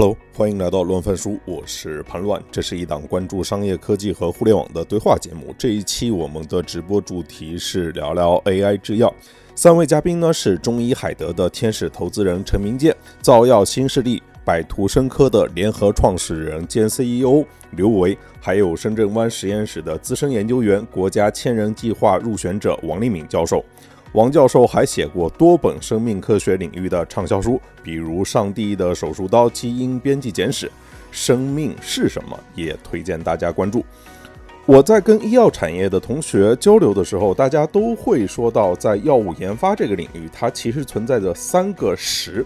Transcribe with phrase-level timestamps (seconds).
[0.00, 2.40] Hello，欢迎来到乱翻书，我是潘乱。
[2.52, 5.52] 这是一档关注商业科技和互联网的对话节目。
[5.58, 9.12] 这一期我们的直播主题是聊聊 AI 制药。
[9.56, 23.64] 三位嘉宾呢是中医海德的天使投资人陈明建，造药新势力百图生科的联合创始人兼 CEO 刘维，还有深圳湾实验室的资深研究员、国家千人计划入选者王立敏教授。
[24.18, 30.66] 王教授还写过多本生命科学领域的畅销书，比如《上帝的手术刀：基因编辑简史》，
[31.12, 33.86] 《生命是什么》也推荐大家关注。
[34.66, 42.44] 我在跟医药产业的同学交流的时候，大家都会说到，在药物研发这个领域，它其实存在着三个十。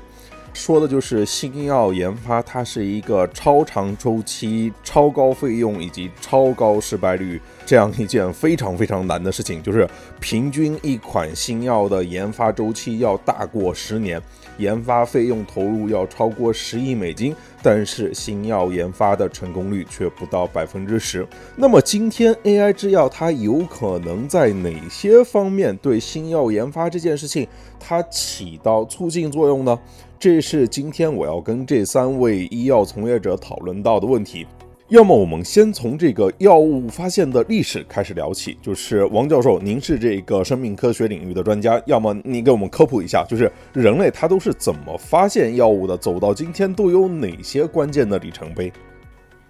[0.54, 9.62] 说的就是新药研发，它是一个超长周期、超高费用以及超高失败率这样一件非常非常难的事情。
[9.62, 9.88] 就是
[10.20, 14.20] 平均一款新药的研发周期要大过十年，
[14.58, 21.26] 研发费用投入要超过十亿美金，但是新药研发的成功率却不到百分之十。
[21.56, 27.46] 那么今天 AI 制药它有可能在哪些方面对新药研发这件事情
[27.80, 29.78] 它起到促进作用呢？
[30.18, 34.46] 这是今天我要跟这三位医药从业者讨论到的问题。
[34.92, 48.70] 要么我们先从这个药物发现的历史开始聊起，就是王教授，您是这个生命科学领域的专家，要么你给我们科普一下，就是人类他都是怎么发现药物的，走到今天都有哪些关键的里程碑？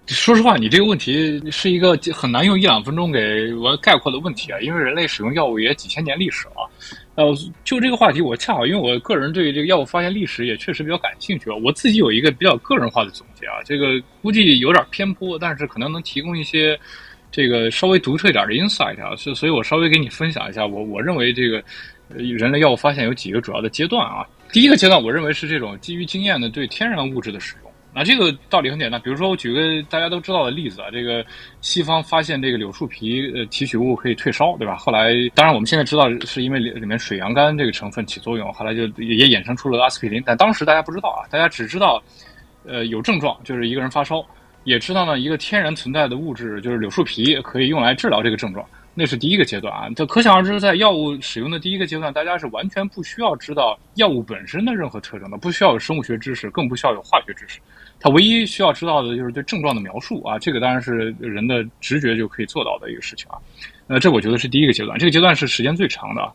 [0.07, 6.69] 说实话，你这个问题是一个很难用一两分钟给我概括的问题啊，因为人类使用药物也几千年历史了。
[7.15, 7.31] 呃，
[7.63, 11.49] 就这个话题，我恰好因为我个人对这个药物发现历史也确实比较感兴趣。
[11.63, 16.79] 我自己有一个比较个人化的总结啊，这个估计有点偏颇，但是可能能提供一些
[17.31, 19.15] 这个稍微独特一点的 insight 啊。
[19.15, 21.63] 所所以，我稍微给你分享一下，我我认为这个
[22.09, 24.25] 人类药物发现有几个主要的阶段啊。
[24.51, 27.55] 第一个阶段，我认为是这种基于经验的对天然物质的使。
[27.95, 31.23] 那这个道理很简单，比如说我举个大家都知道的例子啊，这个
[31.61, 34.75] 西方发现这个柳树皮呃提取物可以退烧，对吧？
[34.75, 42.01] 后来当然我们现在知道是因为里里面水杨苷这个成分起作用，后来就也衍生出了阿司匹林，但当时大家不知道啊，大家只知道
[42.65, 44.25] 呃有症状就是一个人发烧，
[44.63, 48.65] 也知道呢一个天然存在的物质就是柳树皮可以用来治疗这个症状。
[48.95, 57.59] 那是第一个阶段啊，这可想而知，在药物使用的第一个阶段，大家是完全不需要知道药物本身的任何特征的，不需要有生物学知识，更不需要有化学知识。
[58.03, 63.37] 它唯一需要知道的就是对症状的描述啊，这个当然是人的直觉就可以做到的一个事情啊。
[63.87, 66.29] 呃，这我觉得是第一个阶段，这个阶段是时间最长的。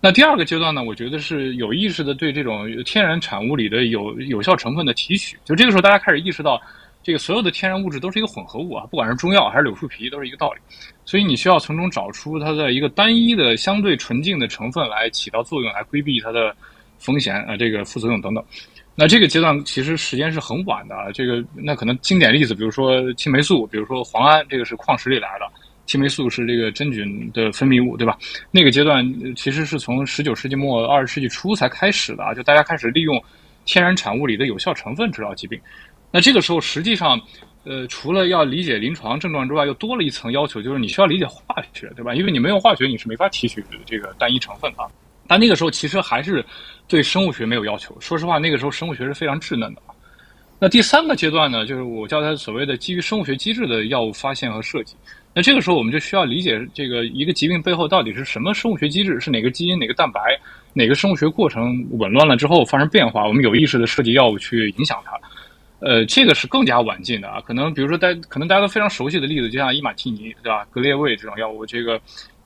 [0.00, 6.60] 那第二个阶段呢，我觉得是有意识的对这种天然产物里的有有效成分的提取，就这个时候大家开始意识到。
[7.04, 10.60] 这个所有的天然物质都是一个混合物啊，不管是中药还是柳树皮，都是一个道理。
[11.04, 16.54] 所以你需要从中找出它的一个单一的、相对纯净的成分来起到作用，来规避它的
[17.00, 18.44] 风险啊，这个副作用等等。
[18.94, 21.10] 那这个阶段其实时间是很晚的啊。
[21.12, 25.46] 这个那可能经典例子，比如说青霉素，比如说磺胺，这个是矿石里来的；
[25.86, 28.18] 青霉素是这个真菌的分泌物，对吧？
[28.50, 29.04] 那个阶段
[29.34, 33.22] 其实是从十九世纪末二十世纪初才开始的啊，就大家开始利用
[33.64, 35.58] 天然产物里的有效成分治疗疾病。
[36.10, 37.18] 那这个时候，实际上，
[37.64, 42.14] 呃，除了要理解临床症状之外，又多了一层要求，就是你需要理解化学，对吧？
[42.14, 44.86] 因为你没有化学，你是没法提取这个单一成分的。
[45.32, 46.44] 但那个时候其实还是
[46.86, 47.96] 对生物学没有要求。
[48.00, 49.80] 说实话，那个时候生物学是非常稚嫩的。
[50.58, 54.94] 那第三个阶段呢，就是我叫它所谓的基于生物学机制的药物发现和设计。
[55.32, 60.38] 那这个时候，我们就需要理解这个一个疾病背后到底是什么生物学机制，是哪个基因、哪个蛋白、
[60.74, 65.18] 哪个生物学过程紊乱了之后发生变化，我们有意识的设计药物去影响它。
[65.80, 70.66] 呃，这个是更加晚近的啊，可能比如说大可能大家都非常熟悉的例子，就像伊马替尼，对吧？
[70.70, 71.98] 格列卫这种药物，这个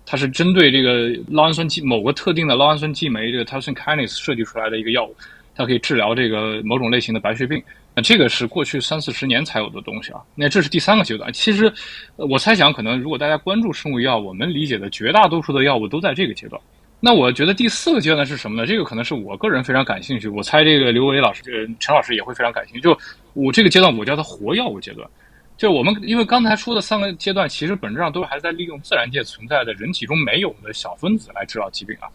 [0.06, 5.14] 它是针对这个酪氨酸激某个特定的酪氨酸激酶这个 tyrosine kinase 设计出来的一个药物，
[5.54, 7.60] 它可以治疗这个某种类型的白血病。
[7.94, 10.20] 那这个是过去三四十年才有的东西啊。
[10.34, 11.32] 那这是第三个阶段。
[11.32, 11.72] 其实
[12.16, 16.60] 我猜想，可能如果大家关注生物药，我们理解的绝大多数的药物都在这个阶段。
[17.00, 18.66] 那我觉得第四个阶段是什么呢？
[18.66, 20.28] 这个可能是我个人非常感兴趣。
[20.28, 22.80] 我猜这个刘伟老师、这个陈老师也会非常感兴趣。
[22.80, 22.96] 就
[23.32, 25.08] 我这个阶段，我叫它活药物阶段。
[25.56, 32.08] 就我们因为刚才说的三个阶段，其实本质上都还在利用自然界存在的人体中没有的小分子来治疗疾病啊。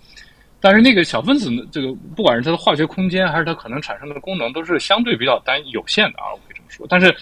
[0.60, 6.32] 但是那个小分子呢，这个不管是它的化学空间，还是它可能产生的功能，都是相对比较单有限的啊。
[6.32, 6.86] 我可以这么说。
[6.88, 7.16] 但是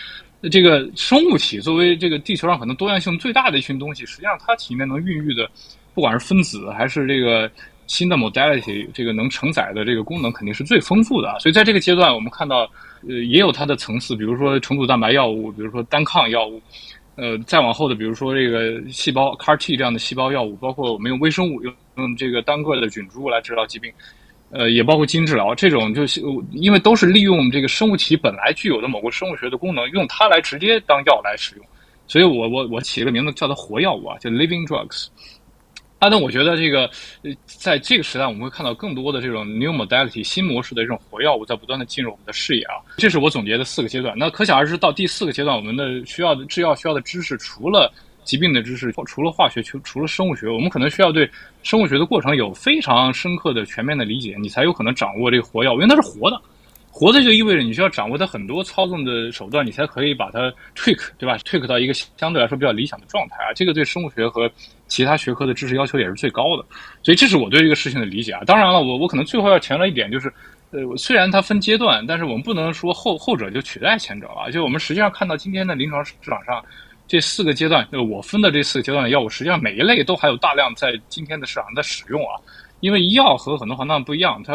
[0.52, 5.50] 这个生物体作为这个地球上可能多样性最大的一群东西，实际上它体内能孕育的。
[5.96, 7.52] 不管是分子还是这个
[7.88, 11.40] 新的 modality，这个能承载的这个功能肯定是最丰富的啊。
[11.40, 12.70] 所以在这个阶段，我们看到，
[13.08, 16.62] 呃，也有它的层次，比如说重组蛋白药物，比如说单抗药物，
[17.16, 23.92] 呃，再往后的，比如说这个细胞 CAR T 这样的细胞药物，包括我们用微生物用用这个单个的菌株来治疗疾病。
[24.52, 26.20] 呃，也包括基因治疗这种，就是
[26.52, 31.66] 因为都是利用这个生物体本来具有的某个生物学的功能，用它来直接当药来使用。
[32.08, 35.06] 所以我我我起了个名字叫它活药物啊，叫 living drugs。
[36.00, 36.90] 啊，那我觉得这个，
[37.24, 42.80] 呃，在这个时代，我们会看到更多的这种 new modality 新模式的这种活药物在不断的进入我们的视野啊。
[42.98, 44.16] 这是我总结的四个阶段。
[44.18, 47.92] 那可想而知，到第四个阶段，我们的需要的制药需要的知识，除了
[48.24, 51.30] 疾病的知识，除了化学，除除了生物学，我们可能需要对
[51.64, 56.42] 生物学的过程有非常深刻的、全面的理解，你才有可能掌握这个活药，因为它是活的。
[57.00, 63.54] 活着就意味着你需要掌握它很多操纵的手段，你才可以把它 trick 对吧 trick 到一个相对来说比较理想的状态啊。
[63.56, 64.52] 这个对生物学和
[64.90, 66.66] 其他学科的知识要求也是最高的。
[67.02, 68.42] 所以这是我对这个事情的理解啊。
[68.46, 70.28] 当然了，我我可能最后要强调一点，就是，
[70.72, 74.52] 呃，虽然它分阶段，但是我们不能说后后者就取代前者了。
[74.52, 76.62] 就我们实际上看到今天的临床市场上
[77.08, 82.36] 这四个阶段，就我分的这四个阶段的药物，实际上每一类都还有大量在今天的市场在使用啊。
[82.82, 84.54] 因为医药和很多行当不一样，它。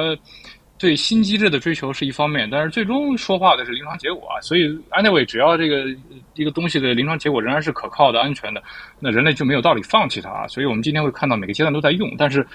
[0.84, 4.36] 对新机制的追求是一方面，但是最终说话的是临床结果啊。
[4.42, 5.86] 所以，anyway，只要这个
[6.34, 8.62] 一个东西的临床结果仍然是可靠的、安全的，
[9.00, 10.46] 那人类就没有道理放弃它啊。
[10.46, 12.46] 所以我们今天会看到每个阶段都在用，但是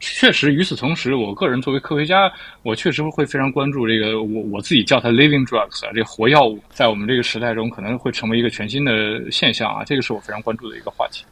[0.00, 2.30] 确实与此同时，我个人作为科学家，
[2.62, 8.92] 我确实会非常关注这个我我自己叫它 living drugs 啊，这活药物在我们这个时代中可能会成为一个全新的
[9.30, 9.82] 现象啊。
[9.82, 11.24] 这个是我非常关注的一个话题。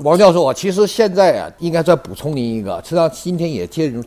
[0.00, 4.04] 王教授啊，其实现在啊，应该再补充您一个，实际上今天也介入。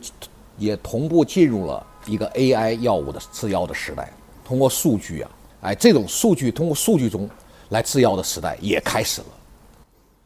[0.60, 4.10] 也同步进入了一个 AI 药物的制药的时代，
[4.44, 7.28] 通过数据啊，哎，这种数据通过数据中
[7.68, 9.26] 来制药的时代也开始了。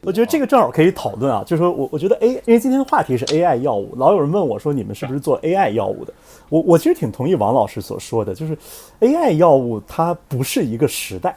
[0.05, 6.13] 我觉得这个正好可以讨论啊，就是说我我觉得 A，因为今天的话题是 AI 药物，老有人问我说你们是不是做 AI 药物的？
[6.49, 8.57] 我我其实挺同意王老师所说的，就是
[8.99, 11.35] AI 药物它不是一个时代。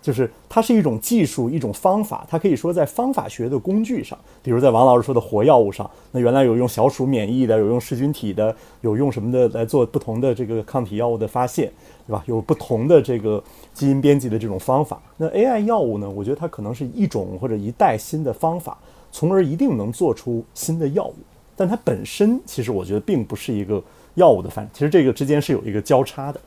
[0.00, 2.26] 就是它是一种技术，一种方法。
[2.28, 11.70] 它可以说在方法学的工具上，比如在王老师说的活药物上，那原来有用小鼠免疫的，有用噬菌体的，有用什么的来做不同的这个抗体药物的发现，
[12.06, 12.22] 对吧？
[12.26, 13.42] 有不同的这个
[13.72, 15.00] 基因编辑的这种方法。
[15.16, 16.08] 那 AI 药物呢？
[16.08, 18.78] 我觉得它可能是一种或者一代新的方法，
[19.12, 21.14] 从而一定能做出新的药物。
[21.56, 23.82] 但它本身其实我觉得并不是一个
[24.14, 24.68] 药物的范。
[24.72, 26.40] 其实这个之间是有一个交叉的。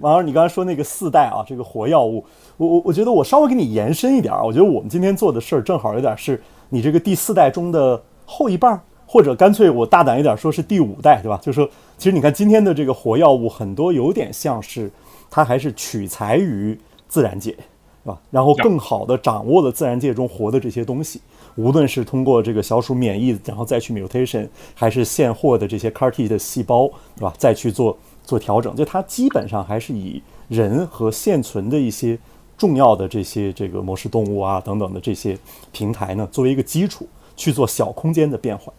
[0.00, 2.24] 王老师，你刚才说那个四代啊，这个活药物。
[2.56, 11.38] 我我我觉得我稍微给你延伸一点儿，我觉得我们今天做的事儿正好有点是你这个第四代中的后一半儿，或者干脆我大胆一点说是第五代，对吧？
[11.42, 14.90] 就是说，其实你看今天的这个活药物很多有点像是
[15.30, 16.78] 它还是取材于
[17.08, 18.18] 自然界，是吧？
[18.30, 21.20] 然后更好的掌握了自然界中活的这些东西，
[21.56, 27.32] 无论是通过这个小鼠免疫，然后再去 mutation，还是现货的这些 CAR-T 的细胞，对吧？
[27.36, 27.96] 再去做
[28.28, 32.18] 做调整，就它基本上还是以人和现存的一些。
[32.58, 35.38] 重要的这些这个模式动物啊等等的这些
[35.70, 38.74] 平台呢，作为一个基础去做小空间的变换。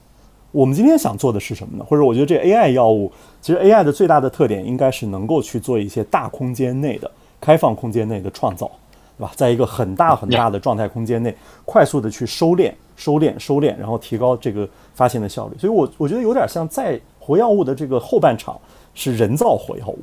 [0.51, 1.85] 我们今天想做的是什么呢？
[1.87, 3.09] 或者我觉得这 AI 药物，
[3.39, 7.09] 其实 AI 的最大的特点应该是能够去做一些大空间内的
[7.39, 8.69] 开放空间内的创造，
[9.17, 9.31] 对吧？
[9.37, 15.57] 在一个很大很大的状态空间内，快速的去收敛、收敛、收敛，然后提高这个发现的效率。
[15.57, 18.59] 所以，我我觉得有点像在活药物的这个后半场
[18.99, 19.99] 是人造火药物。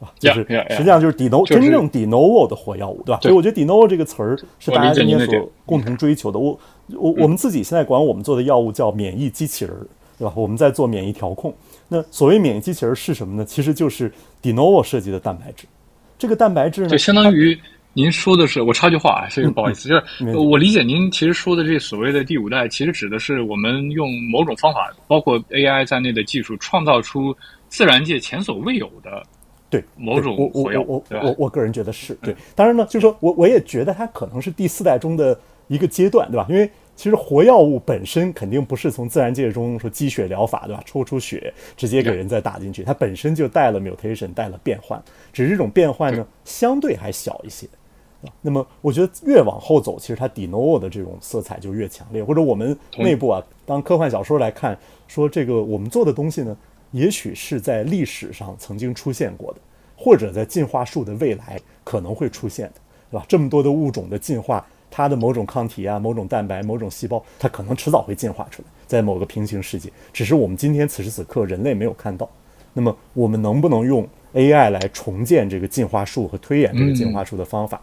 [0.00, 3.18] 啊，就是实际上就是 de novo 真正 de novo 的火药物，对吧？
[3.20, 6.38] 所以我觉得 de novo 这个词儿是大家今天所共同追求的。
[6.38, 6.56] 我
[6.94, 9.74] 我我们自己现在管我们做的药物叫免疫机器人，
[10.16, 10.32] 对吧？
[10.36, 11.52] 我们在做免疫调控。
[11.88, 13.44] 那所谓免疫机器人是什么呢？
[13.44, 14.08] 其实就是
[14.40, 15.66] de novo 设计的蛋白质。
[16.16, 17.58] 这个蛋白质呢，就相当于
[17.92, 27.36] 您说的是，我插句话啊，这个不好意思， 就是我理解您其实说的这所谓的第五代，其实指的是我们用某种方法，包括 AI 在内的技术，创造出
[27.68, 29.22] 自然界前所未有的。
[29.70, 32.34] 对，某种我我我我我个人觉得是对。
[32.54, 36.46] 当然呢，就是说我我也觉得它可能是第四代中的一个阶段，对吧？
[36.48, 40.82] 因为其实活药物本身肯定不是从自然界中说积血疗法，对吧？
[40.86, 44.98] 抽出血直接给人再打进去，它本身就带了 mutation，带了变换，
[45.34, 47.66] 只是这种变换呢相对还小一些，
[48.22, 48.32] 啊。
[48.40, 52.24] 那么我觉得越往后走，其实它 de novo 的这种色彩就越强烈。
[52.24, 56.56] 或者我们内部啊，当科幻小说来看，说这个我们做的东西呢。
[56.90, 59.60] 也许是在历史上曾经出现过的，
[59.96, 62.74] 或者在进化树的未来可能会出现的，
[63.10, 63.26] 对吧？
[63.28, 72.28] 这么多的物种的进化，它的某种抗体啊、某种蛋白、某种细胞，它可能迟早会进化出来，在某个平行世界，只是我们今天此时此刻人类没有看到。
[72.72, 77.80] 那么，我们能不能用 AI 来重建这个进化树和推演这个进化树的方法，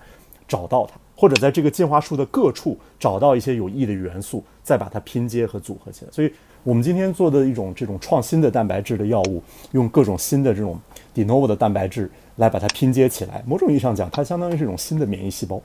[0.48, 6.12] 找到它，或者在这个进化树的各处找到一些有益的元素，再把它拼接和组合起来？
[6.12, 6.34] 所以。
[6.66, 9.42] 我们今天做的一种这种创新的蛋白质的药物，
[9.74, 10.80] 用各种新的这种
[11.14, 13.44] de novo 的蛋白质来把它拼接起来。
[13.46, 15.62] 某种意义上讲，它相当于是一种新的免疫细胞，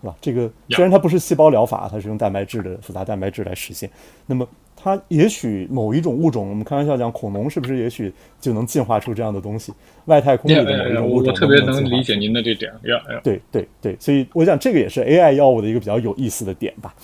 [0.00, 0.14] 是吧？
[0.20, 3.90] 这个虽然它不是细胞疗法，它是用蛋白质的复杂蛋白质来实现。
[4.26, 4.46] 那么
[4.76, 9.72] 它也许某一种物种，我们开玩笑讲恐龙是不是也许就能进化出这样的东西？
[10.04, 12.72] 外太空里的某一种物种我特别能能理解您的这点。
[12.84, 16.94] 呀呀，对对对，所以我想这个也是 AI 药物的一个比较有意思的点吧。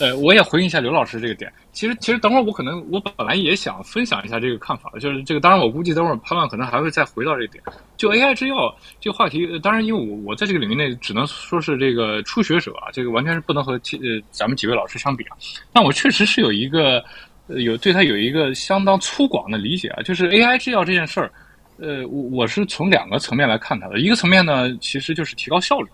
[0.00, 1.52] 呃，我也回应一下刘老师这个点。
[1.72, 5.40] 其实，其实等会儿我可能我本来也想分享一下这个看法，就是这个。
[5.40, 7.62] 当然，我估计等会儿潘乱可能还会再回到这点。
[7.96, 15.36] 就 AI 制药这个话题，当然，因为我我在这个领域内只能说是这个初学者啊，这个完全是不能和其呃咱们几位老师相比啊。
[15.72, 17.04] 但我确实是有一个
[17.48, 21.30] 有对他有一个相当粗犷的理解啊，就是 AI 制药这件事儿，
[21.78, 23.98] 呃，我我是从两个层面来看它的。
[23.98, 25.90] 一个层面呢，其实就是提高效率。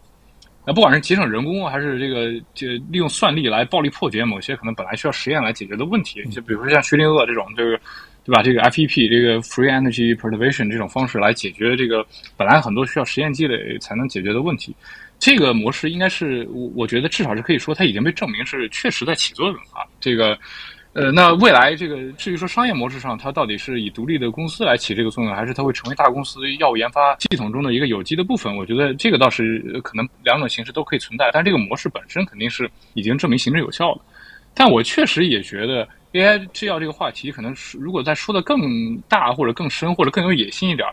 [0.67, 7.81] 那不管是节省人工，还是这个就利用算力来暴力破解某些可能本来需要实验来解决的问题，就比如说像薛定谔这种，就是
[8.25, 8.43] 对吧？
[8.43, 12.05] 这个 FEP 这个 Free Energy Perturbation 这种方式来解决这个
[12.37, 14.76] 本来很多需要实验积累才能解决的问题，
[15.19, 19.85] 这个模式应该是我我觉得至少是可以说它已经被证明是确实在起作用啊。
[20.00, 20.38] 这个。
[20.92, 28.56] 呃，那未来这个至于说商业模式上，它到底是以独立的公司来起这个作用，还是它会成为大公司药物研发系统中的一个有机的部分？
[28.56, 34.00] 我觉得这个倒是可能两种形式都可以存在，但这个模式本身肯定是已经证明行之有效的。
[34.52, 40.88] 但我确实也觉得 AI 制药这个话题，可能是如果再说的更大或者更深或者更有野心一点，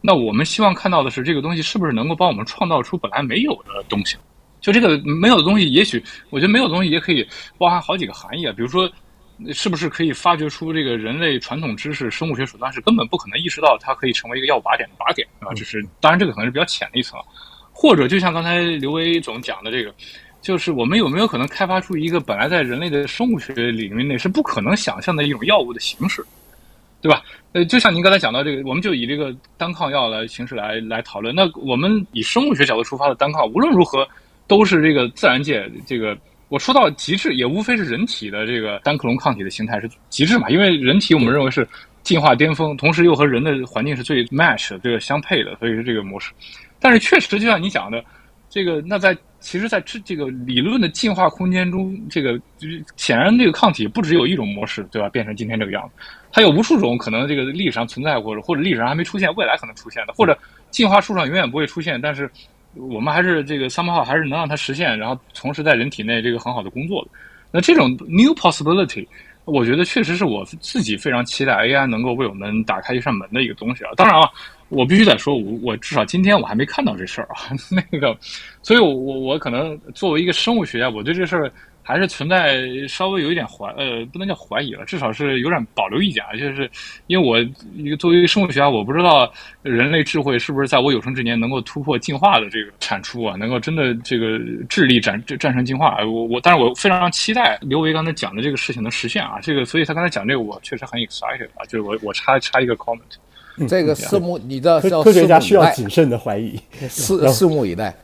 [0.00, 4.16] 那我们希望看到的是这个东西是不是能够帮我们创造出本来没有的东西？
[4.60, 7.24] 就这个没有的东西，也许我觉得没有的东西也可以
[7.56, 8.90] 包含好几个含义啊，比如说。
[9.52, 15.52] 是不是可以发掘出这个人类传统知识、生物学手段是根本不可能意识到它可以成为一个药物靶点的靶点啊？
[15.54, 17.20] 这是当然，这个可能是比较浅的一层。
[17.72, 19.94] 或者就像刚才刘威总讲的这个，
[20.40, 26.24] 就是我们有没有可能开发出一个本来在人类的生物学领域内是不可能想象的一种药物的形式，
[27.02, 27.22] 对吧？
[27.52, 31.34] 呃，就像您刚才讲到这个，我们就以这个单抗药来形式来来讨论。
[31.34, 34.08] 那我们以生物学角度出发的单抗，无论如何
[34.46, 36.16] 都是这个自然界这个。
[36.48, 40.48] 我说到极致，也无非是人体的这个单克隆抗体的形态是极致嘛？
[40.48, 41.66] 因为人体我们认为是
[42.04, 46.30] 进化巅峰，同时又和人的环境是最 match 的这个相配的，所以是这个模式。
[46.78, 48.04] 但是确实，就像你讲的，
[48.48, 55.08] 这个那在其实，在这这个理论的进化空间中，这个就是显然这个抗体不只有一种模式，对吧？
[55.08, 60.38] 变成今天这个样子，它有无数种可能，这个历史上存在过，或者历史上还没出现，未来可能出现的，或者
[60.70, 62.30] 进化树上永远不会出现，但是。
[62.76, 67.10] 我们还是这个三八号还是能让它实现，然后同时在人体内这个很好的工作的。
[67.50, 69.06] 那这种 new possibility，
[69.44, 73.90] 我觉得确实是我自己非常期待 AI 能够为我们打开一扇门的一个东西啊。
[73.96, 74.30] 当然了，
[74.68, 77.36] 我必须得说，我我至少今天我还没看到这事儿啊。
[77.70, 78.16] 那个，
[78.62, 81.50] 所以我我我可能作为一个生物学家，我对这事儿。
[81.86, 86.32] 还是存在稍微有一点怀呃，不能叫怀疑了，至少是有点保留意见啊。
[86.32, 86.68] 就是
[87.06, 87.38] 因为我
[87.76, 94.36] 一个作为一个生物学家，我不知道人类智慧是不是在我有生之年能够突破进化的这个产出啊，能够真的这个
[94.68, 95.98] 智力战战胜进化。
[96.04, 99.38] 我我，但是我非常期待刘维刚才讲的这个事情能实现啊。
[99.40, 101.62] 这个，所以他刚才讲这个，我确实很 excited 啊。
[101.66, 102.98] 就是我我插插一个 comment，
[103.68, 107.94] 这个拭目，你的科学家需要谨慎的怀疑，拭拭目以待。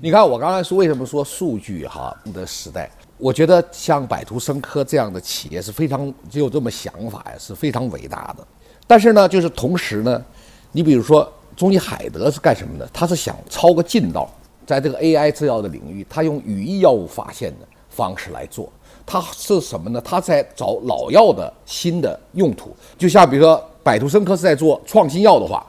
[0.00, 2.90] 你看我刚才说为什么说数据哈的时代？
[3.18, 8.46] 我觉得像百图生科这样的企业是非常就有这么想法呀，是非常伟大的。
[8.86, 10.24] 但是呢，就是同时呢，
[10.70, 12.88] 你比如说中医海德是干什么的？
[12.92, 14.30] 他是想抄个近道，
[14.64, 18.72] 在这个 AI 制药的领域，他用语义药物发现的方式来做。
[19.04, 20.00] 他是什么呢？
[20.00, 22.76] 他在找老药的新的用途。
[22.96, 25.66] 就像比如说百图生科是在做创新药的话，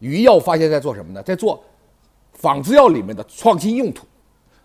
[0.00, 1.22] 语义药物发现在做什么呢？
[1.22, 1.62] 在做
[2.32, 4.04] 仿制药里面的创新用途。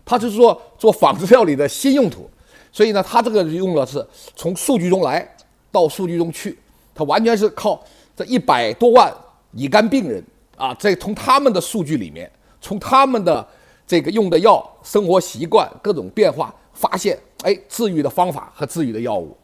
[0.04, 2.28] 他就是说做仿制药里的新用途，
[2.72, 4.06] 所以呢，他这个用的是
[4.36, 5.26] 从数据中来
[5.72, 6.58] 到数据中去，
[6.94, 7.82] 他完全是靠
[8.16, 9.12] 这一百多万
[9.52, 10.24] 乙肝病人。
[10.56, 12.30] 啊，在从他们的数据里面，
[12.60, 13.44] 从他们的
[13.88, 19.36] 这个用的药、生活习惯各种变化，发现哎治愈的方法和治愈的药物，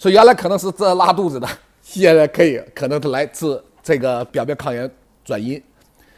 [0.00, 1.48] 所以原来可能是治拉肚子的，
[1.80, 4.90] 现在可以可能是来治这个表面抗原
[5.24, 5.62] 转阴，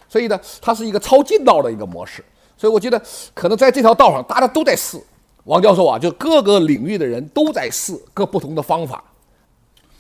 [0.09, 2.25] 所以呢，它是一个超近道的一个模式。
[2.57, 3.03] 所以我觉得，
[3.35, 4.99] 可能在这条道上，大家都在试。
[5.45, 9.05] 王教授啊，就各个领域的人都在试各不同的方法。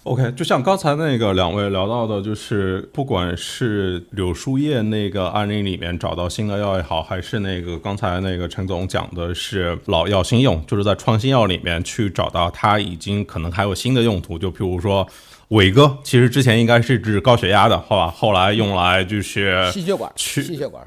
[0.04, 14.38] OK，就像刚才那个两位聊到的，就是不管是柳树叶那个案例里面找到新的药也好，还是那个刚才那个陈总讲的是老药新用，就是在创新药里面去找到它已经可能还有新的用途。
[14.38, 15.06] 就譬如说
[15.49, 18.11] 伟哥，其实之前应该是治高血压的，好吧？
[18.11, 20.87] 后来用来就是心血管，去心血管。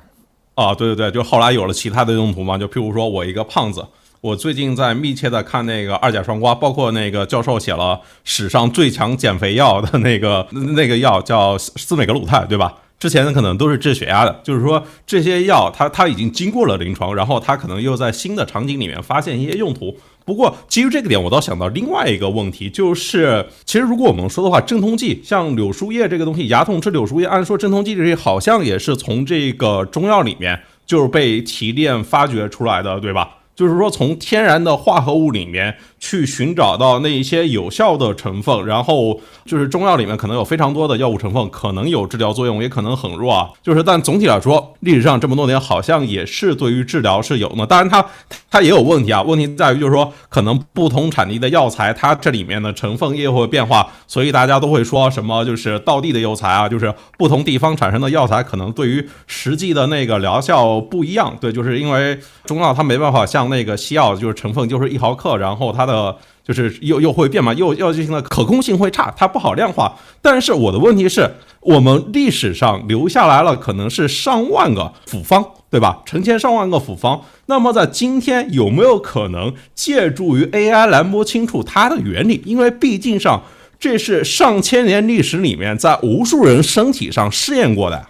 [0.57, 3.85] 啊，对对对，就后来有了其他的用途嘛，就譬如说我一个胖子，
[4.21, 12.73] 我最近在密切的看那个二甲双胍，包括那个教授写了史上最强减肥药的那个那个药叫司美格鲁肽，对吧？
[12.99, 19.95] 之前可能都是治血压的，就是说这些药它它已经经过了临床，然后它可能又在新的场景里面发现一些用途，
[20.27, 33.37] 不过基于这个点，我倒想到另外一个问题，就是其实如果我们说的话，镇痛剂像柳树叶这个东西，牙痛吃柳树叶，按说镇痛剂这些好像也是从这个中药里面就是被提炼发掘出来的，对吧？
[33.55, 43.49] 就是说，从天然的化合物里面去寻找到那一些有效的成分，然后就是中药里面可能有非常多的药物成分，可能有治疗作用，也可能很弱啊。
[43.63, 47.65] 就是，但总体来说，历史上这么多年好像也是对于治疗是有的。
[47.65, 48.05] 当然，它
[48.51, 49.23] 它也有问题啊。
[49.23, 61.35] 问题在于，就是说，可能不同产地的药材，它这里面的成分也会变化，所以大家都会说什么，就是道地的药材啊，就是不同地方产生的药材，可能对于实际的那个疗效不一样。
[61.41, 63.47] 对，就是因为中药它没办法像。
[63.47, 69.97] 那个西药就是成分就是一毫克，然后它的就是又又会变嘛，又要进行的可控性会差，它不好量化。
[70.21, 76.03] 但是我的问题是，我们历史上留下来了可能是上万个辅方，对吧？
[76.05, 77.21] 成千上万个辅方。
[77.47, 82.41] 那么在今天有没有可能借助于 AI 来摸清楚它的原理？
[82.45, 83.41] 因为毕竟上
[83.79, 88.05] 这是上千年历史里面在无数人身体上试验过的。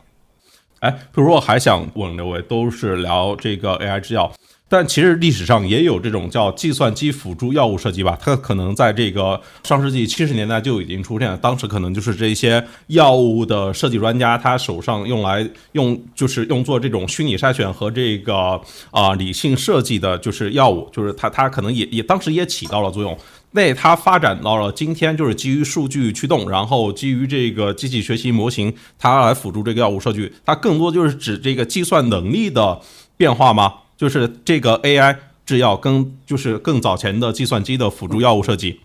[0.80, 4.32] 哎，比如说我还想问两位，都是聊这个 AI 制药。
[4.70, 11.38] 但其实历史上也有这种叫计算机辅助药物设计吧，它可能在这个上世纪七十年代就已经出现了。
[11.38, 18.60] 当时可能就是这些药物的设计专家，他手上用来用就是用做这种虚拟筛选和这个
[18.92, 23.18] 啊理性设计的，就是药物，就是它它可能也也当时也起到了作用。
[23.52, 32.82] 那它发展到了今天，就是基于数据驱动，然后基于这个机器学习模型，它来辅助这个药物设计，它更多就是指这个计算能力的
[33.16, 33.74] 变化吗？
[33.98, 38.80] 就是这个 AI 制药跟就是更早前的计算机的辅助药物设计，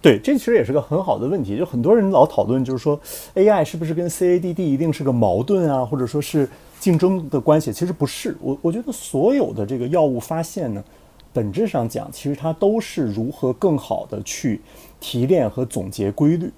[0.00, 1.56] 对，这其实也是个很好的问题。
[1.56, 3.00] 就很多人老讨论，就是说
[3.34, 6.48] AI 是不是跟 CADD 一定是个矛盾啊，或者说是
[6.78, 7.72] 竞争的关系？
[7.72, 8.36] 其实不是。
[8.40, 10.84] 我我觉得所有的这个药物发现呢，
[11.32, 14.60] 本质上讲，其实它都是如何更好的去
[15.00, 16.52] 提炼和总结规律，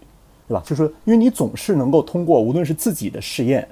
[0.47, 0.61] 对吧？
[0.67, 3.67] 就是说，因为你总是能够通过无论是自己的试验。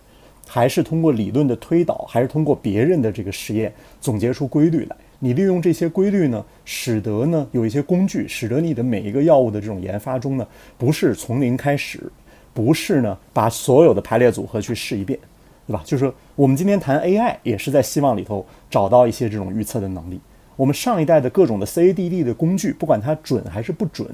[0.49, 4.97] 还是通过理论的推导，还是通过别人的这个实验总结出规律来。
[5.19, 12.01] 你利用这些规律呢，使得呢有一些工具，使得你的每一个药物的这种研发中呢，不是从零开始，
[12.53, 15.19] 不是呢把所有的排列组合去试一遍，
[15.67, 15.83] 对吧？
[15.87, 20.21] 就是我们今天谈 AI，也是在希望里头找到一些这种预测的能力。
[20.55, 24.07] 我们上一代的各种的 CADD 的工具，不管它准还是不准，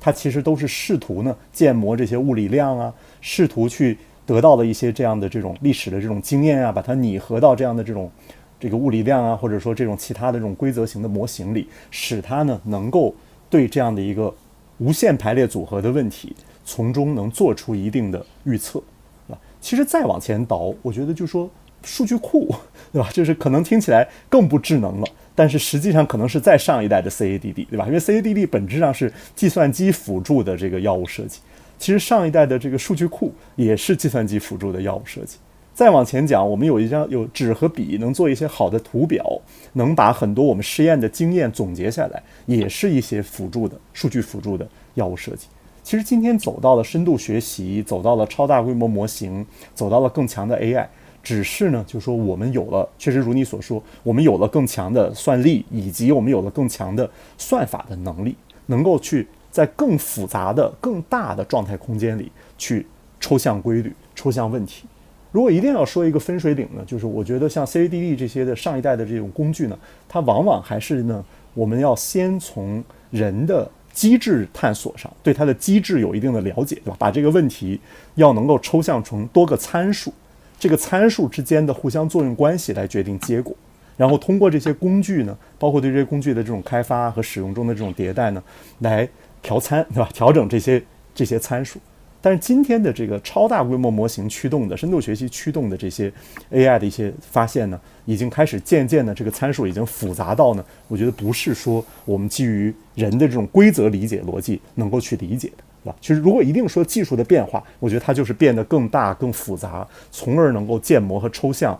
[0.00, 3.98] 它其实都是试图呢建模这些物理量啊，试图去。
[4.26, 8.10] 得到了一些这样的这种历史的这种经验啊，把它拟合到这样的这种
[8.58, 13.14] 这个物理量啊，或者说这种其他的这种规则型的模型里，使它呢能够
[13.48, 14.34] 对这样的一个
[14.78, 16.34] 无限排列组合的问题，
[16.64, 18.82] 从中能做出一定的预测，
[19.30, 21.48] 啊，其实再往前倒，我觉得就说
[21.84, 22.52] 数据库，
[22.92, 23.08] 对吧？
[23.12, 27.86] 就是可能听起来更不智能了，但是实际上可能是再上一代的 CADD，对吧？
[27.86, 31.38] 因为 CADD 本质上是计算机辅助的这个药物设计。
[31.78, 35.36] 其实上一代的这个数据库也是计算机辅助的药物设计。
[35.74, 39.38] 再往前讲，我们有一张有纸和笔，能做一些好的图表，
[39.74, 45.48] 能把很多我们实验的经验总结下来，也是一些辅助的数据辅助的药物设计。
[45.82, 50.86] 其实今天走到了深度学习，走到了超大规模模型，走到了更强的 AI，
[51.22, 58.34] 只是呢，就说我们有了，确实如你所说，我们有了更强的算力，以及我们有了更强的算法的能力，
[58.64, 59.28] 能够去。
[59.56, 62.86] 在更复杂的、更大的状态空间里去
[63.18, 64.84] 抽象规律、抽象问题。
[65.32, 76.96] 如果一定要说一个分水岭呢，就是我觉得像 CADD 这些的上一代的这种工具呢，它往往还是呢，我们要先从人的机制探索上，对它的机制有一定的了解，对吧？
[76.98, 77.80] 把这个问题
[78.16, 80.12] 要能够抽象成多个参数，
[80.58, 83.56] 这个参数之间的互相作用关系来决定结果。
[83.96, 88.42] 然后通过这些工具呢，包括对这些工具的这种开发和使用中的这种迭代呢，
[88.80, 89.08] 来。
[89.42, 90.08] 调参对吧？
[90.14, 90.82] 调整这些
[91.14, 91.78] 这些参数，
[92.20, 96.12] 但是今天的这个超大规模模型驱动的深度学习驱动的这些
[96.50, 105.96] AI 的一些发现呢，已经开始渐渐的这个参数已经复杂到呢，我觉得不是说我们基于人的这种规则理解逻辑能够去理解的，对吧？
[106.00, 111.78] 其实如果一定说技术的变化，我觉得它就是变得更大、更复杂，从而能够建模和抽象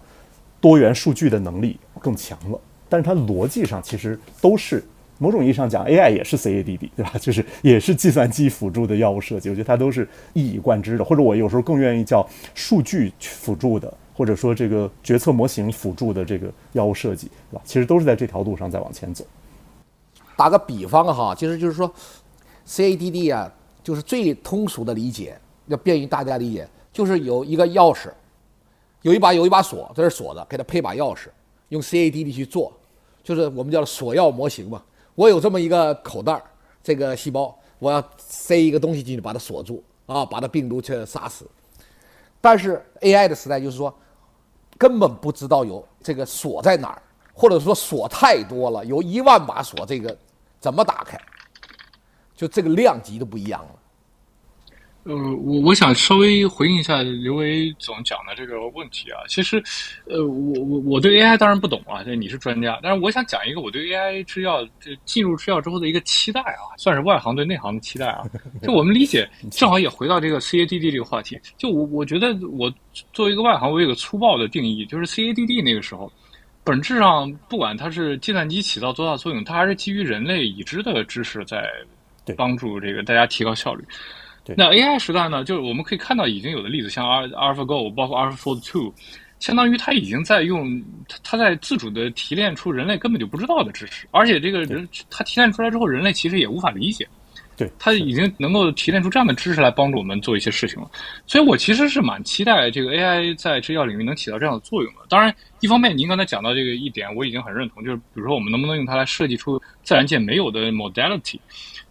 [0.61, 2.61] 多元数据的能力更强了。
[2.89, 4.83] 但是它逻辑上其实都是。
[5.19, 7.13] 某种意义上讲，AI 也是 CADD，对吧？
[7.21, 11.05] 就是也是计算机辅助的药物设计，我觉得它都是一以贯之的。
[11.05, 17.63] 或者我有时候更愿意叫数据辅助的，或者说这个决策模型辅助的这个药物设计，对吧？
[17.65, 19.25] 其实都是在这条路上在往前走。
[20.37, 21.91] 打个比方哈，其实就是说
[22.67, 23.51] ，CADD 啊，
[23.83, 28.11] 就是最通俗的理解，要便于大家理解，就是有一个钥匙，
[29.01, 31.29] 有一把有一把锁在这锁着，给它配把钥匙，
[31.71, 32.71] 用 CADD 去做。
[33.25, 34.81] 就是我们叫锁钥模型嘛，
[35.17, 36.41] 我有这么一个口袋，
[36.83, 41.45] 这个细胞，我要塞一个东西进去，把它锁住啊，把它病毒去杀死。
[42.41, 43.93] 但是 AI 的时代就是说，
[44.79, 47.03] 根本不知道有这个锁在哪儿，
[47.33, 50.17] 或者说锁太多了，有一万把锁，这个
[50.61, 51.19] 怎么打开？
[52.37, 53.71] 就这个量级都不一样了。
[55.07, 59.23] 呃，我我想稍微回应一下刘维总讲的这个问题啊。
[59.29, 59.63] 其实，
[60.07, 62.77] 呃，我我我对 AI 当然不懂啊，这你是专家。
[62.83, 68.25] 但是我想讲一个我对 AI 制药这进入制药之后的一个期待啊，算是外行对内行的期待啊。
[68.63, 71.39] 就我们理解， 正好也回到这个 CADD 这个话题。
[71.57, 72.69] 就我我觉得我
[73.13, 76.11] 作为一个外行，我有个粗暴的定义，就是 CADD 那个时候，
[76.65, 81.65] 本质上不管它是计算机起到多大作用，它还是基于人类已知的知识在
[82.37, 83.85] 帮助这个大家提高效率。
[84.57, 88.93] 那 AI 时代呢，就是我们可以看到已经有的例子，像 AlphaGo，包括 AlphaFold Two，
[89.41, 90.83] 相当于它已经在用，
[91.25, 97.07] 它在自主的提炼出人类根本就不知道的知识，而且这个人它提炼出来之后，人类其实也无法理解。
[97.59, 100.91] 对，它已经能够提炼出这样的知识来帮助我们做一些事情了。
[101.27, 105.01] 所以我其实是蛮期待这个 AI 在制药领域能起到这样的作用的。
[105.09, 111.39] 当然，一方面您刚才讲到这个一点，我已经很认同，就是比如说我们能不能用它来设计出自然界没有的 modality。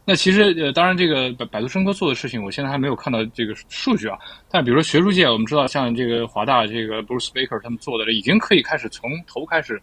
[0.08, 4.16] 那其实呃，当然这个百百度生科做的事情，我现在还没有看到这个数据啊。
[4.52, 9.82] 但比如说学术界，我们知道像这个华大这个 Bruce Baker 他们做的，已经可以开始从头开始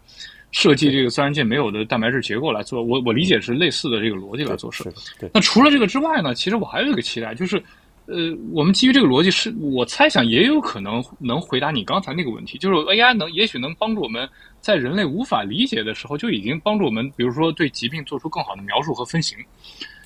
[0.51, 2.81] 设计这个自然界没有的蛋白质结构来做。
[2.81, 4.85] 我我理解是类似的这个逻辑来做事。
[5.19, 5.29] 对。
[5.33, 7.61] 那除了这个之外呢，其实我还有一个期待，就是
[8.05, 8.15] 呃，
[8.53, 14.27] 我们基于这个逻辑，是我猜想也有可能能回答你刚才那个问题，就是 AI 能也许能帮助我们
[14.61, 19.37] 在人类无法理解的时候，就已经帮助我们，比如说对疾病做出更好的描述和分型。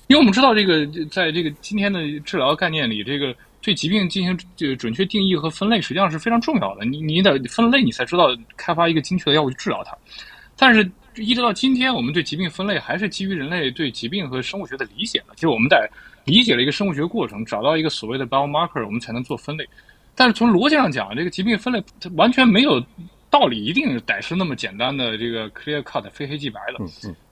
[0.08, 6.84] 因为我们知道，这个在这个今天的治疗概念里，这个对疾病进行这个准确定义和分类，实际上是非常重要的。
[6.86, 9.94] 你你得分类，你才知道开发一个精确的药物去治疗它。
[10.56, 15.86] 但是，一直到今天，我们对疾病分类还是基于人类对疾病和生物学的理解的，就是我们得
[16.24, 19.68] 理解了一个生物学过程，找到一个所谓的 biomarker，我们才能做分类。
[20.14, 22.82] 但是从逻辑上讲，这个疾病分类它完全没有
[23.28, 26.82] 道理，一定得是那么简单的这个 clear cut 非黑即白的。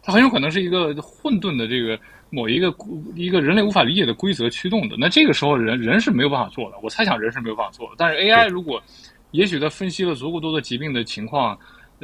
[0.02, 1.98] 它很有可能是一个混沌的这个。
[2.30, 2.74] 某一个
[3.14, 6.76] 一个人类无法理解的规则驱动的，那这个时候人人是没有办法做的。
[6.82, 7.94] 我猜想人是没有办法做的。
[7.96, 8.82] 但是 AI 如果，
[9.30, 11.56] 也许它分析了足够多的疾病的情况，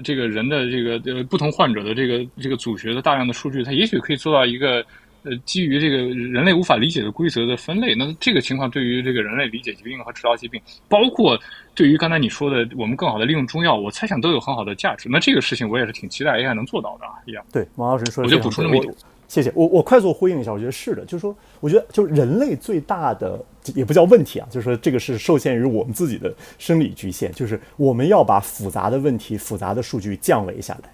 [0.05, 4.85] 这个人的这个呃不同患者的这个这个组学的大量的数据，它也许可以做到一个
[5.25, 7.95] 呃基于这个人类无法理解的规则的分类。
[7.95, 11.39] 那这个情况对于这个人类理解疾病和治疗疾病，包括
[11.75, 15.09] 对于刚才你说的我们更好的利用中药，我猜想都有很好的价值。
[15.11, 17.13] 那这个事情我也是挺期待 AI 能做到的啊。
[17.27, 18.95] 一样对，王老师说的，我就补充那么一点。
[19.33, 23.43] 谢谢我，我快速呼应一下，我觉得是的，就是说，我觉得就是人类最大的
[23.75, 30.91] 也不叫问题啊，就是说这个是受限于我们自己的生理局限，就是我们要把复杂的问题、复杂的数据降维下来，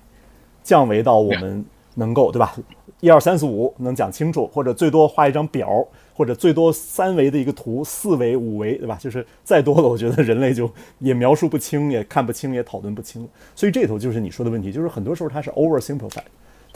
[0.62, 1.64] 降维到我们
[1.96, 2.55] 能够对吧？
[3.01, 8.96] 一二三四五能讲清楚，或者最多画一张表，或者最多三维的一个图，四维、五维对吧？
[9.01, 10.70] 就是再多了，我觉得人类就
[11.01, 13.29] 也描述不清，也看不清，也讨论不清。
[13.57, 16.22] 所以这头就是你说的问题，就是很多时候它是 oversimplified。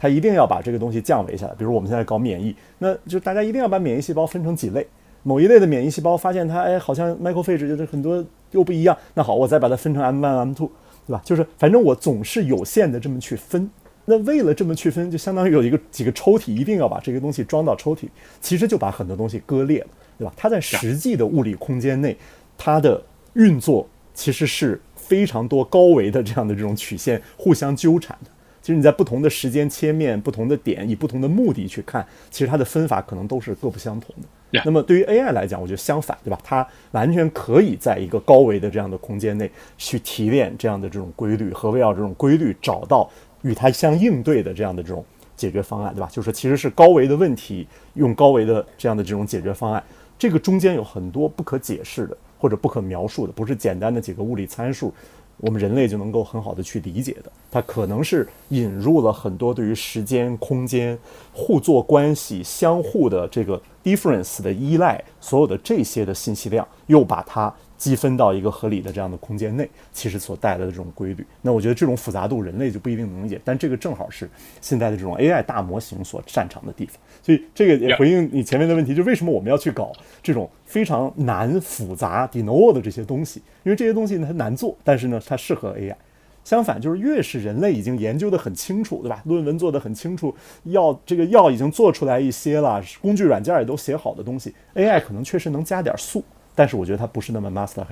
[0.03, 4.85] 它一定要把这个东西降维下来，比如我们现在搞免疫，那就大家一定要把免疫细胞分成几类，
[5.23, 10.69] 某一类的免疫细胞发现它，哎，好像 macrophage 就是很多又不一样，那好，我再把它分成 M one、M two，
[11.07, 11.23] 对吧？
[11.25, 13.71] 就是反正我总是有限的这么去分。
[14.07, 18.09] 那为了这么去分，就相当于有一个几个抽屉，一定要把这个东西装到抽屉，
[18.41, 19.87] 其实就把很多东西割裂了，
[20.19, 20.33] 对吧？
[20.37, 22.17] 它在实际的物理空间内，
[22.59, 23.01] 它的
[23.35, 28.31] 运作其实是非常多高维的这样的这种曲线互相纠缠的。
[28.63, 34.63] 其实你在不同的时间切面、不同的点，以不同的目的去看，其实它的分法可能都是各不相同的。
[34.65, 36.39] 那么对于 AI 来讲，我觉得相反，对吧？
[36.45, 46.07] 它完全可以在一个高维的这样的空间内去提炼这样的这种规律和围绕这种规律找到与它相应对的这样的这种解决方案，对吧？
[46.09, 49.83] 就是说其实是高维的问题用高维的这样的这种解决方案，
[50.19, 54.93] 这个中间有很多不可解释的或者不可描述的，不是简单的几个物理参数。
[55.39, 60.97] 我们人类就能够很好的去理解的，它可能是引入了很多对于时间、空间、
[61.33, 67.53] 互作关系、相互的这个 difference 的依赖，所有的这些的信息量，又把它。
[67.83, 76.95] 积分到一个合理的这样的空间内，其实所带来的这种规律，那我觉得这种复杂度人类就不一定能理解，但这个正好是现在的这种 AI 大模型所擅长的地方。
[77.21, 79.91] 所以这个也回应你前面的问题，就为什么我们要去搞
[80.23, 83.43] 这种非常难、复杂、d e n o 的这些东西？
[83.65, 85.97] 因为这些东西呢它难做，但是呢它适合 AI。
[86.45, 89.21] 相反，就是越是人类已经研究得很清楚，对吧？
[89.25, 90.33] 论文做得很清楚，
[90.67, 96.23] 药这个药已经做出来一些了，工具软件也都写好的东西，AI 可能确实能加点速。
[96.55, 97.87] 但是我觉得它不是那么 must have，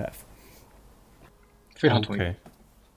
[1.75, 2.21] 非常同意。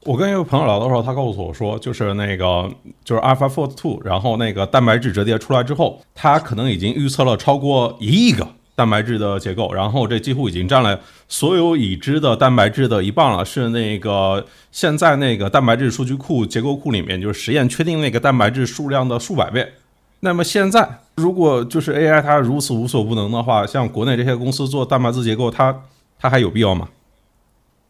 [0.04, 2.70] 我跟一个朋友聊的时候，他告诉我说，就是那个
[3.02, 19.72] 就是 AlphaFold Two，然后那个蛋白质折叠出来之后，他可能已经预测了超过一亿个蛋白质的结构，然后这几乎已经占了所有已知的蛋白质的一半了，是那个现在那个蛋白质数据库结构库里面，就是实验确定那个蛋白质数量的数百倍。
[20.20, 25.82] 那么现在，如果就是 AI 它如此无所不能的话，像国内这些公司做蛋白质结构，它
[26.18, 26.88] 它还有必要吗？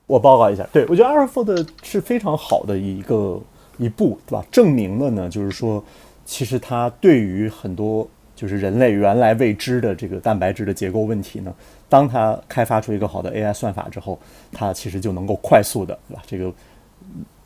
[0.06, 3.40] 我报告一下，对我觉得 AlphaFold 是非常好的一个
[3.78, 4.44] 一步，对吧？
[4.50, 5.82] 证明了呢，就是说，
[6.26, 8.06] 其实它对于很多
[8.36, 11.54] 就是人类原来未知的这个蛋白质的结构问题呢，
[11.88, 14.18] 当它开发出一个好的 AI 算法之后，
[14.52, 16.22] 它其实就能够快速的，对吧？
[16.26, 16.52] 这个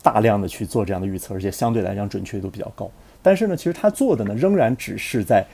[0.01, 2.91] 大量的去做这样的预测，而且相对来讲准确度比较高。
[3.21, 5.45] 但是呢，其实它做的呢，仍然只是在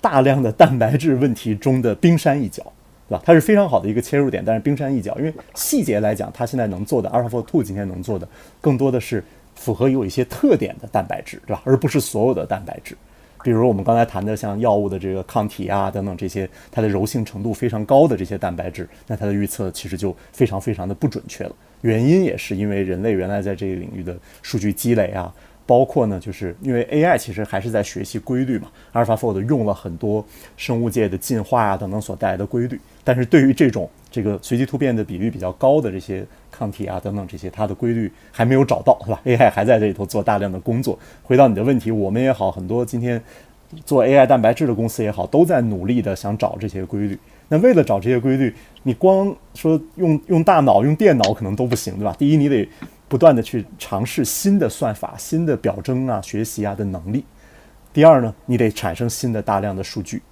[0.00, 2.72] 大量的蛋白质问题中的冰山一角。
[3.08, 3.22] 对吧？
[3.26, 8.28] 它是非常好的一个切入点，但是冰山一角，因为细节来讲，它现在能做的，AlphaFold Two 今天能做的，
[8.60, 9.24] 更多的是
[9.56, 11.60] 符合有一些特点的蛋白质，对吧？
[11.64, 12.96] 而不是所有的蛋白质。
[13.42, 21.52] 比如我们刚才谈的像药物的这个抗体啊等等这些，它的柔性程度非常高的这些蛋白质，那它的预测其实就非常非常的不准确了。
[21.80, 25.34] 原因也是因为人类原来在这个领域的数据积累啊。
[25.70, 40.98] 包括呢，就是因为 AI 其实还是在学习规律嘛，AlphaFold 用了很多生物界的进化啊等等所带来的规律，但是对于这种这个随机突变的比率比较高的这些抗体啊等等这些，它的规律还没有找到，是吧？AI 还在这里头做大量的工作。
[41.22, 43.22] 回到你的问题，我们也好，很多今天
[43.84, 47.16] 做 AI 蛋白质的公司也好，都在努力的想找这些规律。
[47.46, 48.52] 那为了找这些规律，
[48.82, 52.12] 你光说用用大脑、用电脑可能都不行，对吧？
[52.18, 52.68] 第一，你得
[53.10, 57.24] 不断的去尝试新的算法、新的表征啊、学习啊的能力。
[57.92, 60.22] 第二呢，你得产生新的大量的数据，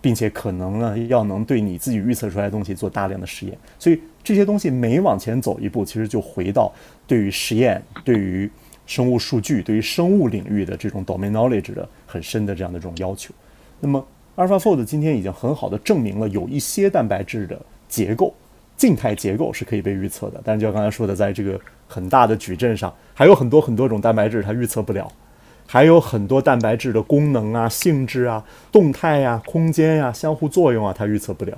[0.00, 3.56] 并且可能呢要能对你自己预测出来的东西做大量的实验。
[3.78, 6.72] 所以这些东西每往前走一步，其实就回到
[7.06, 8.50] 对于实验、对于
[8.86, 13.32] 生物数据、对于生物领域的这种 domain knowledge 的很深的这样的这种要求。
[13.78, 17.56] 那么 AlphaFold 今天已经很好的证明了有一些蛋白质的
[17.88, 18.34] 结构。
[18.76, 25.10] 静态结构是可以被预测的，但是就像刚才说的，在这个很大的矩阵上，还有很多很多种蛋白质它预测不了，
[25.66, 31.52] 还有很多蛋白质的功能啊、性质啊、动态呀、空间呀、相互作用啊，它预测不了。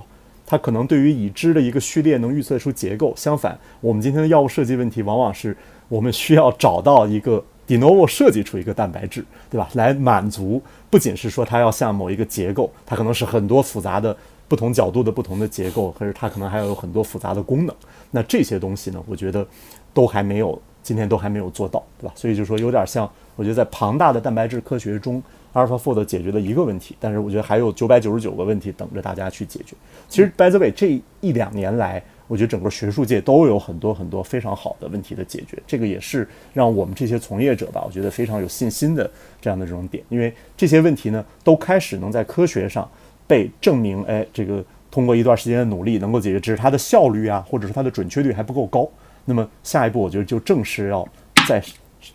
[0.45, 5.55] 它可能对于已知的一个序列能预测出结构，相反，我们今天的药物设计问题，往往是
[5.87, 9.69] 我们需要找到一个 de novo 设计出一个蛋白质，对吧？
[9.73, 14.15] 来满足不仅是说它要像某一个结构，它可能是很多复杂的。
[14.47, 17.75] 不同角度的不同的结构，可是它可能还要有很多复杂的功能。
[18.09, 19.45] 那这些东西呢，我觉得
[19.93, 22.13] 都还没有，今天都还没有做到，对吧？
[22.15, 25.21] 所以就说有点像，我觉得在庞大的蛋白质科学中
[25.53, 29.75] ，AlphaFold 解决了一个问题，但是我觉得还有九百九十九个问题等着大家去解决。
[30.07, 39.09] 其实，by the way，这一两年来，我觉得整个学术界都有很多很多非常好的问题的解决，这个也是让我们这些从业者吧，我觉得非常有信心的
[39.41, 42.89] 这样的这种点，因为这些问题呢，都开始能在科学上。
[43.29, 48.89] 被证明，哎，这个通过一段时间的努力能够解决，只是它的效率啊，或者是它的准确率还不够高。
[49.29, 51.07] 那么下一步，我觉得就正是要
[51.47, 51.63] 再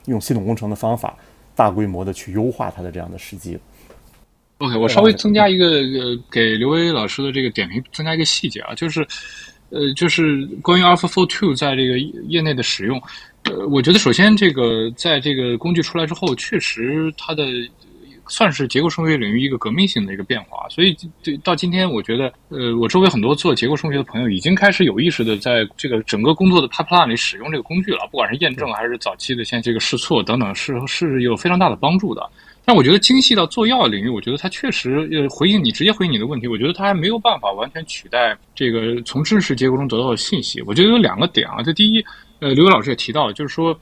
[0.06, 1.16] 用系统工程的方法，
[1.54, 3.60] 大规模的去优化它的这样的时机了。
[4.58, 9.06] OK，我稍微增加一个呃，给刘威老师的这个点评，增加一个细节啊，就是
[9.70, 11.96] 呃，就是关于 AlphaFold Two 在这个
[12.28, 13.00] 业内的使用，
[13.44, 17.44] 呃，我觉得首先这个在这个工具出来之后，确实它的。
[18.26, 32.26] 算是结构生物学领域一个革命性的一个变化，所以对到今天，我觉得，呃，我周围很多做结构生物学的朋友已经开始有意识的在这个整个工作的 pipeline 里使用这个工具了，不管是验证还是早期的像这个试错等等，是是有非常大的帮助的。
[32.64, 40.62] 但我觉得精细到做药领域，我觉得它确实呃回应你直接回应你的问题，我觉得它还没有办法完全取代这个从知识结构中得到的信息。
[40.62, 42.02] 我觉得有两个点啊，这第一，
[42.40, 43.78] 呃，刘伟老师也提到了，就是说。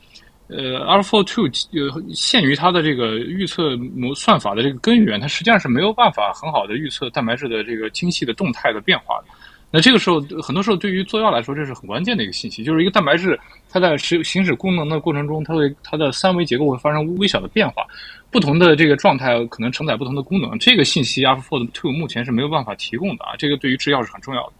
[0.54, 9.24] 呃，AlphaFold Two 呃，限于它的这个预测模算法的这个根源，它实际上是没有办法很好的预测蛋白质的这个精细的动态的变化的。
[9.70, 17.86] 那这个时候，很多时候对于做药来说，这是很关键的一个信息，就是一个蛋白质它在使行使功能的过程中，它会它的三维结构会发生微小的变化，
[18.30, 20.58] 不同的这个状态可能承载不同的功能。
[20.58, 24.52] 这个信息 AlphaFold Two 目前是没有办法提供的啊，这个对于制药是很重要的。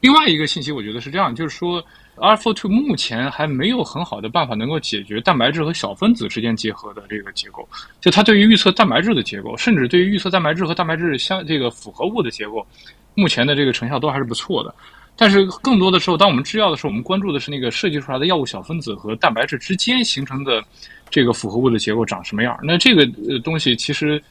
[0.00, 1.82] 另外一个信息，我觉得是这样，就是说。
[2.16, 7.66] AlphaFold 目前还没有很好的办法能够解决蛋白质和小分子之间结合的这个结构。
[8.00, 12.66] 就它对于预测蛋白质的结构，甚至对于预测蛋白质和蛋白质相这个复合物的结构，
[13.14, 14.74] 目前的这个成效都还是不错的。
[15.16, 20.62] 但是更多的时候，当我们制药的时候，我们关注的是那个设计出来的药物小分子和蛋白质之间形成的
[21.08, 22.58] 这个复合物的结构长什么样。
[22.62, 24.22] 那这个呃东西其实，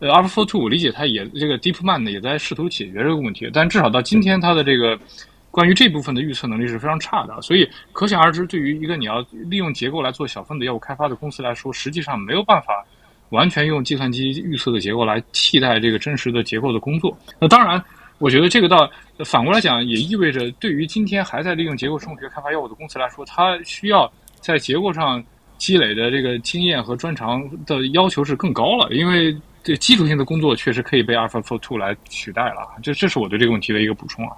[0.00, 4.98] 呃，AlphaFold 我理解它也这个 DeepMind 也在试图解决这个问题，但至少到今天它的这个。
[5.50, 7.40] 关于这部分的预测能力是非常差的。
[7.42, 12.84] 所以可想而知，对于一个你要利用结构来做小分子业务开发的公司来说，实际上没有办法
[13.30, 17.16] 完全用计算机预测的结构来替代这个真实的结构的工作。
[17.38, 17.82] 那当然，
[18.18, 18.88] 我觉得这个倒
[19.24, 25.24] 反过来讲，也意味着对于今天还在利用结构生物学开发业务的公司来说，它需要在结构上。
[25.58, 32.68] 积累的这个经验和专长的要求是更高了，因为这基础性的工作确实可以被 AlphaFold Two 来取代了。
[32.80, 34.36] 这这是我对这个问题的一个补充啊。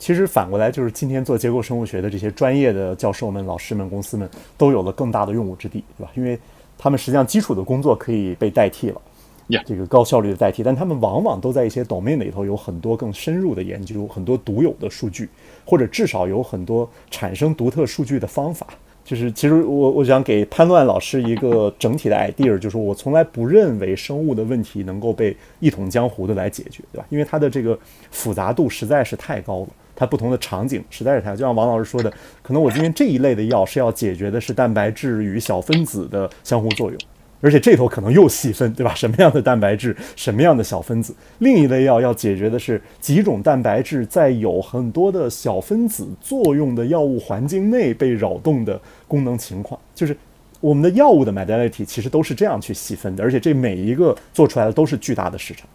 [0.00, 6.10] 对，其实反过来就是今天做结构生物学的这些专业的教授们、老师们、公司们都有了更大的用武之地，对吧？
[6.14, 6.38] 因为
[6.78, 9.00] 他们实际上基础的工作可以被代替了，
[9.48, 15.28] 呀，这个高效率的代替，但他们往往都在一些 domain 里头有很多更深入的研究，很多独有的数据，
[15.64, 18.66] 或者至少有很多产生独特数据的方法。
[19.02, 27.06] 就是，其实我我想给潘乱老师一个整体的 idea，就是我从来不认为生物的问题能够被一统江湖的来解决，对吧？
[27.10, 27.76] 因为它的这个
[28.10, 29.68] 复杂度实在是太高了，
[30.00, 31.32] 它不同的场景实在是太……
[31.32, 32.10] 就像王老师说的，
[32.42, 36.98] 可能我今天这一类的药是要解决的是蛋白质与小分子的相互作用。
[37.42, 38.94] 而且这头可能又细分，对吧？
[38.94, 41.14] 什么样的蛋白质，什么样的小分子？
[41.38, 49.78] 另一类药要解决的是几种蛋白质在有很多的小分子作用的药物环境内被扰动的功能情况。
[49.94, 50.16] 就是
[50.60, 55.68] 我们的药物的 modality 其实都是这样去细分的，而且这每一个做出来的都是巨大的市场。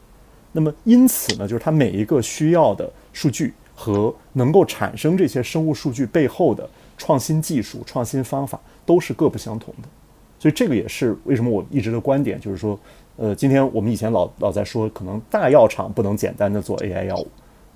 [0.52, 9.90] 那么因此呢，就是它每一个需要的数据和能够产生这些生物数据背后的创新技术、创新方法都是各不相同的。
[10.40, 12.80] 所以这个也是为什么我一直的观点，就是说，
[13.18, 17.28] 呃，今天我们以前老老在说，可能大药厂不能简单的做 AI 药物，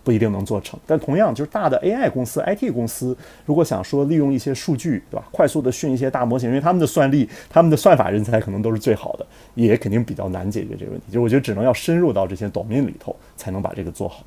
[0.04, 0.80] 不一定能做成。
[0.86, 11.08] 但同样，就是大的 AI 公司、IT 公司，如果想说利用一些数据，对吧，快速的训一些大模型，因为他们的算力、他们的算法人才可能都是最好的，也肯定比较难解决这个问题。
[11.08, 14.24] 就是我觉得只能要深入到这些 domain 里头，才能把这个做好。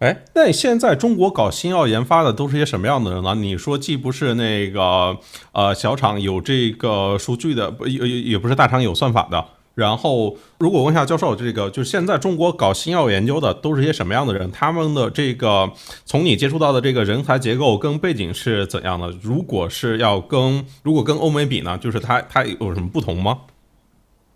[0.00, 3.34] 哎，那现在中国搞新药研发的都是些什么样的人呢？
[3.34, 5.18] 你说既不是那个
[5.52, 9.44] 呃小厂有这个数据的，不也也不是大厂有算法的。
[9.74, 14.50] 然后，如果问一下教授，这个就是现在中国搞新药研究的都是些什么样的人？
[14.50, 15.70] 他们的这个
[16.06, 19.10] 从你接触到的这个人才结构跟背景是怎样的？
[19.22, 23.38] 如果是要跟如果跟欧美比呢，就是它它有什么不同吗？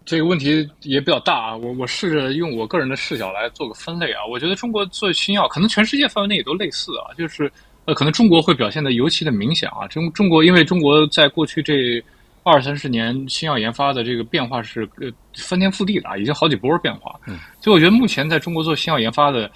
[0.04, 4.20] 这个问题也比较大啊，我我试着用我个人的视角来做个分类啊。
[4.30, 7.50] 我觉得中国做新药，可能全世界范围内也都类似啊，就是
[7.86, 9.88] 呃，可能中国会表现的尤其的明显啊。
[9.88, 12.02] 中中国因为中国在过去这
[12.44, 17.18] 二三十年新药研发的这个变化是呃翻天覆地的啊，已经好几波变化。
[17.26, 19.50] 嗯，所以我觉得目前在中国做新药研发的。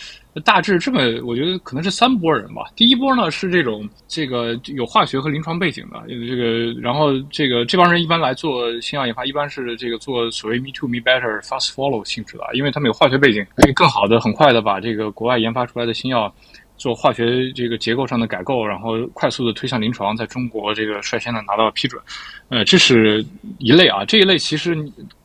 [0.45, 2.63] 大致这么，我觉得可能是三波人吧。
[2.77, 16.33] 第一波呢是这种这个有化学和临床背景的，这个然后这个这帮人一般来做新药研发，一般是这个做所谓 me too me better fast follow 性质的，因为他们有化学背景，可以更好的、很快的把这个国外研发出来的新药。
[16.79, 22.01] 做化学这个结构上的改构，然后快速的推向临床，在中国这个率先的拿到批准，
[22.49, 23.23] 呃，这是
[23.59, 24.05] 一类啊。
[24.05, 24.75] 这一类其实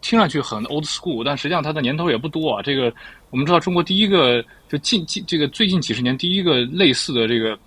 [0.01, 2.61] 听上去很 old school，但实际上它的年头也不多啊。
[2.61, 2.93] 这个
[3.29, 7.57] 我们知道，中国第一个就近近这个最近几十年第一个类似的这个。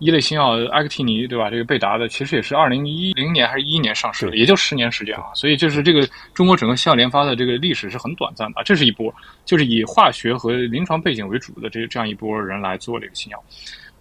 [0.00, 1.50] 一类新药阿克替尼，对吧？
[1.50, 5.26] 这个贝达的其实也是二零一零年还是一一年上市的，也就十年时间啊。
[5.34, 8.62] 所以就是这个中国整个新药研发的这个历史是很短暂的。
[8.64, 13.44] 这是一波，就是以化学和临床背景为主的这这样一波人来做这个新药。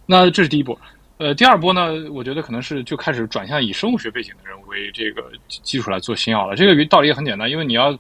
[0.06, 0.80] 那这是第一波。
[1.18, 6.56] 呃，第二波呢，我觉得可能是就开始转向以生物学背景的人为这个基础来做新药了。
[6.56, 7.98] 这个道理也很简单，因为你要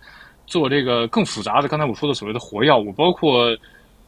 [0.48, 3.58] 做这个更复杂的，刚才我说的所谓的活药物，包括。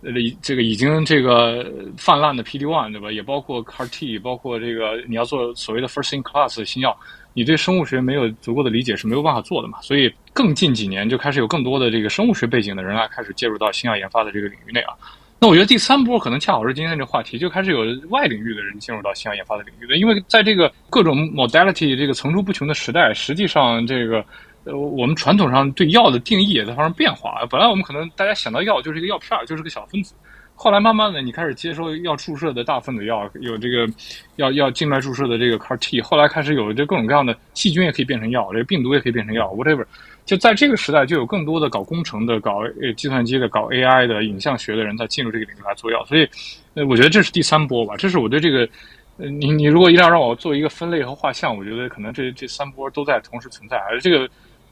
[0.03, 0.11] 呃，
[0.41, 3.11] 这个已经这个泛滥的 PD one 对吧？
[3.11, 6.97] 也包括 CAR T，包括这个你要做所谓的 first in class 的新药，
[7.33, 9.79] 你对生物学没有足够的理解是没有办法做的嘛。
[9.81, 14.93] 所以更近几年就开始有更多的这个生物学背景的人来开始介入到新药研发的这个领域内啊。
[15.39, 24.25] 那我觉得第三波可能恰好是今天这个话题，就开始有外领域的人进入到新药研发的领域的，因为在这个各种 modality 这个层出不穷的时代，实际上这个。
[24.63, 27.45] 呃，我们传统上对药的定义也在发生变化。
[27.49, 30.13] 本来我们可能大家想到药就是一个药片儿，就是个小分子。
[30.53, 33.87] 后来慢慢的，你开始接收要注射的大分子药，有这个
[34.35, 35.99] 要要静脉注射的这个 CAR T。
[35.99, 39.83] 后来开始有这各种各样的细菌也可以变成药，这个病毒也可以变成药，whatever。
[40.23, 46.05] 就在这个时代，就有更多的搞工程的、搞呃计算机的、搞 AI 的、影像学的人在进入这个领域来做药。
[46.05, 46.29] 所以，
[46.75, 47.95] 呃，我觉得这是第三波吧。
[47.97, 48.69] 这是我对这个，
[49.17, 54.29] 呃，你你如果一定要让我做一个分类和画像，我觉得可能这这三波都在同时存在，而这个。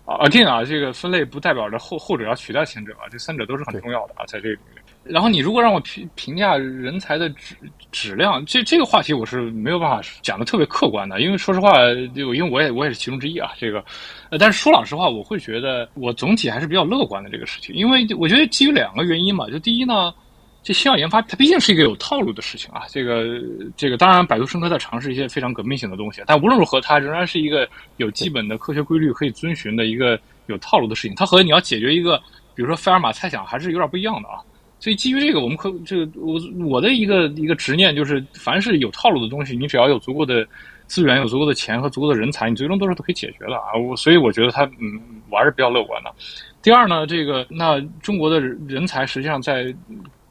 [0.09, 4.79] 啊，again 啊，这个分类不代表着后后者要取代前者啊，这三者都是很重要的啊，在这个领域。
[5.03, 7.55] 然后你如果让我评评价人才的质
[7.91, 11.73] 质量，这这个话题我是没有办法讲的特别客观的，因为说实话，
[12.15, 13.83] 就因为我也我也是其中之一啊，这个，
[14.31, 20.11] 呃，但是说老实话，我会觉得我总体还是比较乐观的这个事情，因为我觉得基于两个原因嘛，就第一呢，
[20.61, 22.83] 这新药研发它毕竟是一个有套路的事情啊。
[22.89, 23.41] 这个
[23.77, 31.15] 这个当然，百度生科在尝试一些非常革命性的东西，但无论如何，它仍然是一个有基本的科学规律可以遵循的一个有套路的事情。
[31.15, 32.17] 它和你要解决一个，
[32.55, 34.41] 比如说费尔马猜想，还是有点不一样的啊。
[34.81, 40.47] 所以基于这个，我们可这个我我的一个一个执念就是，凡是有套路的东西，你只要有足够的
[40.87, 43.75] 资源、有足够的钱和足够的人才，你最终都是都可以解决的啊。
[43.75, 46.13] 我所以我觉得它嗯，我还是比较乐观的。
[46.61, 49.73] 第二呢，这个那中国的人才实际上在，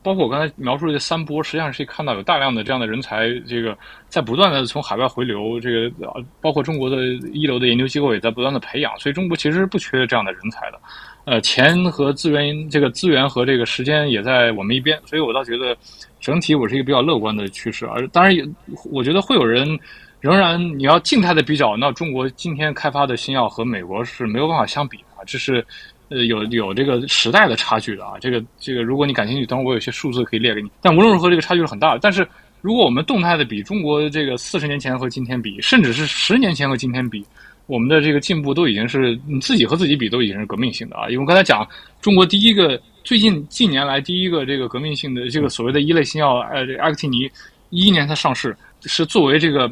[0.08, 3.76] 包括我刚才描述的这三波，实际上是看到有大量的这样的人才，这个
[4.08, 5.60] 在不断的从海外回流。
[5.60, 5.92] 这个
[6.40, 6.96] 包括中国的
[7.30, 10.80] 一流的研究机构也在不断的培养，所以中国其实是不缺这样的人才的。
[11.26, 15.76] 呃，钱和资源，这个资源和这个时间也在我们一边，所以我倒觉得
[16.18, 17.84] 整体我是一个比较乐观的趋势。
[17.84, 18.42] 而当然也，
[18.90, 19.78] 我觉得会有人
[20.20, 25.62] 仍然你要静态的比较，那中国今天开发的新药和美国是没有办法相比的，这是
[26.08, 28.14] 呃有有这个时代的差距的啊。
[28.20, 30.70] 这个这个，如果你感兴趣，等会我有些数字可以列给你。
[30.80, 31.98] 但无论如何，这个差距是很大的。
[32.00, 32.26] 但是
[32.60, 37.24] 如果我们动态的比中国这个四十年前和今天比，甚至是十年前和今天比。
[37.66, 41.06] 我们的这个进步都已经是你自己和自己比都已经是革命性的啊！
[41.10, 41.68] 因为刚才讲
[42.00, 47.30] 中国第一个最近近年来第一个这个革命性的这个所谓的一类新药，呃，这个阿克替尼，
[47.68, 48.56] 一一年才上市，
[48.86, 49.70] 是作为这个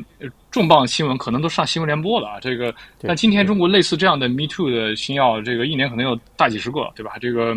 [0.57, 2.41] 重磅新闻，可能都上新闻联播了啊！
[2.41, 7.13] 这个，但今天中国类似这样的 Me Too 的新药，这个一年可能有大几十个，对吧？
[7.21, 7.55] 这个。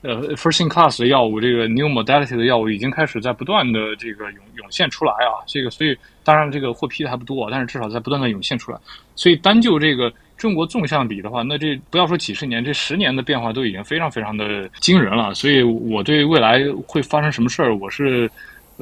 [0.00, 5.42] 呃，first in class 的药物，这个 new modality 的药物已经开始在不断的这个涌涌现出来啊。
[5.44, 8.78] 这个，所以当然这个获批的还不多，但是至少在不断的涌现出来。
[9.16, 15.34] 所以单就这个中国纵向比的话，那这不要说几十年，这十年的变化都已经非常非常的惊人了。
[15.34, 18.30] 所以我对未来会发生什么事儿，我是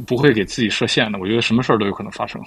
[0.07, 1.19] 不会给自己设限的。
[1.19, 2.39] 我觉得什么事儿都有可能发生。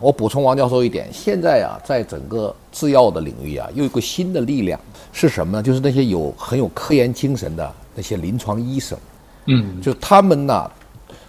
[0.00, 4.80] 我补充王教授一点，现在啊，在整个制药的领域啊，又一个新的力量
[5.12, 5.62] 是什么呢？
[5.62, 8.98] 就是那些有很有科研精神的那些临床医生，
[9.46, 10.70] 嗯，就他们呢，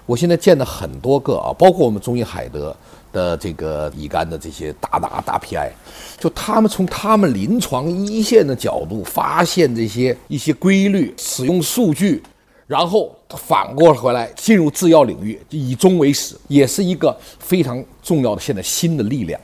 [0.05, 2.73] 我现在见了很多个啊，包括我们中医海德
[3.11, 5.69] 的这个乙肝的这些大大大 PI，
[6.17, 12.23] 就他们从他们临床一线的角度发现这些一些规律，使用数据。
[12.67, 19.39] 然后反过回来进入制药领域，以终为始，也是一个非常重要的现在新的力量。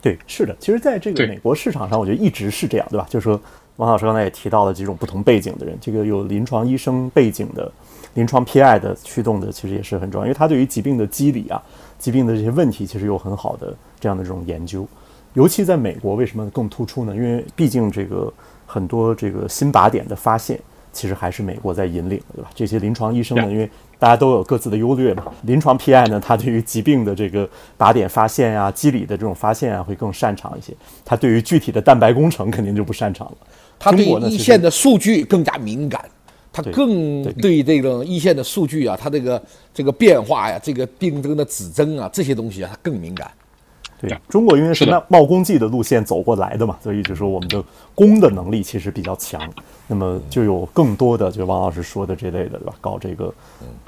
[0.00, 3.06] 对，是的，其实在这个美国市场上，我觉得一直是这样，对吧？
[3.08, 3.40] 就是说，
[3.76, 7.72] 王老师刚才也提到了几种不同背景的人，这个有临床医生背景的、
[8.12, 11.62] 临床 PI 的驱动的，其实也是很重要，因为他对于疾病的机理啊、
[11.98, 14.86] 疾病的这些问题，其实有很好的这样的这种研究。
[15.32, 17.16] 尤其在美国，为什么更突出呢？
[17.16, 18.30] 因为毕竟这个
[18.66, 20.60] 很多这个新靶点的发现。
[20.94, 22.48] 其实还是美国在引领，对吧？
[22.54, 23.68] 这些临床医生呢，因为
[23.98, 25.24] 大家都有各自的优劣嘛。
[25.42, 30.72] 临床 PI 呢，他对于疾病的这个靶点发现呀、机理的这种发现啊，会更擅长一些。
[31.04, 33.36] 他对于具体的蛋白工程肯定就不擅长了。
[33.78, 36.02] 他对一线的数据更加敏感，
[36.52, 39.42] 他更对这种一线的数据啊，他这个
[39.74, 43.30] 这个变化呀、这个病症的指征啊这些东西啊，他更敏感。
[44.08, 49.40] 对，中国因为是那冒功绩的路线走过来的嘛，所以就说我们的攻的能力其实比较强，
[49.86, 52.74] 那么就有更多的就王老师说的这类的，对吧？
[52.80, 53.32] 搞这个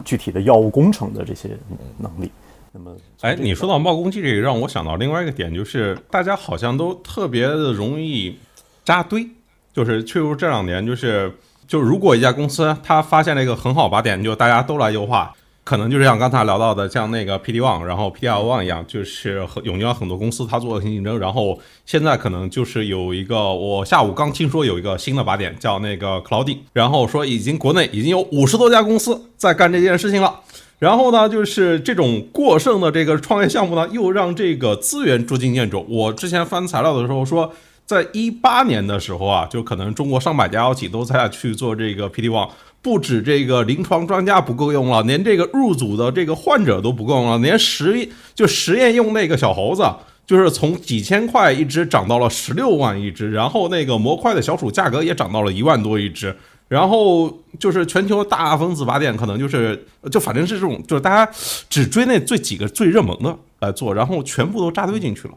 [0.05, 1.51] 具体的药物工程的这些
[1.99, 2.31] 能力。
[2.73, 8.39] 那么，哎，你说到冒功绩这个，让我想到另外一个点，就是大家好像都特别的容易
[8.85, 9.27] 扎堆，
[9.73, 11.33] 就是确实这两年，就是
[11.67, 15.33] 就如果一家公司它发现了一个很好靶点，就大家都来优化。
[15.67, 21.19] 可能就是像刚才聊到的，像那个 PD One，然后 PDL One 一样，就是涌进了很多公司，它做恶性竞争。
[21.19, 30.39] 然后现在可能就是有一个，我下午刚听说有一个新的靶点叫那个 c l o u d i 然后说已经国内已经有五十多家公司在干这件事情了。
[30.79, 35.85] 然后呢，就是这种过剩的这个创业项目呢，又让这个资源捉襟见肘。
[35.89, 37.53] 我之前翻材料的时候说，
[37.85, 42.51] 在一八年的时候啊，就可能中国上百家药企都在去做这个 PD One。
[42.87, 49.83] 不止这个临床专家不够用了，连这个入组的这个患者都不够用了，连实就实验用那个小猴子，
[50.25, 56.33] 就是从几千块一只涨到了十六万一只，然后那个模块的小鼠价格也涨到了一万多一只，
[56.69, 57.29] 然后
[57.59, 61.29] 就是全球大分子靶点可能就是就反正是这种，就是大家
[61.69, 65.35] 只追那最几个最热门的来做，然后全部都扎堆进去了。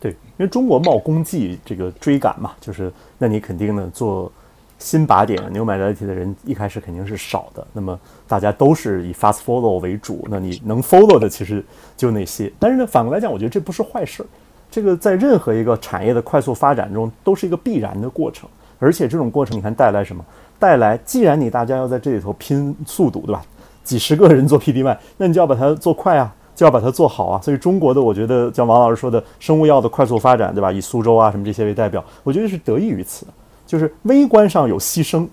[0.00, 4.32] 对，因为中国冒功绩这个追赶嘛，就是那你肯定呢做。
[4.80, 11.64] 新靶点 new modality 的人一开始肯定是少的，那么大家都是以 fast follow 为主，那你能 follow 的其实
[11.96, 12.50] 就那些。
[12.58, 14.24] 但是呢，反过来讲，我觉得这不是坏事，
[14.70, 18.48] 这个在任何一个产业的快速发展中都是一个必然的过程。
[18.78, 20.24] 而且这种过程，你看带来什么？
[20.58, 23.42] 带来，既然你大家要在这里头拼速度，对吧？
[23.84, 27.38] 几十个人做 PD1，那你就要把它做快啊，就要把它做好啊。
[27.42, 30.72] 所以中国的，我觉得像王老师说的生物药的快速发展，对吧？
[30.72, 33.26] 以苏州啊什么这些为代表，我觉得是得益于此。
[33.70, 35.24] 就是微观上有牺牲，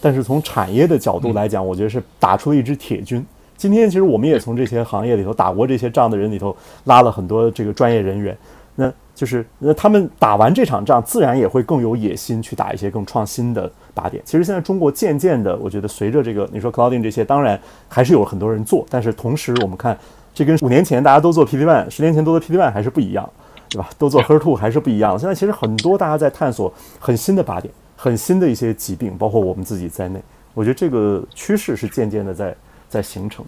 [0.00, 3.24] 但是从产业的角度来讲，我觉得是打出了一支铁军。
[3.56, 6.54] 今天其实我们也从这些行业里头打过这些仗的人里头
[6.86, 8.36] 拉了很多这个专业人员，
[8.74, 14.20] 那就是那他们打完这场仗，自然也会更有野心去打一些更创新的靶点。
[14.26, 17.56] 其实现在中国渐渐的，我觉得随着这个你说 clouding 这些，当然
[17.88, 19.96] 还是有很多人做，但是同时我们看
[20.34, 23.30] 这跟五年前大家都做 PD one，十年前都做 PD one 还是不一样，
[23.68, 23.88] 对吧？
[23.96, 25.16] 都做 HER two 还是不一样。
[25.16, 27.72] 现在其实很多大家在探索很新的靶点，
[28.04, 32.54] 很新的一些疾病，包括我们自己在内，我觉得这个趋势是渐渐的在。
[32.86, 33.44] 在形成。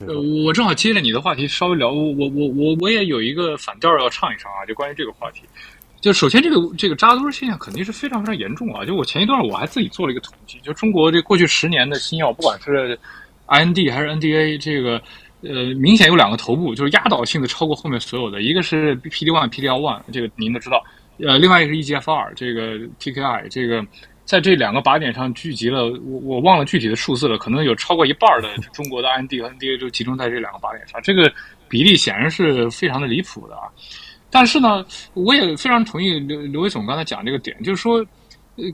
[0.00, 5.44] 呃，我正好接着你的话题稍微聊，我我我我我也有一个反调要唱一唱啊，就关于这个话题。
[6.02, 8.84] 就首先这个这个扎堆现象肯定是非常非常严重啊。
[8.84, 12.98] 就我前一段我还自己做了一个统计，就中国这过去十年的新药，不管是
[13.46, 15.00] IND 还是 NDA，这个
[15.40, 20.84] 呃明显有两个头部，就是压倒性的超过后面所有的，一个是 PD one、PDL one，这个您都知道，
[21.26, 23.84] 呃，另外一个是 EGFR，这个 TKI，这个。
[24.24, 31.30] 在这两个靶点上聚集了，我我忘了具体的数字了，可能有超过一半的中国的 IND 和 NDA 就集中在这两个靶点上，这个
[31.68, 33.62] 比例显然是非常的离谱的啊。
[34.30, 38.02] 但是呢，我也非常同意刘刘伟总刚才讲这个点，就是说，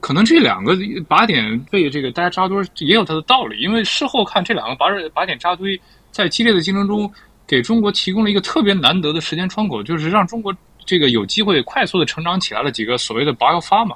[0.03, 0.75] 可能这两个
[1.09, 5.81] 靶点被这个大家扎堆也有它的道理，因为事后看这两个靶靶点扎堆
[6.11, 7.11] 在激烈的竞争中，
[7.47, 10.55] 给中国提供了一个特别难得的时间窗口，就是让中国
[10.89, 13.95] 这个有机会快速的成长起来了几个所谓的靶药发嘛。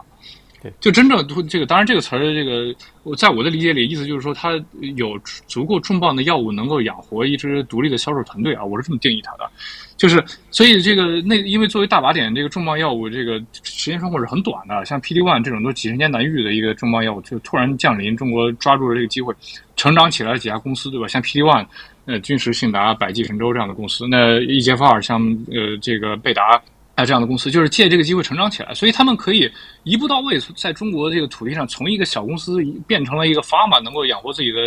[0.78, 2.72] 就真正这个，当然这个词儿，这个
[3.03, 4.53] 我在我的理解里，意思就是说，它
[4.95, 5.18] 有
[5.49, 9.51] 足够重磅的药物能够养活一支独立的销售团队啊，我是这么定义它的。
[9.97, 14.84] 就是，所以这个那因为作为大靶点，这个重磅药物，这个时间窗口是很短的。
[14.84, 19.34] 像 PD one 这种都几十年难遇的一个重磅药物，就突然降临，中国抓住了这个机会，
[19.74, 21.09] 成长起来几家公司，对吧？
[21.09, 21.66] 像 PD one，
[22.07, 25.20] 呃，君实、信达、百济、神州这样的公司，那 EGFR 像
[25.51, 26.62] 呃这个贝达。
[26.95, 29.51] 啊，这样的公司就是借这个机会成长起来，所以他们可以
[29.82, 34.59] 一步到位，在中国这个土地上，从一个小公司变成了一个砝码，能够养活自己的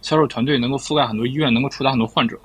[0.00, 2.38] 销售团队，能够覆盖很多医院，能够触达很多患者。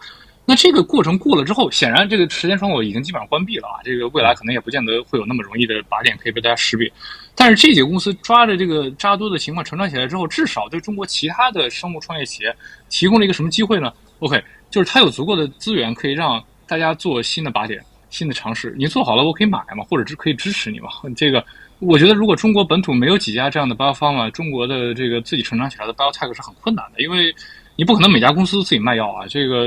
[0.45, 6.91] 那这个过程过了之后，显然这个时间窗口已经基本上关闭了啊，这个未来可能也不见得会有那么容易的靶点可以被大家识别。
[7.35, 12.53] 但是这几个公司抓着这个扎多的情况成长起来之后，至少对中国其他的生物创业企业
[12.89, 17.79] 提供了一个什么机会呢？OK，就是它有足够的资源可以让大家做新的靶点。
[18.09, 20.89] 新的尝试，你做好了，我可以买嘛，或者是可以支持你嘛。
[21.15, 21.43] 这个，
[21.79, 27.33] 我觉得如果中国本土没有几家这样的 bio pharma，中国的这个自己成长起来的 biotech 是很困难的，因为
[27.75, 29.25] 你不可能每家公司自己卖药啊。
[29.27, 29.65] 这个，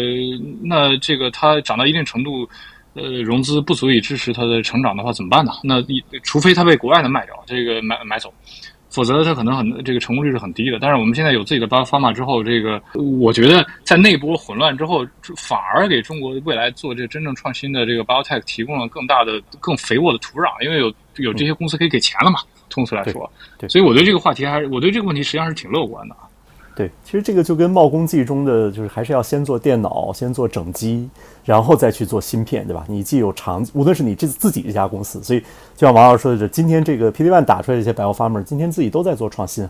[0.63, 2.49] 那这个它涨到一定程度，
[2.95, 5.53] 呃，融资不足以支持它的成长的话，怎么办呢？
[5.63, 8.33] 那一除非它被国外的卖掉，这个买买走。
[8.93, 10.79] 否则，它可能很这个成功率是很低的。
[10.79, 22.41] 但是我们现在有自己的 bio pharma 之后，这个我觉得在那波混乱之后，反而给中国未来做这真正创新的这个 biotech 提供了更大的、更肥沃的土壤，因为有有这些公司可以给钱了嘛。
[22.69, 26.22] 通俗来说，对，所以我对这个话题还是我对这个问题实际上是挺乐观的啊。
[26.75, 31.07] 对，其实这个就跟茂工记中的，就是还是要先做电脑，先做整机，
[31.45, 32.83] 然后再去做芯片，对吧？
[32.89, 35.41] 你既有长，无论是你这自己这家公司，所以
[35.77, 39.69] 就像王老师说的，今天这个 PD One 打出来这些 Bio Farmer，今天自己都在做创新，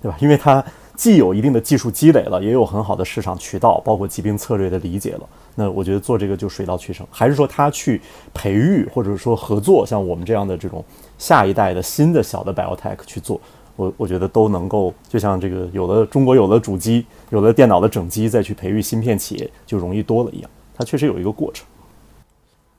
[0.00, 0.16] 对吧？
[0.20, 5.28] 因为它既有一定的技术积累了，也有很好的市场渠道，包括疾病策略的理解了。
[5.56, 8.00] 那我觉得做这个就水到渠成，还是说他去
[8.32, 10.84] 培育或者说合作，像我们这样的这种
[11.18, 13.40] 下一代的新的小的 Biotech 去做。
[13.76, 20.50] 我我觉得都能够，就像这个有了中国有了主机，有了电脑的整机，再去培育芯片企业就容易多了一样。
[20.74, 21.66] 它确实有一个过程。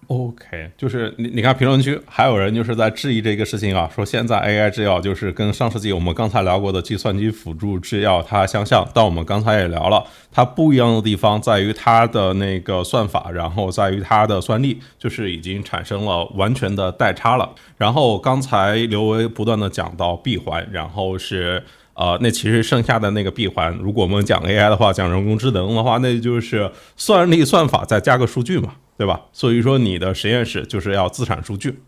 [0.08, 17.50] OK，就是你你看评论区还有人就是在质疑这个事情啊，说现在 AI 制药就是跟上世纪我们刚才聊过的计算机辅助制药它相像，但我们刚才也聊了，它不一样的地方在于它的那个算法，然后在于它的算力，就是已经产生了完全的代差了。
[17.78, 21.64] 然后刚才刘维不断的讲到闭环，然后是
[21.96, 28.76] 呃，那其实剩下的那个闭环，如果我们讲 AI 的话，讲人工智能的话，那就是算力算法再加个数据嘛。
[28.98, 29.22] 对吧？
[29.34, 31.80] 所以说你的实验室就是要自产数据，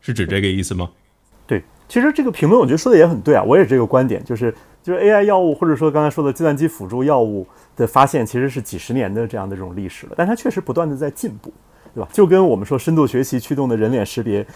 [0.00, 0.88] 是指这个意思吗？
[1.46, 7.46] 对，其实这个评论我觉得说的也很对啊，我也是这个观点，就是就是 AI 药物或者说刚才说的计算机辅助药物
[7.76, 11.52] 的发现，其实是几十年的这样的这种历史了，但它确实不断的在进步，
[11.92, 12.08] 对吧？
[12.12, 14.46] 就跟我们说深度学习驱动的人脸识别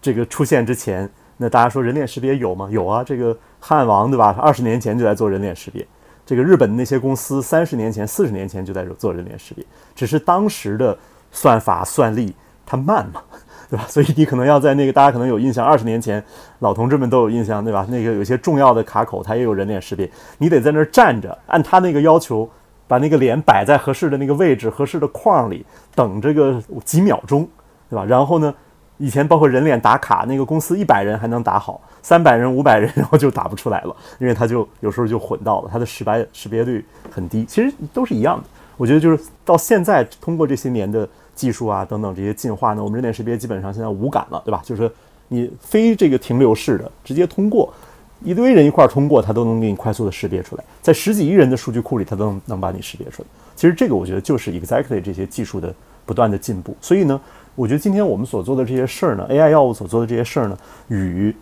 [0.00, 2.68] 这个出现之前，那大家说人脸识别有吗？
[2.70, 4.34] 有啊，这个汉王对吧？
[4.40, 5.86] 二十年前就在做人脸识别，
[6.24, 10.98] 这个日本那些公司三十年前、四十年前就在做人脸识别，只是当时的。
[11.32, 12.32] 算法算力
[12.64, 13.20] 它慢嘛，
[13.68, 13.84] 对吧？
[13.88, 16.22] 所以你可能要在那个大家可能有印象，二十年前
[16.60, 17.84] 老同志们都有印象，对吧？
[17.90, 20.08] 那个有些重要的卡口它也有人脸识别，
[20.38, 22.48] 你得在那儿站着，按他那个要求
[22.86, 25.64] 把那个脸摆在合适的那个位置、合适的框里，
[25.94, 27.48] 等这个几秒钟，
[27.88, 28.04] 对吧？
[28.04, 28.54] 然后呢，
[28.98, 37.44] 以前包括人脸打卡，那个公司一百人还能打好，三百人、五百人然后就打不出来了，因为它就有时候就混到了，它的识别识别率很低。
[37.46, 38.44] 其实都是一样的。
[38.76, 44.60] 我觉得就是到现在，通过这些年的技术啊等等这些进化呢，我们人脸识别基本上现在无感了，对吧？
[44.64, 44.90] 就是
[45.28, 47.72] 你非这个停留式的直接通过，
[48.22, 53.28] 一堆人一块儿通过，它都能给你快速的识别出来，在十几亿人的数据库里，它都能能把你识别出来。
[53.54, 55.74] 其实这个我觉得就是 exactly 这些技术的
[56.06, 56.76] 不断的进步。
[56.80, 57.20] 所以呢。
[57.54, 60.56] 我觉得今天我们所做的这些事儿呢，AI 药物所做的这些事儿呢，
[60.88, 61.36] 与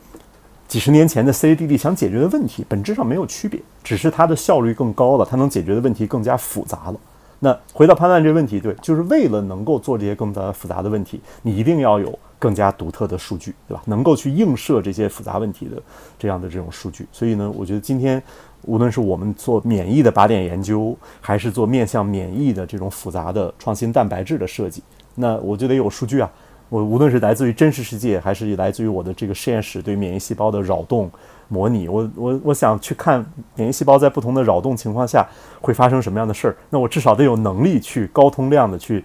[0.67, 6.97] 几十年前的 CADD 想解决的问题本质上没有区别，只是它的效率更高了，它能解决的问题更加复杂了。
[7.43, 13.83] 那回到潘乱这个问题，对，就是为了能够做这些更加复杂的问题，你一定要有更加独特的数据，对吧？
[13.87, 15.83] 能够去映射这些复杂问题的
[16.19, 17.07] 这样的这种数据。
[17.11, 18.23] 所以呢，我觉得今天
[18.67, 24.83] 无论是我们做免疫的靶点研究，还是做面向免疫的这种复杂的创新蛋白质的设计。
[25.15, 26.31] 那我就得有数据啊！
[26.69, 31.11] 我无论是来自于真实世界，还是来自于我的这个实验室对免疫细胞的扰动
[31.51, 33.23] 模拟，我我我想去看
[33.55, 35.29] 免疫细胞在不同的扰动情况下
[35.61, 36.57] 会发生什么样的事儿。
[36.71, 39.05] 那我至少得有能力去高通量的去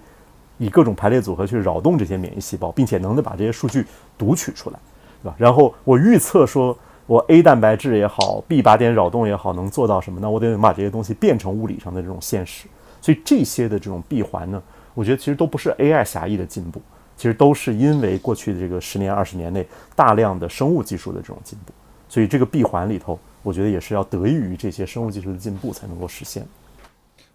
[0.58, 3.86] 以各种排列组合去扰动这些免疫细胞，并且能够把这些数据
[4.18, 4.80] 读取出来，
[5.22, 5.36] 对吧？
[5.38, 6.78] 然后我预测说
[7.08, 10.30] 我 A 蛋白质也好，B 靶点扰动也好，能做到什么呢？
[10.30, 12.68] 我得把这些东西变成物理上的这种现实。
[13.02, 14.62] 所以这些的这种闭环呢？
[14.94, 16.82] 我觉得其实都不是 AI 狭义的进步，
[17.18, 21.74] 其实都是因为过去的这个十年、二十年内大量的生物技术的这种进步，
[22.08, 26.46] 所以这个闭环里头，我觉得也是要得益于这些生物技术的进步才能够实现。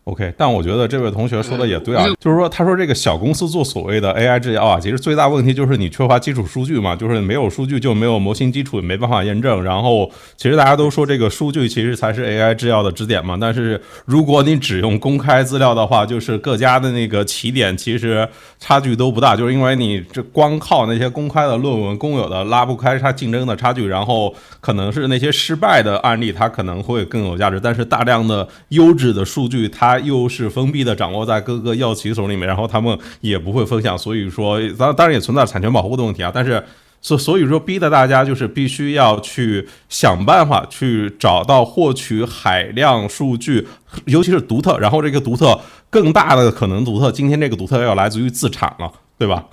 [0.04, 9.62] OK，但我觉得这位同学说的也对啊，就是说，他说这个小公司做所谓的 AI 制药啊，其实最大问题就是你缺乏基础数据嘛，就是没有数据就没有模型基础，也没办法验证。
[9.62, 13.36] 然后，其实大家都说这个数据其实才是 AI 制药的支点嘛。
[13.40, 18.26] 但是如果你只用公开资料的话，就是各家的那个起点其实
[18.58, 23.86] 差距都不大，就是因为你这光靠那些公开的论文、公有的拉不开它竞争的差距。
[23.86, 27.60] 然后可能是那些失败的案例，它可能会更有价值。
[27.60, 36.30] 但是大量的优质的数据，它它又是封闭的，掌握在各个药企手里面，然后他们也不会分享，所以说，当当然也存在产权保护的问题啊。
[36.32, 36.62] 但是，
[37.00, 43.66] 所所以说，逼得大家就是必须要去想办法去找到获取海量数据，
[44.04, 49.46] 尤其是独特，然后这个独特更大的可能独特，今天这个独特要来自于自产了，对吧？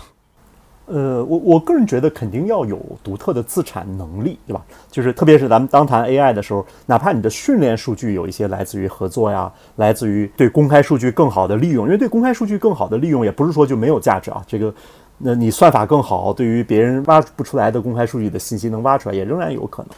[0.88, 4.66] 呃，我我个人觉得肯定要有独特的自产能力，对吧？
[4.90, 14.42] 就是特别是咱们当谈 AI 的时候，哪怕你的训练数据有一些来自于合作呀，来自于对公开数据更好的利用，因为对公开数据更好的利用，也不是说就没有价值啊。
[14.48, 14.74] 这个，
[15.18, 19.92] 那你算法更好，对于别人挖不出来的公开数据的信息能挖出来，也仍然有可能。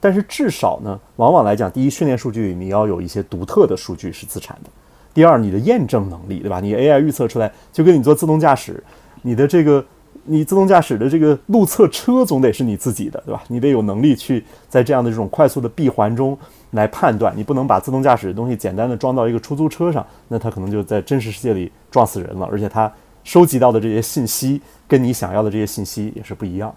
[0.00, 4.70] 但是至少呢，往往来讲，第一，训练数据你要有一些独特的数据是自产的；
[5.14, 6.58] 第二，你的验证能力，对吧？
[6.58, 8.82] 你 AI 预测出来，就跟你做自动驾驶，
[9.22, 9.84] 你的这个。
[10.24, 13.42] 你自动驾驶的这个路测车总得是你自己的，对吧？
[13.48, 16.38] 你得有能力去在这样的这种快速的闭环中
[16.70, 22.92] 来判断，你不能把自动驾驶的东西简单的装到一个出租车上，那它可能就在真实世界里撞死人了，而且它
[23.24, 26.74] 收集到的这些信息跟你想要的这些信息也是不一样。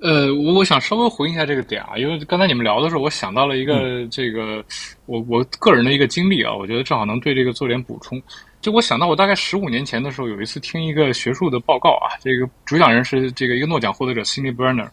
[0.00, 4.64] 呃，我我想稍微回应一下这个点啊，因为刚才你们聊的时候，我想到了一个这个
[5.06, 8.20] 我我个人的一个经历啊，我觉得正好能对这个做点补充。
[8.62, 14.88] 就我想到，我大概十五年前的时候，有一次听一个学术的报告啊，这个主讲人是这个一个诺奖获得者 Cindy Brenner，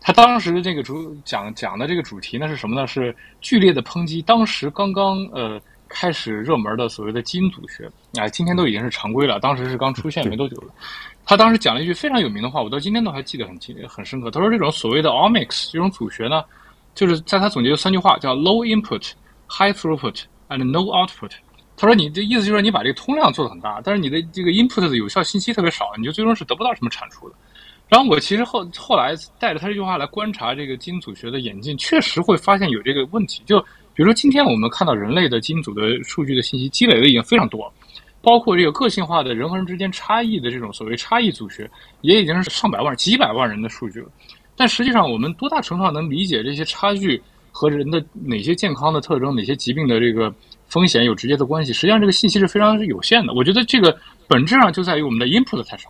[0.00, 2.88] 他当时这个主讲讲的这个主题呢是什么呢？
[2.88, 7.88] 是剧烈的抨击当时刚刚呃开始热门的所谓的基因组学
[8.20, 10.74] 啊，今天都已经是常规了，当时是刚出现没多久了。
[11.24, 14.28] 他当时讲了一句非常有名的话，我到今天都还记得很清很深刻。
[14.28, 16.42] 他说这种所谓的 omics 这种组学呢，
[16.96, 19.12] 就是在他总结的三句话叫 low input,
[19.48, 21.30] high throughput and no output。
[21.76, 27.34] 他说：“你的意思就是说你把这个通量做的很大，但是你的这个 input 的有效信息特别少，你就最终是得不到什么产出的。”
[27.88, 33.42] 然后我其实后后来带着他这句话来观察这个基因组学的演进，确实会发现有这个问题。
[33.44, 33.60] 就
[33.92, 37.72] 比如说今天我们看到人类的基因组的数据的信息积累的已经非常多了，
[38.22, 41.70] 包括这个个性化的人和人之间差异的这种所谓差异组学，
[42.00, 44.08] 也已经是上百万、几百万人的数据了。
[44.56, 47.22] 但实际上，我们多大程度上能理解这些差距
[47.52, 50.32] 和人的哪些健康的特征、哪些疾病的这个？
[50.74, 53.32] 风险有直接的关系，实际上这个信息是非常有限的。
[53.32, 53.96] 我觉得这个
[54.26, 55.88] 本质上就在于我们的 input 太少，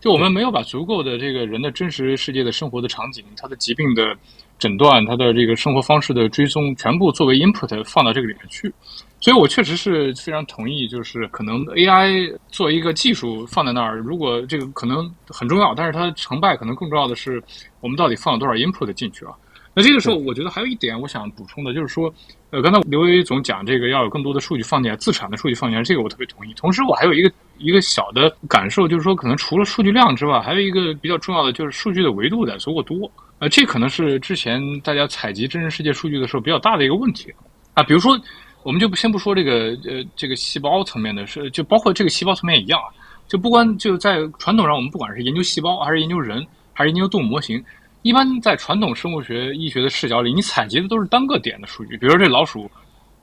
[0.00, 4.16] 就我们没有把足够的这个人的真实世界的生活的场景、他的疾病的
[4.58, 8.72] 诊断、他的这个生活方式的追踪，全部作为 input 放到这个里面去。
[9.20, 17.40] 所以我确实是非常同意，就是可能 AI 作为一个技术放在那儿，如果这个可能很重要，但是它成败可能更重要的是
[17.80, 19.32] 我们到底放了多少 input 进去啊。
[19.74, 22.12] 那这个时候，我觉得还有一点我想补充的，就是说，
[22.50, 26.52] 呃，刚才刘伟总讲这个要有更多的数据放进来，自产的数据放进来，这个我特别同意。
[26.52, 33.10] 同时，我还有一个一个小的感受，就是说，可能除了数据量之外，还有一个比较重要的就是数据的维度得足够多。
[33.38, 37.32] 呃，这可能是之前大家采集真实世界数据的时候比较大的一个问题
[37.72, 37.82] 啊。
[37.82, 38.20] 比如说，
[38.62, 42.92] 我们就先不说这个呃这个细胞层面的事，就包括这个细胞层面也一样啊。
[43.26, 47.64] 就不管就在传统上，我们不管是研究细胞，还是研究人，还是研究动物模型。
[48.02, 52.70] 一般在传统生物学、医学的视角里，你采集的都是单个点的数据，比如说这老鼠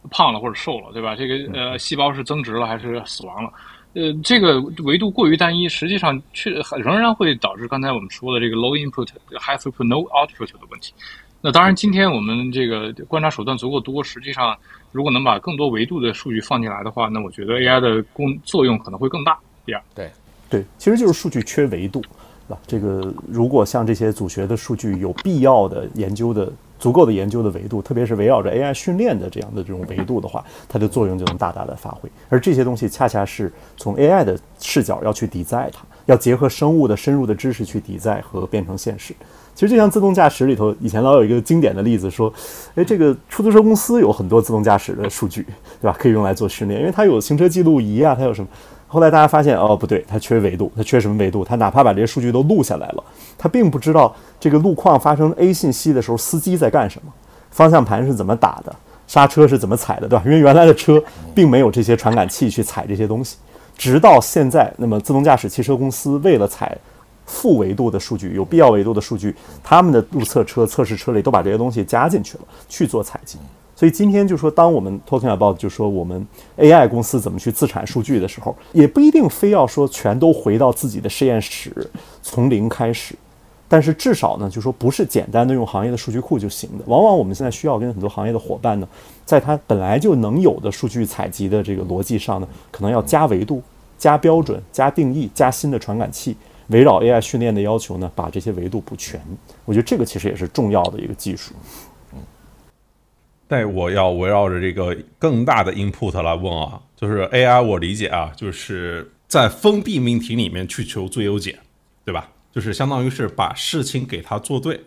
[0.09, 1.15] 胖了或者瘦了，对吧？
[1.15, 3.51] 这个呃细胞是增殖了还是死亡了？
[3.93, 9.07] 呃，这个维度过于单一，实际上却仍然会导致刚才我们说的这个 low input
[9.39, 10.93] high throughput no output 的问题。
[11.41, 14.55] 那当然，今天我们这个观察手段足够多，实际上
[14.91, 19.37] 如果能把更多维度的数据放进来的话，那我觉得 AI 的功作用可能会更大。
[19.65, 20.09] 第二，对
[20.49, 22.01] 对，其实就是数据缺维度。
[22.65, 32.09] 这个如果像这些组学的数据有必要的研究的足够的研究的维度，特别是围绕着 AI 训练的这样的这种维度的话，它的作用就能大大的发挥。
[32.29, 39.13] 而这些东西恰恰是从 AI 的视角要去抵载它，要结合生物的深入的知识去抵载和变成现实。
[39.53, 42.33] 其实就像自动驾驶里头，以前老有一个经典的例子说，
[42.75, 45.45] 哎，这个出租车公司有很多自动驾驶的数据，
[45.81, 45.97] 对吧？
[45.99, 48.47] 可以用来做训练，因为它有行车记录仪啊，它有什么？
[48.91, 51.45] 后来大家发现，哦，不对，它缺维度，它缺什么维度？
[51.45, 53.03] 它哪怕把这些数据都录下来了，
[53.37, 57.13] 它并不知道这个路况发生 A 信息的时候，司机在干什么，
[57.51, 58.75] 方向盘是怎么打的，
[59.05, 60.23] 刹车是怎么踩的，对吧？
[60.25, 61.01] 因为原来的车
[61.35, 63.37] 并没有这些传感器去踩这些东西。
[63.77, 66.75] 直到现在，那么自动驾驶汽车公司为了采
[67.27, 73.37] 负维度的数据，有必要维度的数据，他们的路测车测试车里都把这些东西加进去了，去做采集。
[73.79, 76.27] 所以今天就说，当我们 talking about 就说我们
[76.57, 81.89] AI 公司怎么去自产数据的时候，也不一定非要说全都回到自己的实验室
[82.21, 83.15] 从零开始，
[83.69, 86.83] 但是至少呢，就说不是简单的用行业的数据库就行的。
[86.87, 88.87] 往往我们现在需要跟很多行业的伙伴呢，
[89.23, 93.63] 在它本来就能有的数据采集的这个逻辑上呢，可能要加维度、
[93.97, 96.35] 加标准、加定义、加新的传感器，
[96.67, 99.21] 围绕 AI 训练的要求呢，把这些维度补全。
[99.63, 101.53] 我觉得这个其实也是重要的一个技术。
[103.51, 111.57] 但我要围绕着这个更大的 input 来问啊，就是 AI，我理解啊，就是在封闭命题里面去求最优解，
[112.05, 112.29] 对吧？
[112.53, 114.79] 就是相当于是把事情给它做对，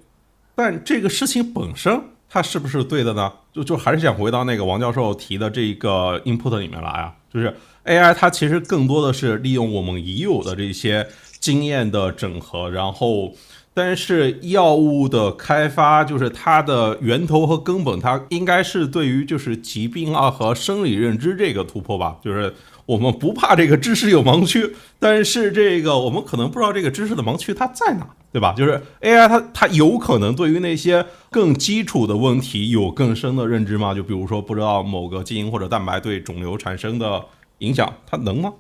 [0.55, 2.01] 但这个事情本身
[2.31, 3.33] 它是不是对的呢？
[3.53, 7.53] 就就还是想回到那个王教授提的这个 input 里面来啊，就是
[7.85, 11.05] AI 它其实更多的是利用我们已有的这些
[11.41, 13.35] 经验的整合，然后。
[13.75, 22.19] 但是药物的开发，就是它的源头和根本，它应该是对于就是疾病啊和生理认知这个突破吧。
[22.23, 22.55] 就是
[22.85, 28.53] 我们不怕这个知识有盲区，但是这个我们可能不知道这个知识的盲区它在哪，对吧？
[28.55, 33.95] 就是 AI 它它有可能对于那些更基础的问题有更深的认知吗？
[33.95, 37.25] 就比如说不知道某个基因或者蛋白对肿瘤产生的
[37.59, 38.53] 影响，它能吗？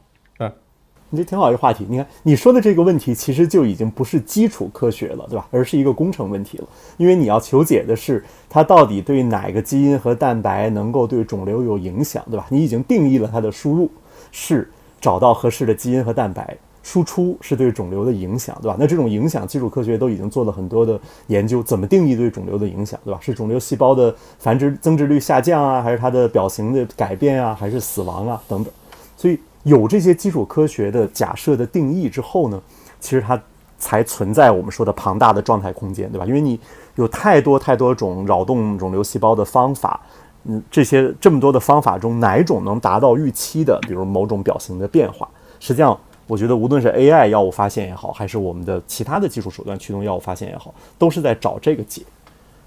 [1.13, 1.87] 你这挺好一个话题。
[1.91, 5.47] 你看你说的这个问题，其实就已经不是基础科学了，对吧？
[5.51, 6.65] 而是一个工程问题了。
[6.97, 12.47] 因为你要求解的是它到底对哪个基因和蛋白能够对肿瘤有影响，对吧？
[12.49, 13.91] 你已经定义了它的输入
[14.31, 14.71] 是
[15.03, 18.77] 找到合适的基因和蛋白，输出是对肿瘤的影响，对吧？
[18.81, 23.21] 那这种影响，基础科学都已经做了很多的研究，怎么定义对肿瘤的影响，对吧？
[23.21, 28.73] 是肿瘤细胞的繁殖增殖率下降啊，还是它的表型的改变啊，还是死亡啊等等？
[29.15, 29.39] 所以。
[29.65, 32.61] 有这些基础科学的假设的定义之后呢，
[32.99, 33.41] 其实它
[33.79, 36.27] 才存在我们说的庞大的状态空间，对吧？
[36.27, 36.59] 因为你
[36.97, 40.01] 有太多太多种扰动肿瘤细胞的方法，
[40.45, 45.29] 嗯，这些这么多的方法中，哪种能达到预期的，比如某种表型的变化？
[45.61, 52.03] 实际上，我觉得无论是 AI 药物发现也好，还是我们的其他的技术手段驱动药物发现也好，都是在找这个解。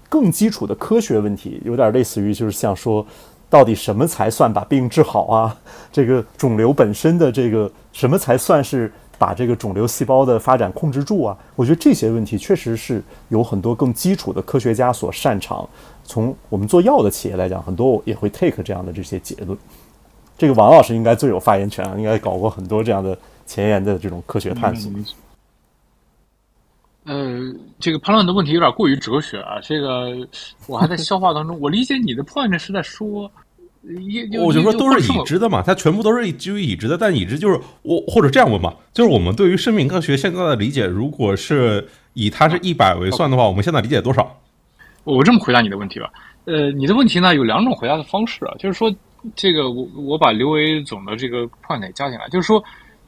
[0.08, 3.04] 更基础的科学问题，有点类似于就是像说。
[3.48, 5.56] 到底什么才算把病治好啊？
[5.92, 11.36] 这个肿瘤本身的这个什么才算是把这个肿瘤细胞的发展控制住啊？
[11.54, 15.66] 我觉得这些问题确实是有很多更基础的科学家所擅长。
[16.04, 19.56] 从我们做药的企业来讲，很多也会 take 这样的这些结论。
[20.36, 23.16] 这个王老师应该最有发言权啊，应该搞过很多这样的
[23.46, 24.92] 前沿的这种科学探索。
[27.06, 27.40] 呃，
[27.78, 30.16] 这个判断的问题有点过于哲学啊，这个
[30.66, 31.56] 我还在 消化当中。
[31.60, 33.30] 我理解你的 point 是在说，
[34.42, 36.98] 我就说都是已知的嘛，它全部都是基于已知的。
[36.98, 44.40] 但已知就是我或者这样问吧，就是我们对于生命科学现在的理解，如果是以它是一百为算的话，我们现在理解多少？
[45.04, 46.10] 我这么回答你的问题吧。
[46.46, 48.92] 呃，你的问题呢有两种回答的方式啊，就是说
[49.36, 52.60] 这个我我把刘维总的这个 point 加进来，就是说。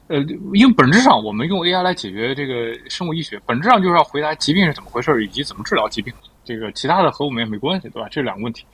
[0.09, 0.18] 呃，
[0.54, 6.12] 因为本质上我们用 AI 来解决这个生物医学，本质上就是要回答疾病是怎么回事以及怎么治疗疾病。
[6.44, 8.09] 这个其他的和我们也没关系，对吧？
[8.11, 8.64] 这两个问题，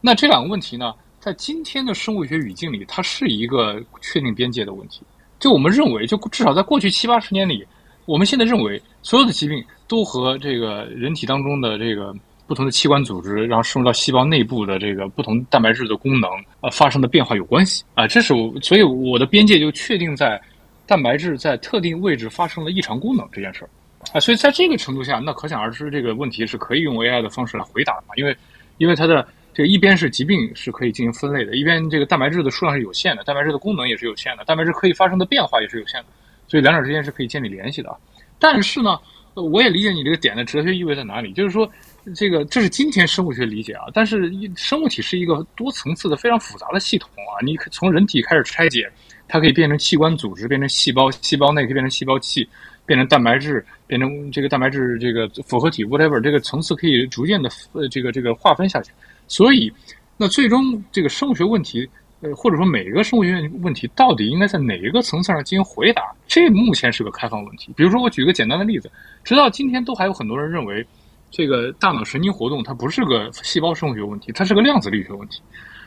[0.00, 5.02] 那这两个问题呢，在今天的生物学语境里，它是一个确定边界的问题。
[5.40, 7.66] 就我们认为，就至少在过去七八十年里，
[8.06, 12.14] 我们现在认为所有的疾病都和这个人体当中的这个
[12.46, 18.06] 不同的器官组织，然后渗入到细胞内部的这个不同蛋白质的功能呃发生的变化有关系啊。
[18.06, 20.40] 这是我，所以我的边界就确定在
[20.88, 23.70] 蛋白质在特定位置发生了异常功能这件事儿
[24.12, 24.18] 啊。
[24.18, 28.14] 所以在这个程度下，那可想而知，这个问题是可以用 AI 的方式来回答的嘛？
[28.16, 28.36] 因为
[28.78, 29.28] 因为它的。
[29.54, 36.06] 这个一边是疾病是可以进行分类的，一边这个蛋白质的数量是有限的，蛋白质的功能也是有限的，蛋白质可以发生的变化也是有限的，
[36.46, 37.92] 所以两者之间是可以建立联系的。
[38.38, 38.96] 但是呢，
[39.34, 41.68] 我也理解你这个点的哲学意味在哪里，就是说，
[42.14, 48.88] 这个这是今天生物学理解啊，但是生物体是一个多层次的非常复杂的系统啊，你从人体开始拆解，
[49.28, 52.48] 它可以变成器官组织，变成细胞，细胞内可以变成细胞器，
[52.86, 58.90] 变成蛋白质，变成这个蛋白质这个复合体，whatever，这个层次可以逐渐的呃这个这个划分下去。
[59.26, 59.70] 所以，
[60.16, 61.86] 那最终这个生物学问题，
[62.22, 66.02] 呃，或者说每一个生物学问题，到底应该在哪一个层次上进行回答？
[66.26, 67.70] 这目前是个开放问题。
[67.76, 68.90] 比如说，我举个简单的例子，
[69.22, 70.84] 直到今天都还有很多人认为，
[71.30, 75.42] 这个大脑神经活动它不是个细胞生物学问题，它是个量子力学问题。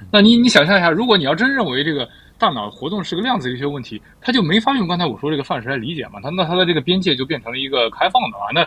[0.10, 6.20] 那你你想象一下，如果你要真认为这个大脑活动是个量子力学问题，它就没法用刚才我说这个范式来理解嘛？
[6.24, 8.48] 它那它的这个边界就变成了一个开放的啊。
[8.54, 8.62] 那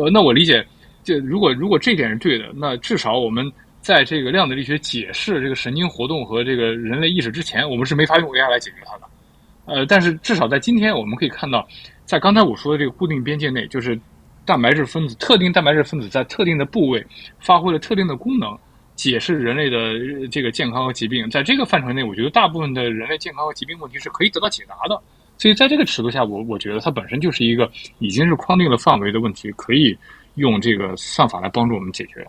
[0.00, 0.66] 呃，那我理解，
[1.04, 3.52] 这如果如果这点是对的，那至少我们。
[3.82, 9.04] 在这个量子力学解释这个神经活动和这个人类意识之前，我们是没法用 AI 来解决它的。
[9.64, 11.66] 呃，但是至少在今天，我们可以看到，
[12.04, 13.98] 在刚才我说的这个固定边界内，就是
[14.44, 17.02] 蛋白质分子特定蛋白质分子在特定的部位
[17.38, 18.54] 发挥了特定的功能，
[19.00, 21.30] 解释人类的这个健康和疾病。
[21.30, 25.00] 在这个范畴内，我觉得大部分的人类健康和疾病问题是可以得到解答的。
[25.38, 29.96] 所以在这个尺度下，我我觉得它本身就是一个已经是框定了范围的问题，可以
[30.34, 32.26] 用这个算法来帮助我们解决。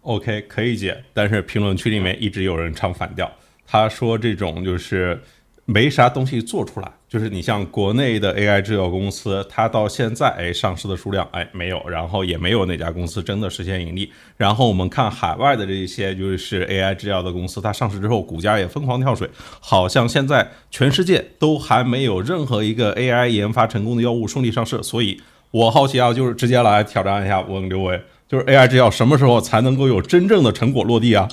[0.00, 3.30] OK，可以解，但是评论区里面一直有人唱反调，
[3.66, 5.20] 他说这种就是
[5.66, 14.10] 没啥东西做出来，就是你像国内的 AI 制药公司，它到现在哎上市的数量哎没有，然后也没有哪家公司真的实现盈利。
[14.36, 24.82] 然后我们看海外的这些就是 AI 制药的公司，它上市之后股价也疯狂跳水，好像现在全世界都还没有任何一个 AI 研发成功的药物顺利上市。
[24.82, 25.20] 所以
[25.52, 28.02] 我好奇啊，就是直接来挑战一下问刘伟。
[28.26, 31.28] 就是 AI 制药什么时候才能够有真正的成果落地啊？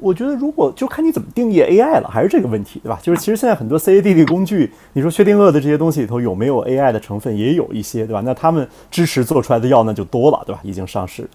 [0.00, 2.98] 我觉得如果就看你怎么定义 AI 了，还是这个问题，对吧？
[3.02, 8.22] 就是其实现在很多 CADD 工具，你说薛定谔的这些东西里头有没有 AI 的成分，也有一些，对吧？
[8.24, 10.60] 那他们支持做出来的药那就多了，对吧？
[10.62, 11.28] 已经上市。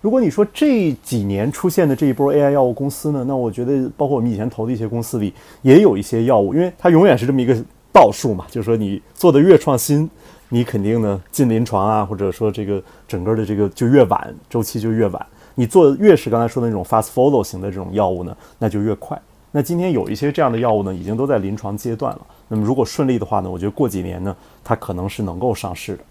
[0.00, 7.56] 如果你说这几年出现的这一波 AI 药物公司呢，那我觉得包括我们以前投的一些公司里，也有一些药物，因为它永远是这么一个
[7.92, 10.08] 倒数嘛，就是说你做的越创新。
[10.48, 15.26] 你肯定呢进临床啊，或者说这个整个的这个就越晚，周期就越晚。
[15.56, 19.20] 你做越是刚才说的那种 fast follow 型的这种药物呢，那就越快。
[19.50, 22.20] 那今天有一些这样的药物呢，已经都在临床阶段了。
[22.46, 26.04] 那么如果顺利的话呢，我觉得过几年呢，它可能是能够上市的。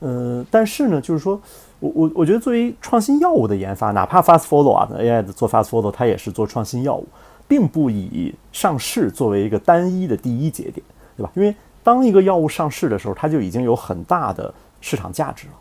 [0.00, 1.40] 嗯，但是呢，就是说
[1.78, 7.06] 我我我觉得作为创新药物的研发，哪怕 fast follow 啊，AI 的做 fast follow，它也是做创新药物，
[7.46, 10.82] 并不以上市作为一个单一的第一节点，
[11.16, 11.30] 对吧？
[11.36, 15.52] 因为当一个药物上市的时候，它就已经有很大的市场价值了。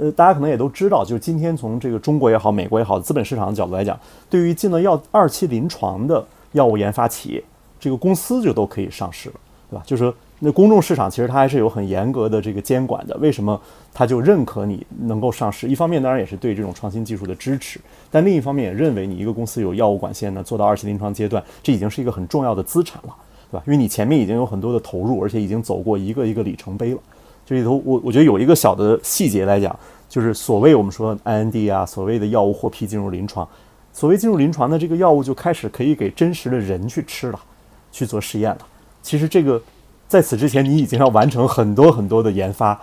[0.00, 3.98] 呃，大家可能也都知道，就是今天从这个中国也好、美国也好，资本市场的角度来讲，
[4.30, 7.42] 对于进了药二期临床的药物研发企业，
[7.80, 9.34] 这个公司就都可以上市了，
[9.70, 9.82] 对吧？
[9.84, 13.16] 就是说，那公众市场其实它还是有很严格的这个监管的。
[13.18, 13.60] 为什么
[13.92, 15.66] 它就认可你能够上市？
[15.66, 17.80] 一方面当然也是对这种创新技术的支持，
[18.10, 23.14] 但另一方面也认为你一个公司有药物管线呢，做到二期临床阶段，这已经是一个很重要的资产了。
[23.50, 23.62] 对吧？
[23.66, 27.00] 因为你前面已经有很多的投入，而且已经走过一个一个里程碑了。
[27.48, 29.74] 这里头，我我觉得有一个小的细节来讲，
[30.06, 33.48] 就是所谓我们说 IND 啊，所谓的药物获批进入临床，
[33.90, 37.40] 所谓进入临床的这个药物就开始可以给真实的人去吃了，
[37.90, 38.58] 去做实验了。
[39.00, 39.62] 其实这个
[40.06, 42.78] 在此之前，你已经要完成很多很多的研发。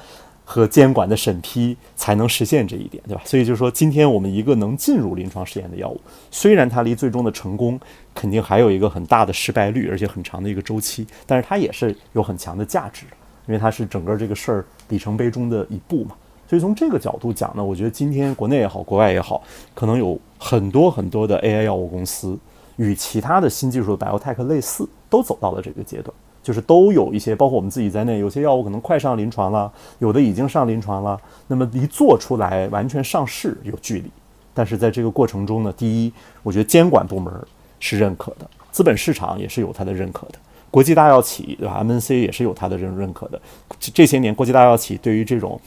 [0.47, 3.22] 和监管的审批才能实现这一点，对吧？
[3.26, 5.99] 所以就是说，今天我们一个能进入临床试验的药物，
[6.30, 7.80] 虽然它离最终的成功
[8.13, 13.18] 肯定还有一个很大的失败率，而且很长的一个周期，但是它也是有很强的价值的，
[13.48, 16.16] 因为它是整个这个事儿里程碑中的一步嘛。
[16.48, 19.41] 所以从这个角度讲呢，我觉得今天国内也好，国外也好，
[19.74, 22.38] 可能有很多很多的 AI 药物公司
[22.76, 26.14] 与其他的新技术的 biotech 类似，都走到了这个阶段。
[26.43, 31.20] 就是都有一些，包括我们自己在内，有些药物可能快上临床了，有的已经上临床了。
[31.48, 34.12] 那么离做出来完全上市有距离，
[34.54, 37.34] 但是在这个过程中呢，第一，我觉得监管部门
[37.80, 40.36] 是认可的，资本市场也是有它的认可的，
[40.76, 43.41] 国际大药企对吧？MNC 也是有它的认认可的。
[43.80, 45.57] 这些年，国际大药企对于这种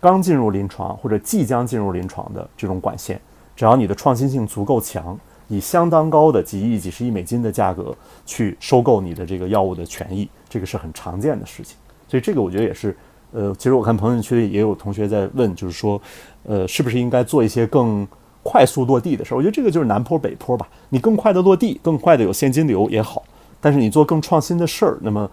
[0.00, 3.20] 刚进入临床或者即将进入临床的这种管线，
[3.54, 7.96] 只要你的创新性足够强，以相当高的几亿、几十亿美金的价格
[8.26, 11.76] 去收购你的这个药物的权益，这个是很常见的事情。
[12.08, 12.96] 所以这个我觉得也是，
[13.30, 16.02] 呃，其实我看朋友圈也有同学在问，就是说，
[16.42, 18.04] 呃，是不是应该做一些更
[18.42, 19.36] 快速落地的事儿？
[19.36, 23.22] 我觉得这个就是南坡北坡吧，你更快的落地，更快的有现金流也好，
[23.60, 25.30] 但是你做更创新的事儿，那么。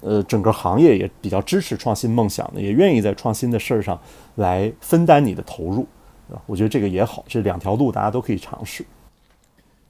[0.00, 4.00] 呃，整个行业也比较支持创新梦想的，也愿意在创新的事儿上
[4.36, 5.84] 来分担你的投入，
[6.30, 8.84] 啊，我觉得这个也好，这两条路大家都可以尝试。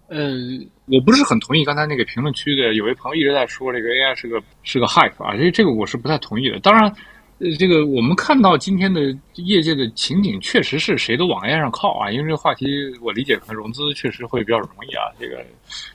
[0.09, 6.59] 嗯，我不是很同意刚才那个评论区的有位朋友一直在说这个 AI 是个是个 hype 啊，这这个我是不太同意的。
[6.61, 6.91] 当然，
[7.39, 12.67] 呃，这个我们看到今天的业界的情景，确实是谁都往 AI 上靠啊，因为这个话题
[13.01, 15.45] 我理解可能融资确实会比较容易啊，这个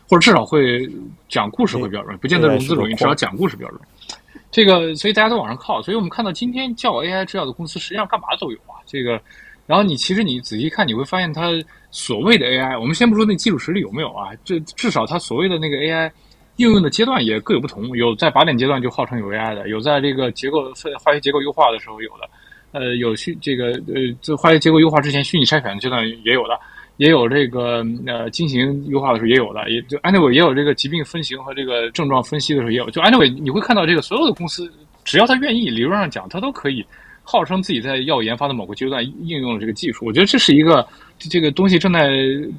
[0.07, 0.89] 或者至少会
[1.27, 4.13] 讲故事会比较容易，不见得融资容易，至少讲故事比较容易。
[4.51, 8.79] 这个，所以大家都往上靠，所以我们看到今天叫 AI 制药的公司，实际上干嘛都有啊。
[8.85, 9.19] 这个，
[9.65, 11.49] 然后你其实你仔细看，你会发现它
[11.91, 16.09] 所谓的 AI，我们先不说那技术实力有没有啊，这至少它所谓的那个 AI
[16.57, 17.95] 应用的阶段也各有不同。
[17.97, 20.71] 有在靶点阶段就号称有 AI 的，有在这个结构
[21.03, 22.29] 化学结构优化的时候有的，
[22.71, 26.59] 呃，有虚这个呃，这化学结构优化之前虚拟筛选的阶段也有的。
[26.97, 32.87] 也有这个呃，进行优化的时候也有的，也就 anyway 也有这个疾病分型和这个症状分析的时候也有。
[32.91, 34.71] 就 anyway 你会看到这个所有的公司，
[35.03, 36.85] 只要他愿意，理论上讲他都可以
[37.23, 40.05] 号称自己在药物研发的某个阶段应用了这个技术。
[40.05, 40.87] 我觉得这是一个
[41.18, 42.09] 这个东西正在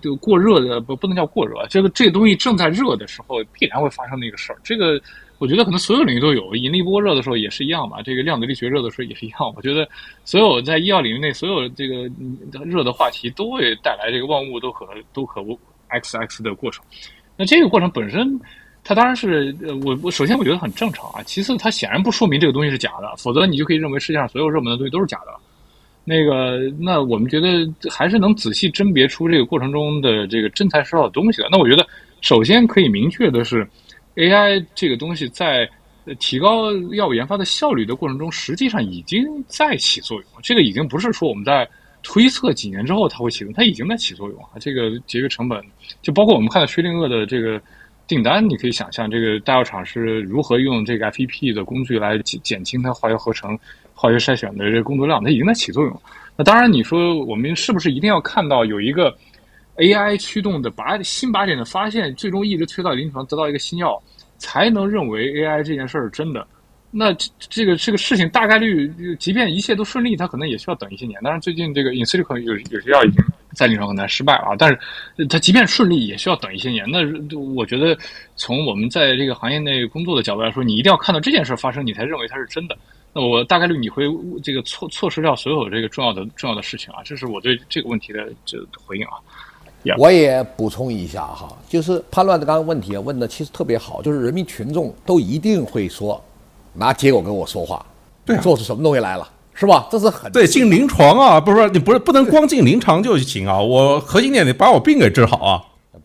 [0.03, 4.59] 就过热的不不能叫过热，这个这个东西正在热的时候必然会发生那个事儿。
[4.63, 5.01] 这个。
[5.39, 9.53] 我觉得可能所有领域都有，引力波热的时候也是一样吧，这个量子力学热的时候也是一样。
[9.57, 9.87] 我觉得
[10.25, 12.09] 所有在医药领域内所有这个
[12.65, 15.43] 热的话题都会带来这个万物都可都可
[15.89, 16.85] X X 的过程。
[17.37, 18.41] 那这个过程本身，
[18.85, 25.35] 它当然是呃我我首先我觉得很正常啊，其次它显然不说明这个东西是假的，否则你就可以认为世界上所有热门的东西都是假的。
[26.05, 31.49] 那个那我们觉得还是能仔细甄别出这个过程中的这个真材实料的东西的。
[31.51, 31.87] 那我觉得
[32.21, 33.67] 首先可以明确的是。
[34.17, 35.69] AI 这个东西在
[36.21, 40.31] 提高药物研发的效率的过程中，实际上已经在起作用。
[40.41, 41.69] 这个已经不是说我们在
[42.01, 44.51] 推测几年之后它会启动，它已经在起作用啊。
[44.61, 45.61] 这个节约成本，
[46.01, 47.61] 就包括我们看到薛定谔的这个
[48.07, 53.59] 订单，你可以想象这个大药厂是如何用这个 FEP 的工具来减减轻它化学合成、
[53.95, 56.03] 化学筛选的这个工作量，它已经在起作用。
[56.36, 59.16] 那当然，你说我们是不是一定要看到有一个
[59.76, 64.03] ？AI 驱动的靶新靶点的发现，最终一直推到临床，得到一个新药，
[64.36, 66.47] 才能认为 AI 这件事儿是真的。
[66.97, 68.88] 那这这个这个事情大概率，
[69.18, 71.20] 即便一切都顺利，它可能也需要等一些年。
[71.22, 74.55] 当然，最近这个 Insilico 有有些药已经在临床可能失败了。
[74.57, 76.84] 但是它即便顺利，也需要等一些年。
[76.88, 77.01] 那
[77.36, 77.99] 我觉得，
[78.36, 82.76] 从我们在这个行业内工作的角度来说，你一定要看到这件事发生，你才认为它是真的。
[83.15, 84.05] 那我大概率你会
[84.43, 87.01] 这个错错失掉所有这个重要的重要的事情啊。
[87.05, 89.12] 这是我对这个问题的这回应啊。
[89.99, 96.19] 我也补充一下哈，就是叛乱的刚刚问题问的其实特别好，就是人民群众都一定会说，
[96.73, 97.85] 拿结果跟我说话，
[98.25, 99.87] 对，做出什么东西来了，是吧？
[99.91, 105.62] 这是很对进临床啊，不是你不是不能光进临床就行啊，我核心点得把我病给治好啊。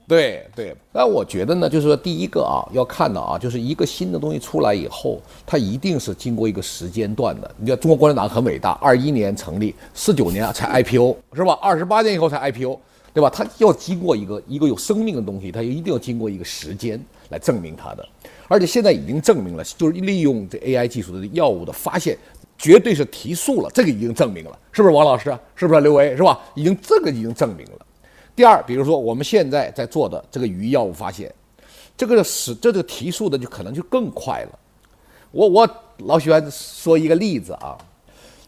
[0.09, 7.49] 对对，那我觉得呢，就是说第一个啊，要看到啊，就是一个新的东西出来以后，它一定是经过一个时间段的。
[7.57, 11.57] 你看中国共产党很伟大，二一年成立，四九年才 IPO 是吧？
[11.61, 12.77] 二十八年以后才 IPO。
[13.11, 13.27] 对吧？
[13.27, 18.07] 它要经过一个一个有生命的东西，它一定要经过一个时间来证明它的。
[18.47, 22.15] 而且现在已经证明了，就是利用这 AI 技术的药物的发现，
[22.55, 23.69] 绝对是提速了。
[23.73, 25.35] 这个已经证明了，是不是王老师？
[25.55, 26.15] 是不是刘维？
[26.15, 26.39] 是吧？
[26.53, 27.85] 已经这个已经证明了。
[28.39, 31.29] 第二，比如说我们现在在做的这个鱼药物发现，
[31.97, 34.59] 这个使这个提速的就可能就更快了。
[35.31, 35.69] 我我
[36.05, 37.77] 老喜欢说一个例子啊，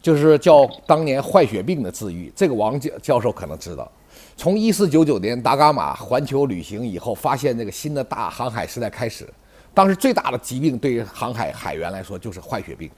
[0.02, 3.92] 就是叫当年坏血病的治愈，这个王教教授可能知道。
[4.38, 9.28] 从一四九九年达伽马环球旅行以后，发现这个新的大航海时代开始。
[9.74, 12.90] 当时最大的疾病对于航海海员来说就是坏血病，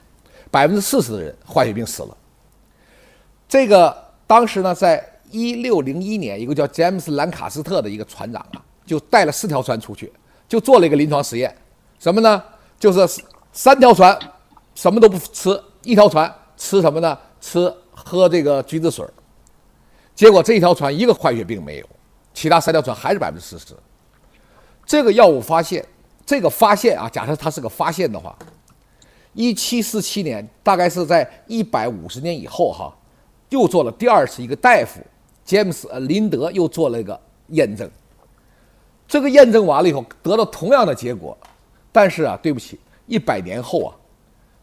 [0.48, 2.16] 百分之四十的人坏血病死了。
[3.48, 3.92] 这个
[4.28, 5.04] 当时呢，在
[5.34, 10.12] 一六零一年，一个叫詹姆斯兰卡斯特的一个船长啊，就带了四条船出去，
[10.48, 11.52] 就做了一个临床实验，
[11.98, 12.40] 什么呢？
[12.78, 13.22] 就是
[13.52, 14.16] 三条船
[14.76, 17.18] 什么都不吃，一条船吃什么呢？
[17.40, 19.04] 吃喝这个橘子水。
[20.14, 21.86] 结果这一条船一个坏血病没有，
[22.32, 23.74] 其他三条船还是百分之四十。
[24.86, 25.84] 这个药物发现，
[26.24, 28.38] 这个发现啊，假设它是个发现的话，
[29.32, 32.96] 一七四七年，大概是在一百五十年以后哈，
[33.48, 35.00] 又做了第二次，一个大夫
[35.44, 37.18] 詹姆斯呃林德又做了一个
[37.48, 37.88] 验证。
[39.06, 41.36] 这个验证完了以后，得到同样的结果，
[41.92, 43.94] 但是啊，对不起，一百年后啊，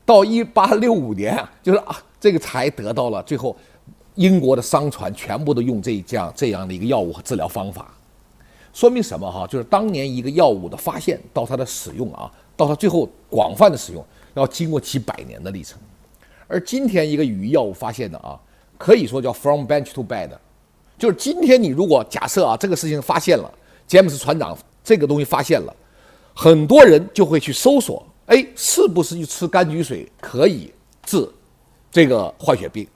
[0.06, 3.56] 到一八六五年啊，就是啊，这个才得到了最后。
[4.16, 7.94] 英国的商船全部都用这这样这样的一个药物和治疗方法，
[8.74, 9.48] 说明什么哈？
[9.48, 15.80] 就是当年一个药物的发现到它的使用啊，到它最后广泛的使用，要经过几百年的历程。
[16.50, 18.38] 而今天一个语义药物发现的啊，
[18.78, 20.30] 可以说叫 from bench to bed，
[21.02, 23.52] 就是今天你如果假设啊这个事情发现了，
[23.88, 25.76] 詹姆斯船长这个东西发现了，
[26.36, 30.72] 很多人就会去搜索，哎，是不是去吃柑橘水可以
[31.02, 31.28] 治
[31.92, 32.88] 这个坏血病？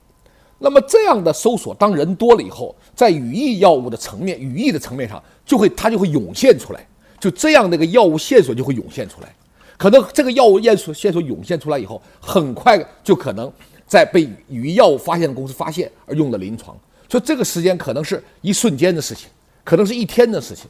[0.59, 6.87] 那么这样的搜索，当人多了以后，在语义药物的层面、语义的层面上，就会它就会涌现出来，
[7.19, 9.35] 就这样的一个药物线索就会涌现出来。
[9.77, 13.51] 可能这个药物线索线索涌现出来以后，很快就可能
[13.87, 16.77] 在被语义药物发现的公司发现而用的临床，
[17.09, 19.29] 所以这个时间可能是一瞬间的事情，
[19.63, 20.65] 可能是一天的事情。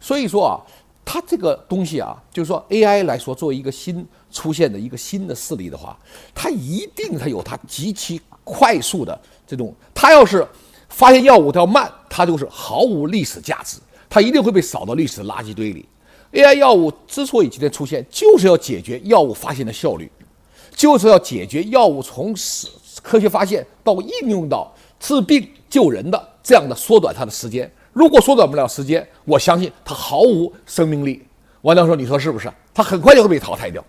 [0.00, 0.60] 所以说啊，
[1.04, 5.98] 它这个东西啊，就是说 AI 来说，作为一个新出现的一个新的势力的话，
[6.34, 10.46] 它一定它有它极其快速的这种，它要是
[10.88, 13.78] 发现药物它要慢，它就是毫无历史价值，
[14.10, 15.86] 它一定会被扫到历史垃圾堆里。
[16.32, 20.10] AI 药物之所以今天出现，就是要解决药物发现的效率，
[20.74, 22.34] 就是要解决药物从
[23.02, 24.74] 科学发现到应用到
[25.04, 27.70] 治病救人的这样的缩短他的时间。
[27.92, 31.22] 如果缩短不了时间，我相信他毫无生命力。
[31.60, 32.50] 王教授，你说是不是？
[32.72, 33.84] 他很快就会被淘汰掉。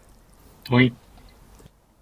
[0.65, 0.91] 同意。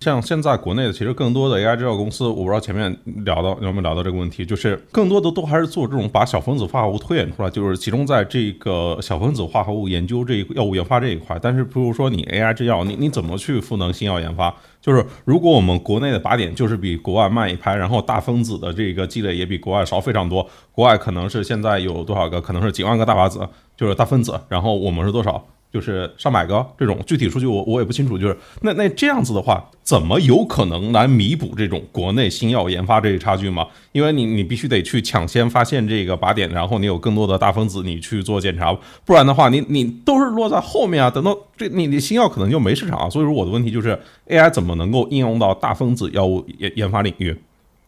[0.04, 2.94] 像现在国内的，其实更多的 AI 制药公司，我不知道前面
[3.24, 11.40] 聊到有没有聊到这个问题，就是更多的都还是做这种把小分子化合物推演出来，就是集中在这个小分子化合物研究这一药物研发这一块。
[11.42, 14.54] 但是，比如说你 AI 制药，你你怎么去赋能新药研发？
[14.82, 22.42] 就是如果我们国内的靶点就是比国外慢一拍，然后大分子的这个积累也比国外少非常多，国外可能是现在有多少个？
[22.42, 23.48] 可能是几万个大靶子，
[23.78, 25.46] 就是大分子，然后我们是多少？
[25.74, 33.66] 就是上百个这种具体数据我我也不清楚，就是那那这样子的话，怎么有可能来弥补这种国内新药研发这一差距吗？
[33.92, 38.72] 因为你你必须得去抢先发现这个靶点，然后你有更多的大分子你去做检查，
[39.04, 41.10] 不然的话你你都是落在后面啊。
[41.10, 43.10] 等到这你你新药可能就没市场啊。
[43.10, 47.36] 所以说我的问题就是 AI 怎么能够应用到大分子药物研研发领域？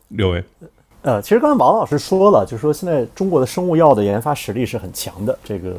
[0.08, 0.44] 六位，
[1.04, 5.78] 呃，其实刚才王老师说了，就是说现在中国的生物药的研发实力是很强的，这个。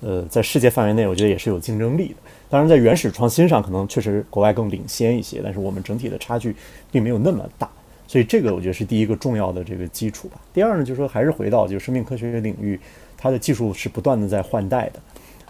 [0.00, 2.14] 呃，在世界范围内，我觉得也是有竞争力的。
[2.48, 6.54] 当然，在原始创新上，可能确实国外更领先一些，但是我们整体的差距
[6.90, 7.68] 并没有那么大。
[8.08, 10.40] 所以，这个我觉得是第一个重要的这个基础吧。
[10.52, 12.80] 第二呢，就是说还是回到就是生命科学领域，
[13.16, 15.00] 它的技术是不断的在换代的。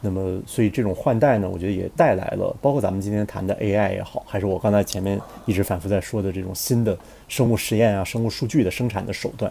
[0.03, 6.99] 那么，所以这种换代呢，我觉得也带来了，包括咱们今天谈的 AI 也好，还是我刚才前面一直反复在说的这种新的
[7.29, 9.51] 生物实验啊、生物数据的生产的手段。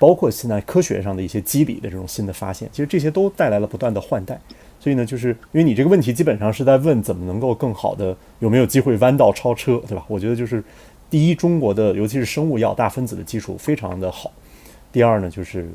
[0.00, 4.40] 包括现在科学上的一些机理的这种新的发现，其实这些都带来了不断的换代。
[4.80, 10.02] 所以呢，就是因为你这个问题基本上是在问怎么能够更好的有没有机会弯道超车，对吧？
[10.08, 10.64] 我觉得就是
[11.10, 14.30] 第一，中国的尤其是生物药大分子的技术非常的好；
[14.90, 15.68] 第二呢，就是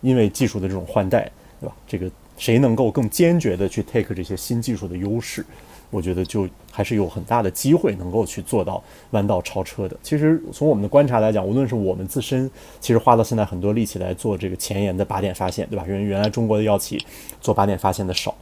[0.00, 1.76] 因为技术的这种换代，对吧？
[1.86, 5.46] 这个谁能够更坚决的去 take 这些新技术的优势？
[5.90, 9.96] 我觉得就还是有很大的机会能够去做到弯道超车的。
[10.02, 15.84] 其实从我们的观察来讲，无论是我们自身，其实花到现在很多力气来做这个前沿的靶点发现，对吧？
[15.86, 17.02] 因为原来中国的药企
[17.40, 18.34] 做靶点发现的少，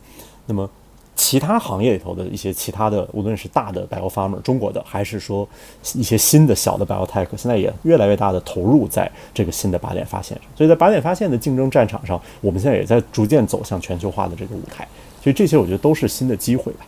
[0.47, 0.69] 那么
[1.15, 5.49] 其他行业里头的一些其他的，无论是大的 bio pharma 中国的，还是说
[5.95, 10.47] 一些新的小的 biotech，现在也越来越大的投入在这个新的靶点发现上。
[10.55, 14.87] 所以在靶点发现的竞争战场上，我们现在也在逐渐走向全球化的这个舞台。
[15.23, 16.87] 所以这些我觉得都是新的机会吧。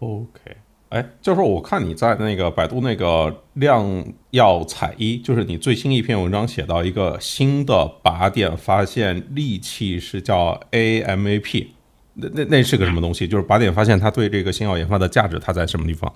[0.00, 0.56] OK，
[0.88, 11.66] 哎，教授，我看你在那个百度那个量药采一，就是你最新一篇文章写到一个新的靶点发现利器是叫 AMAP，
[12.14, 13.28] 那那那是个什么东西？
[13.28, 16.10] 就是靶点发现它对这个新药研发的价值它在什么地方？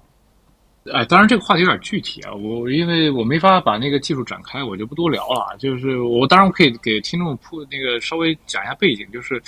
[0.91, 5.55] 哎，当然这个话题有点具体啊，我因为我没法把那个技术展开，我就不多聊了。
[5.59, 9.43] 就是我当然我可以给听众铺那个稍微讲一下背景，就是。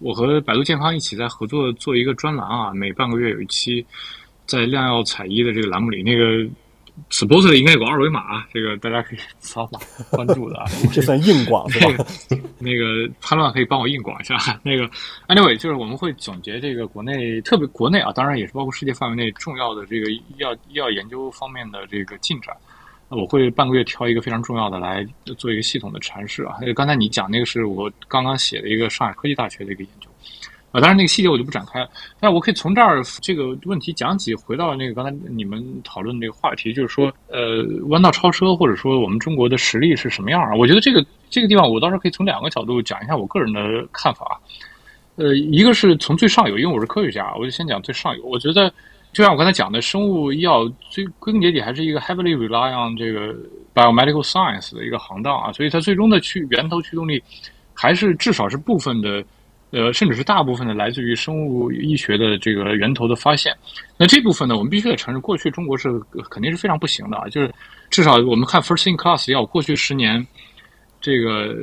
[0.00, 3.84] 我和百度健康一起在合作做一个专栏啊，每半个月有一期，
[4.46, 6.48] 在量药采医的这个栏目里，那个
[7.10, 9.78] supposedly 应该有个二维码，这个大家可以 扫码
[10.10, 10.64] 关注的啊。
[10.92, 12.04] 这算硬广是吧？
[12.58, 14.36] 那个潘乱可以帮我硬广一下。
[14.62, 14.88] 那个
[15.28, 22.56] anyway 就是我们会总结这个国内，特别国内啊，当然也是包括世界范围内重要的这个医药医药研究方面的这个进展。
[23.10, 25.04] 我会半个月挑一个非常重要的来
[25.36, 26.58] 做一个系统的阐释啊。
[26.76, 30.08] 刚才你讲那个是我刚刚写的一个上海科技大学的一个研究
[30.70, 31.90] 啊，当然那个细节我就不展开了。
[32.20, 40.54] 但我可以从这儿这个问题讲起，回到那个刚才你们讨论这个话题，就是说，呃，弯道超车或者说我们中国的实力是什么样啊？
[40.54, 44.40] 我觉得这个这个地方我倒是可以从两个角度讲一下我个人的看法。
[45.16, 48.24] 呃，一个是从最上游，因为我是科学家，我就先讲最上游。
[48.24, 48.72] 我觉得。
[49.12, 53.34] 就像我刚才讲的，生物医药最归根结底还是一个 heavily rely on 这个
[53.74, 57.22] biomedical science 的一个行当啊，所以它最终的驱源头驱动力
[57.74, 59.24] 还是至少是部分的，
[59.70, 63.52] 呃，甚至是大部分的来自于生物医学的这个源头的发现。
[63.96, 65.88] 那这部分呢，我们必须得承认，过去中国是
[66.30, 67.52] 肯定是非常不行的啊，就是
[67.90, 70.26] 至少我们看 first in class 要过去十年。
[71.02, 71.56] 这个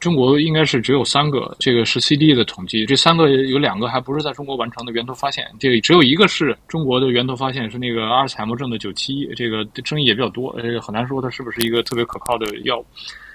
[0.00, 12.86] 中国应该是只有三个，这个是 CD 的统计，这三个有两个还不是在中国完成的源头发现，这个只有一个是中国的源头发现，是那个阿尔茨海默症的九七，这个争议也比较多，呃很难说它是不是一个特别可靠的药物，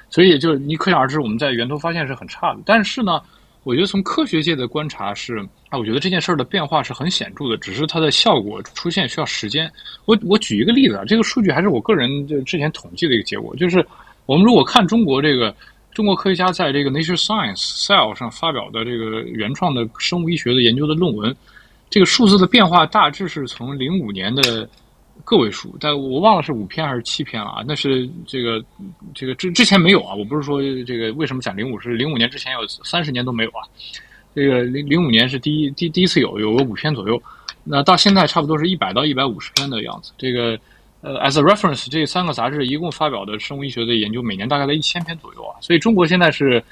[0.09, 2.59] 所以就你可想而知，我们在源头发现是很差的。
[2.65, 3.21] 但是呢，
[3.63, 5.37] 我觉得从科学界的观察是，
[5.69, 9.71] 啊，我觉得这件事儿的变化是很显著的，只是它的效果出现需要时间。
[10.05, 13.85] 我我举一个例子啊，这个数据还是我个人就之前统计的一个结果，就是。
[14.27, 15.55] 我们如果看中国这个
[15.95, 21.33] 中国科学家在这个 Nature Science Cell 上发表的这个原创的生物医学的研究的论文，
[21.89, 24.69] 这个数字的变化大致是从零五年的
[25.23, 27.63] 个位数，但我忘了是五篇还是七篇了啊？
[27.65, 28.61] 那是这个
[29.13, 30.13] 这个之之前没有啊？
[30.13, 33.63] 我不是说这个为什么讲零五是零五年之前有三十年都没有啊？
[34.35, 37.23] 这个零零五年是第一第第一次有有个五篇左右，
[37.63, 40.59] 那到现在差不多是一百到一百五十篇的样子，这个。
[41.05, 45.53] 呃，as a reference，这三个杂志一共发表的生物医学的研究，每年大概在一千篇左右啊。
[45.61, 46.63] 所以中国现在是，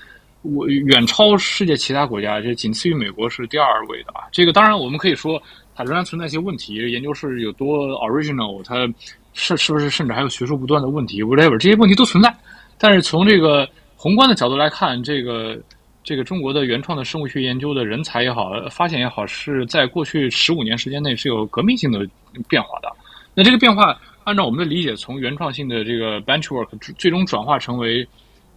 [0.42, 4.26] 我远超世界其他国家，这仅次于美国是第二位的啊。
[4.32, 5.40] 这个当然我们可以说，
[5.76, 8.92] 它仍然存在一些问题，研究是有多 original，它
[9.34, 12.36] 是是不是甚至还有学术不断的问题，whatever，这些问题都存在。
[12.80, 15.56] 但是从这个宏观的角度来看，这个
[16.04, 22.00] 这个中国的原创的生物学研究的人才也好，发现也好，是在过去十五年时间内是有革命性的
[22.48, 22.90] 变化的。
[23.36, 23.96] 那这个变化。
[24.26, 26.68] 按照我们的理解，从原创性的这个 benchwork
[26.98, 28.08] 最终转化成为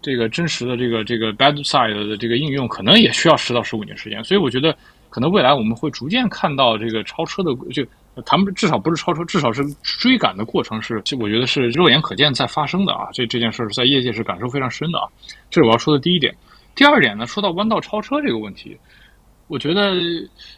[0.01, 4.22] 这个真实的这个这个 bedside 的这个应用，可能也需要十到十五年时间。
[4.22, 4.76] 所以我觉得，
[5.10, 7.84] 可能未来我们会逐渐看到这个超车的，就
[8.24, 13.09] 他们至少不是超车，至少是追赶的过程是，我觉得是肉眼可见在发生的啊。
[13.12, 15.09] 这这件事是在业界是感受非常深的啊。
[15.51, 16.34] 这是我要说的第一点。
[16.74, 18.76] 第二点呢，说到弯道超车这个问题。
[19.48, 19.94] 我觉得，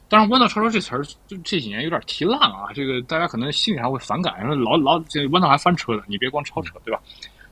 [0.09, 2.73] 当然，弯道超车这词儿就这几年有点提烂了啊。
[2.75, 6.99] 这个大家可能心里还会反感，说老老这弯道还翻车的，你别光超车，对吧？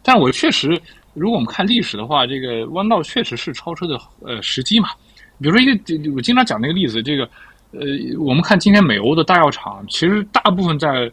[0.03, 0.81] 但我确实，
[1.13, 4.89] 如果我们看历史的话，这个弯道确实是超车的呃时机嘛。
[5.39, 7.29] 比如说一个，我经常讲那个例子，这个
[7.73, 7.81] 呃，
[8.19, 11.13] 我们看今天美欧的大药厂，其实大部分在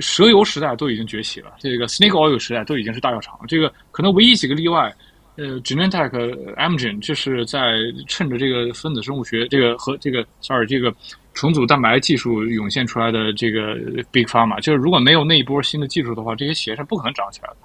[0.00, 4.90] 蛇油时代都已经崛起了，这个 snake oil 时代都已经是大药厂，这个可能唯一几个例外。
[5.38, 6.10] 呃，Genentech
[6.56, 7.76] Amgen 就是在
[8.08, 10.92] 趁着这个分子生物学这个和这个 sorry 这个
[11.32, 13.76] 重组蛋白技术涌现出来的这个
[14.10, 17.56] Big Pharma，就是如果没有那一波新的技术的话，这些企业是不可能长起来的。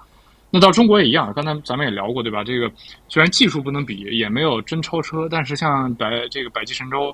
[0.50, 2.44] 那到中国也一样，刚才咱们也聊过，对吧？
[2.44, 2.70] 这个
[3.08, 7.12] 虽然技术不能比，也没有真超车，但是像百这个百济神州、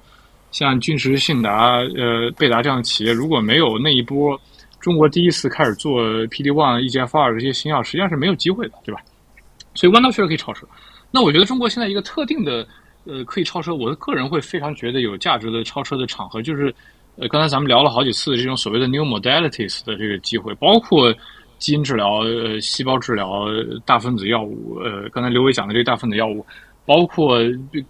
[0.50, 4.38] 像君实、信达、呃贝达这样的企业，如果没有那一波
[4.78, 9.00] 中国第一次开始做 PD one、EGFR 这些新药，实际上是没有机会的，对吧？
[9.74, 10.66] 所以弯道确实可以超车，
[11.10, 12.66] 那我觉得中国现在一个特定的，
[13.04, 16.74] 呃，可以超车，我的个人会非常觉得有价值的超车的场合，就是，
[17.16, 21.14] 呃，刚才咱们聊了好几次这种所谓的 new modalities 的这个机会，包括
[21.58, 23.44] 基因治疗、呃，细胞治疗、
[23.84, 26.44] 大分子药物，呃，刚才刘伟讲的这个大分子药物，
[26.84, 27.38] 包括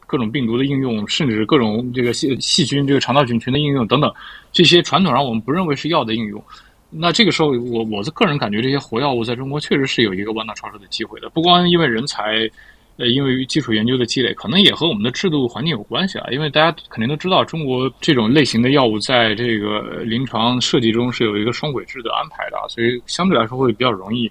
[0.07, 4.13] 各种病毒的应用，甚至各种这个细细菌、这个肠道菌群的应用等等，
[4.53, 6.43] 这些传统上我们不认为是药的应用。
[6.93, 11.31] 那这个时候，我我的个人感觉，这些活药物在中国确实是有一个弯道超车的机会的。
[11.31, 12.51] 不光因为人才，
[12.97, 16.27] 呃，因为基础研究的积累，可能也和我们的制度环境有关系啊。
[16.33, 24.29] 因为大家肯定都知道，中国这种类型的药物在这个临床设计中是有一个双轨制的安排的，所以相对来说会比较容易，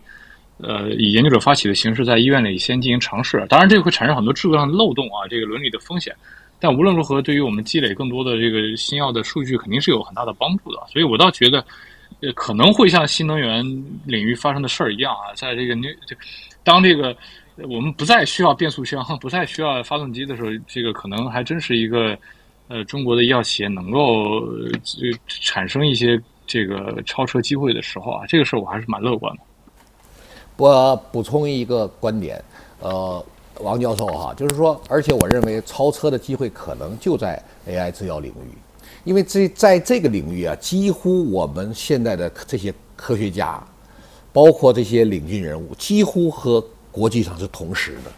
[0.58, 3.46] 呃，以研究者发起的形式在医院里先进行尝试。
[3.48, 6.14] 当然，这个会产生很多制度上的漏洞啊，这个伦理的风险。
[6.60, 10.80] 但无论如何，对于我们积累更多的这个新药的数据，肯定是有很大的帮助的。
[10.92, 11.64] 所以我倒觉得。
[12.22, 13.64] 呃，可能会像新能源
[14.06, 16.16] 领域发生的事儿一样啊，在这个你这
[16.64, 17.16] 当这个
[17.70, 22.18] 我们不再需要变速箱，不再需要发动机的时候，这个可能还真是一个
[22.68, 29.42] 呃中国的医药企业能够呃产生一些这个超车机会的时候啊，这个事儿我还是蛮乐观的。
[30.58, 32.44] 我补充一个观点，
[32.80, 33.26] 呃，
[33.62, 38.58] 王教授哈，就是说，而且我认为超车的机会可能就在 AI 制药领域。
[39.04, 43.62] 因为这在这个领域啊，几乎我们现在的这些科学家，
[44.34, 48.12] 包括这些领军人物，几乎和国际上是同时的。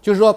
[0.00, 0.34] 就是说，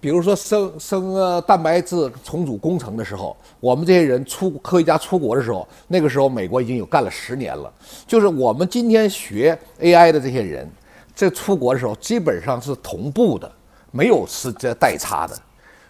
[0.00, 7.72] 比如说生生呃蛋白质重组工程的时候，我们这些人出科学家出国的时候，那个时候美国已经有干了十年了。
[8.06, 10.68] 就是我们今天学 AI 的这些人，
[11.14, 13.50] 在出国的时候基本上是同步的，
[13.90, 15.36] 没有是这代差的。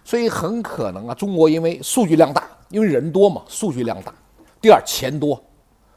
[0.07, 2.47] 所以很可能啊，中国因为数据量大。
[2.69, 4.13] 因为人多嘛，数据量大。
[4.61, 5.35] 第二，钱多，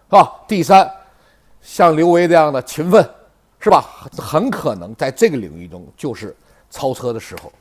[0.09, 0.41] 是吧？
[0.49, 0.91] 第三，
[1.61, 3.09] 像刘维这样的勤奋，
[3.61, 4.09] 是吧？
[4.19, 6.35] 很可能在这个领域中就是
[6.71, 7.53] 超车的时候。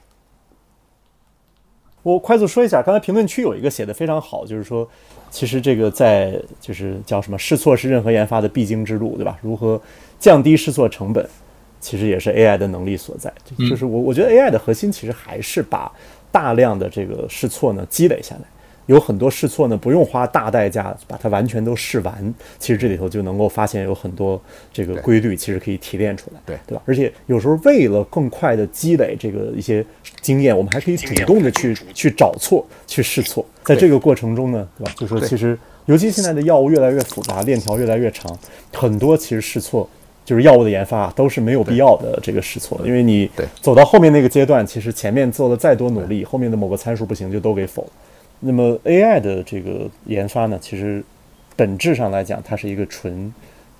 [2.01, 4.87] 我快速说一下，刚才评论区有一个写的非常好，就是说，
[5.29, 9.37] 其实这个在就是叫什么试错是任何研发的必经之路，对吧？
[9.41, 9.79] 如何
[10.19, 11.27] 降低试错成本，
[11.79, 13.33] 其实也是 AI 的能力所在。
[13.67, 15.91] 就是我我觉得 AI 的核心其实还是把
[16.31, 18.41] 大量的这个试错呢积累下来。
[18.87, 24.41] 有很多试错呢，不用花大代价把它完全都试完，其实这里头就能够发现有很多
[24.73, 26.81] 这个规律，其实可以提炼出来，对对吧？
[26.87, 29.85] 而且有时候为了更快的积累这个一些
[30.21, 34.91] 经验，我们还可以主动的去去找错、去试错，在这个过程中呢，对吧？
[34.97, 38.35] 就说其实，尤其现在的药物越来越复杂，链条越来越长，
[38.73, 39.87] 很多其实试错
[40.29, 43.27] 就是药物的研发都是没有必要的这个试错，因为你
[43.61, 47.83] 走到后面那个阶段，其实前面做了再多努力，后面的某个参数不行就都给否。
[48.39, 51.03] 那么 AI 的这个研发呢，其实
[51.55, 53.33] 本质上来讲，它是一个纯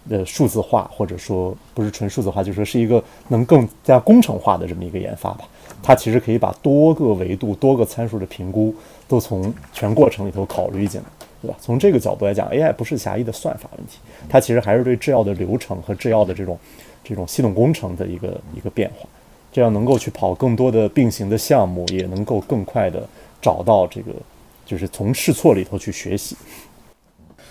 [0.10, 5.42] 的数字化，或者说不是纯数字化，就说是一个能更加工程化的这么一个研发吧。
[5.84, 8.74] 它其实可以把多个维度、多个参数的评估
[9.08, 11.08] 都从全过程里头考虑进来，
[11.42, 11.56] 对吧？
[11.60, 16.58] 从这个角度来讲，AI 不是狭义的算法问题，它其实还是对制药的流程和制药的这种
[17.04, 19.08] 这种系统工程的一个一个变化，
[19.52, 23.08] 这样能够去跑更多的并行的项目，也能够更快的
[23.42, 24.12] 找到这个。
[24.66, 26.38] 就是从试错里头去学习。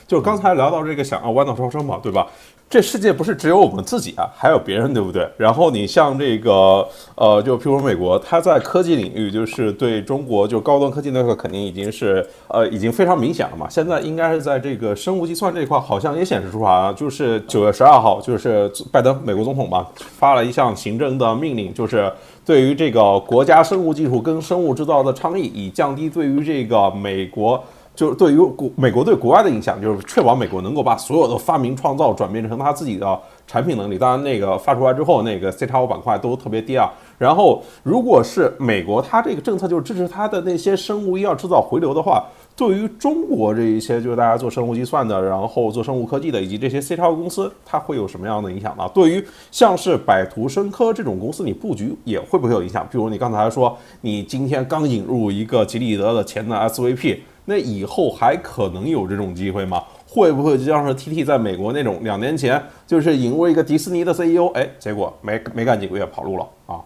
[0.07, 2.29] 就刚才聊到这个想要弯道超车嘛，对吧？
[2.71, 5.27] 这世界不是只有我们自己啊，还有别人，对不对？
[5.39, 13.67] 然后你像这个呃，就譬如美国，它在科技领域就是对中国就高端科技那块肯定已经是呃已经非常明显了嘛。
[13.71, 22.13] 现在应该是在这个生物计算这一块，好像也显示出来，就是九月十二号，就是拜登美国总统嘛发了一项行政的命令，就是
[22.45, 27.65] 对于这个国家生物技术跟生物制造的倡议，以降低对于这个美国。
[27.99, 33.99] 就是对于国美国对国外的影响，就是确保美国能够把所有的发明创造转变成他自己的产品能力。
[33.99, 36.89] 当然，那个发出来之后，那个 C 叉五板块都特别低啊。
[37.19, 48.89] 然后，如果是美国，它这个政策就是支持它的那些生物医药制造回流的话，对于中国这一些就是大家做生物计算的，然后做生物科技的，以及这些 C 叉公司，它会有什么样的影响呢？
[48.95, 52.87] 对于像是百图生科这种公司，你布局也会不会有影响？
[52.89, 57.19] 比如你刚才说，你今天刚引入一个吉利德的前的 SVP。
[57.51, 59.83] 那以后还可能有这种机会吗？
[60.07, 66.79] 会不会就像是 TT 在美国那种两年前就是引入一个迪士尼的 CEO，哎，结果没没干几个月跑路了啊？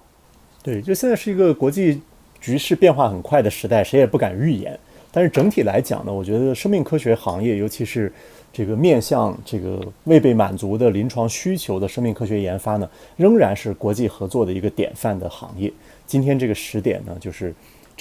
[0.63, 2.01] 对，就现在是一个国际
[2.41, 4.79] 局势变化很快的时代，谁也不敢预言。
[5.11, 8.13] 但是整体来讲呢，我觉得生命科学行业，尤其是
[8.53, 15.73] 这个面向这个未被满足的临床需求的生命科学研发呢，仍然是国际合作的一个典范的行业。
[16.07, 17.53] 今天这个时点呢，就是。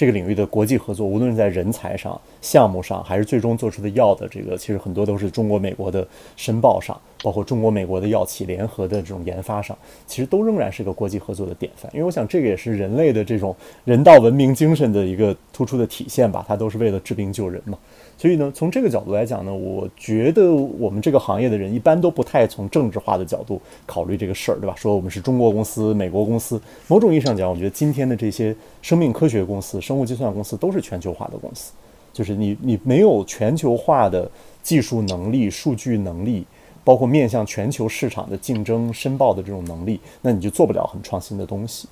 [0.02, 6.04] 这个领域的国际合作，无论是在人才上、项目上，还是最终做出的药的这个，其实很多都是中国、美国的
[6.36, 11.88] 申报上，包括中国、美国的药企联合的这种研发上，其实都仍然是个国际合作的典范。
[11.94, 13.54] 因为我想，这个也是人类的这种
[13.84, 17.78] 人道文明精神的一个突出的体现吧，它都是为了治病救人嘛。
[18.22, 24.76] 所以呢，从这个角度来讲呢，我觉得我们这个行业的人一般都不太从政治化的角度考虑这个事儿，对吧？
[24.76, 31.72] 说我们是中国公司、美国公司，某种意义上讲，我觉得今天的这些生命科学公司、生物计算公司都是全球化的公司。
[32.12, 34.30] 就是你你没有全球化的
[34.62, 36.46] 技术能力、数据能力，
[36.84, 41.88] 包括面向全球市场的竞争、申报的这种能力，那你就做不了很创新的东西。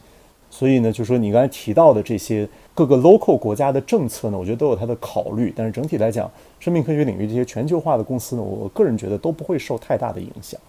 [0.53, 5.55] 所以呢，就说你刚才提到的这些各个 local 国家的政策呢，我觉得都有它的考虑。
[5.57, 6.29] 但是整体来讲，
[6.59, 10.61] 生命科学领域这些全球化的公司呢，我个人觉得都不会受太大的影响。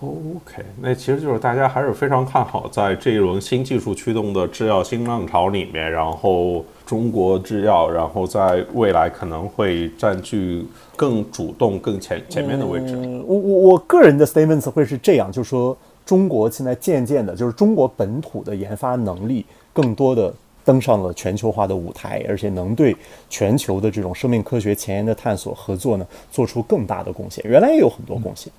[0.00, 10.66] OK，那其实就是大家还是非常看好，在这一轮新技术驱动的制药新浪潮里面，然后中国制药，然后在未来可能会占据
[10.96, 12.96] 更主动、更前前面的位置。
[13.26, 15.76] 我我我个人的 statements 会是这样，就是说。
[16.10, 20.34] 中国现在渐渐的，就是中国本土的研发能力更多的
[20.64, 22.96] 登上了全球化的舞台，而且能对
[23.28, 27.44] 全球的这种生命科学前沿的探索合作呢，做出更大的贡献。
[27.48, 28.52] 原来也有很多贡献，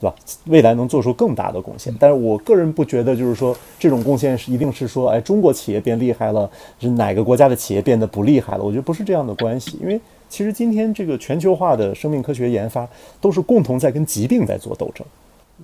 [0.00, 0.16] 对吧？
[0.46, 1.94] 未来能做出更大的贡献。
[2.00, 6.50] 但是我个人不觉得，就是说这种贡献是一定是说，哎，中国企业变厉害了，
[6.80, 8.64] 是哪个国家的企业变得不厉害了？
[8.64, 9.78] 我觉得不是这样的关系。
[9.80, 12.84] 因为其实今天这个全球化的生命科学研发，
[13.20, 15.06] 都是共同在跟疾病在做斗争。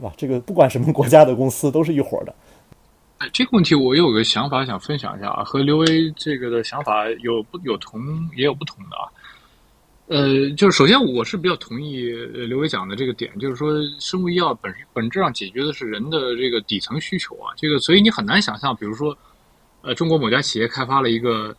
[0.00, 2.34] 吧，这个不管什么国家的公司都是一伙的。
[3.18, 8.00] 哎，这个问题我有个想法想分享一下啊，和刘威这个的想法有不有同
[8.36, 9.06] 也有不同的啊。
[10.08, 19.16] 呃，就是首先我是比较同意刘威讲的这个点，就是说生物医药本本质上解决的是人的这个底层需求啊，这个所以你很难想象，比如说
[19.82, 21.54] 呃中国某家企业开发了一个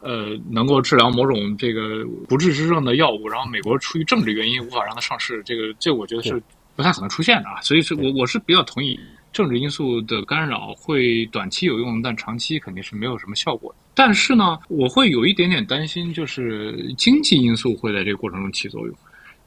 [0.00, 6.42] 呃能够治疗某种这个不治之症的药物，然后美国出于政治原因无法让它上市，这个这我觉得是。
[6.76, 7.60] 不太可能出现的啊。
[7.62, 8.98] 所以是我我是比较同意
[9.32, 13.78] 政治因素的干扰会短期有用，但长期肯定是没有什么效果的。
[13.94, 18.96] 但是呢，我会有一点点担心，就是经济因素会在这个过程中起作用，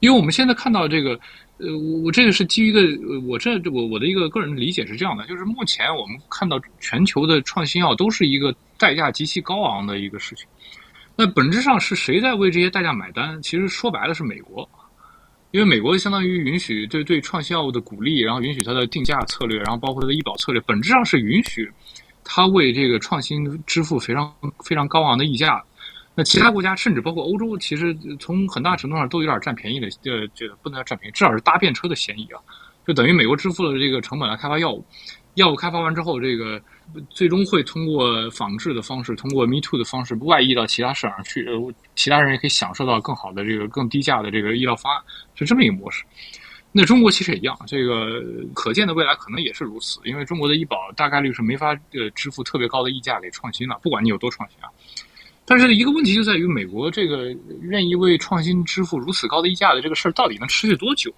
[0.00, 1.18] 因为我们现在看到这个。
[1.58, 2.82] 呃，我我这个是基于一个，
[3.26, 10.46] 我这我我的一个个人理解是这样的，就是目前我们看到全球的创新药都是一个代价极其高昂的一个事情。
[11.16, 13.40] 那本质上是谁在为这些代价买单？
[13.40, 14.68] 其实说白了是美国，
[15.52, 21.70] 因为美国相当于允许对对创新药物的鼓励，然后允许它的定价策略，然后包括它的医保策略，本质上是允许
[22.24, 24.32] 它为这个创新支付非常
[24.64, 25.62] 非常高昂的溢价。
[26.14, 32.40] 那其他国家甚至包括欧洲，其实从很大程度上都有点占便宜的，呃，这个不能叫占便宜，至少是搭便车的嫌疑啊。
[32.86, 34.84] 就等于美国支付了这个成本来开发药物，
[35.36, 36.60] 药物开发完之后，这个
[37.10, 45.02] 最终会通过仿制的方式，通过 Me Too 的方式外溢到其他市场去，呃，其他人也可以享受到更好的这个更低价的这个医疗方案，
[45.34, 46.04] 是这么一个模式。
[46.72, 48.22] 那中国其实也一样，这个
[48.54, 54.68] 可见的未来可能也是如此，因为中国的医保大概率是没法呃支付特别高的溢价给创新了，不管你有多创新啊。
[55.44, 61.12] 但是一个问题就在于，美国这个愿意为创新支付如此高的溢价的这个事儿，到底能持续多久？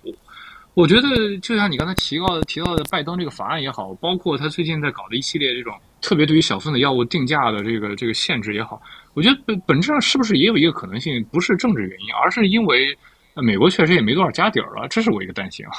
[0.78, 8.80] 我觉得，就像你刚才提到的提到的拜登这个法案也好，包括他最近在搞的一系列这种特别对于小分子药物定价的这个这个限制也好，
[9.12, 12.96] 我觉得本本质上是不是也有一个可能性，不是政治原因，而是因为
[13.34, 15.72] 美国确实也没多少家底儿了，这是我一个担心啊。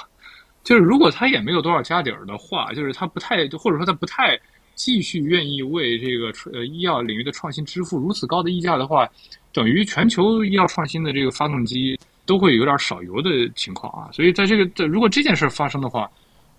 [0.66, 4.38] 就是如果他也没有多少家底儿的话，就是他不太，或者说他不太。
[4.76, 9.06] 继续愿意为这个呃医药领域的创新支付如此高的溢价的话，
[9.52, 14.12] 等于全球医药创新的这个发动机都会有点少油的情况啊。
[14.14, 16.08] 所以在这个如果这件事发生的话，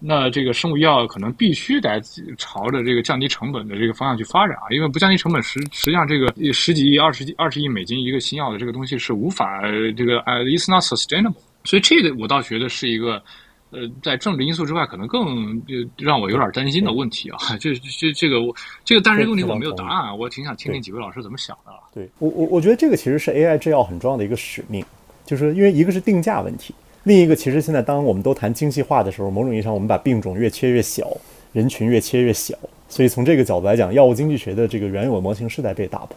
[0.00, 2.00] 那这个生物医药可能必须得
[2.36, 4.66] 朝着这个降低成本的这个方向去发展啊。
[4.70, 9.62] 因为不降低成本，实实际上这个十几亿、二十几、二十亿美金一个新药的这个东西是无法
[9.96, 11.40] 这个呃，it's not sustainable。
[11.62, 13.22] 所以这个我倒觉得是一个。
[13.72, 15.62] 呃，在政治因素之外，可能更
[15.96, 18.52] 让我有点担心的问题啊， 这这这个我
[18.84, 21.70] 这个，但是这个问题我没有答案，我挺想听听几位老师怎么想的。
[21.94, 24.84] 对我我我觉得这个其实是 AI 制药很重要的一个使命，
[25.30, 26.74] 就是因为一个是定价问题，
[27.04, 31.08] 另一个其实现在当我们都谈精细化的时候，某种意义上我们把病种越切越小，
[31.52, 32.52] 人群越切越小，
[32.88, 36.16] 所以从这个角度来讲，药物经济学的这个原有的模型是在被打破。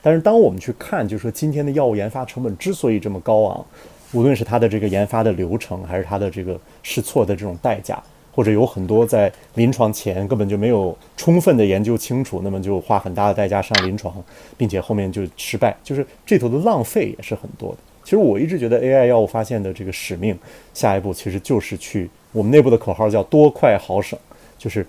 [0.00, 3.66] 但是当我们去看，就是说今天的药物研发成本之所以这么高昂。
[4.12, 8.02] 无论是它的这个研发的流程，还是它的这个试错的这种代价，
[8.32, 14.14] 或者有很多在临床前根本就没有充分的研究清楚，那么就花很大的代价上临床，
[14.56, 17.78] 并且后面就失败，就是这头的浪费也是很多的。
[18.06, 20.38] 其实我一直觉得 AI 药物发现的这个使命，
[20.72, 24.16] 下一步其实就是去我们内部的口号叫多快好省，
[24.56, 24.86] 就是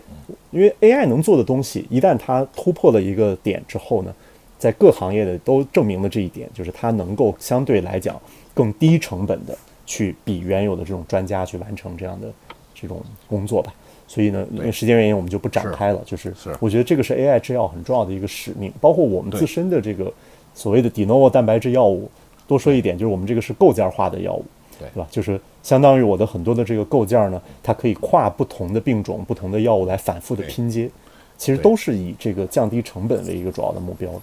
[0.51, 4.13] 因为 AI 能做的东西，一旦它突破了一个点之后呢，
[4.59, 8.21] 在各行业的都证明了这一点，就是它能够相对来讲。
[8.53, 12.27] 更低成本的去比原有的这种专家去完成这样的
[12.75, 13.73] 这种工作吧。
[14.07, 15.99] 所以呢，因为时间原因，我们就不展开了。
[16.05, 20.13] 就是我觉得这个是 AI 制药很重要的一个使命，包括我们自身的这个
[20.53, 22.07] 所谓的 de novo 蛋白质药物。
[22.47, 24.45] 多说一点，就是我们这个是构件化的药物，
[24.79, 25.07] 对吧？
[25.11, 30.89] 就是相当于我的很多的这个构件呢，它可以跨不同的病种、不同的药物来反复的拼接，
[31.37, 34.21] 其实都是以这个降低成本为一个主要的目标的。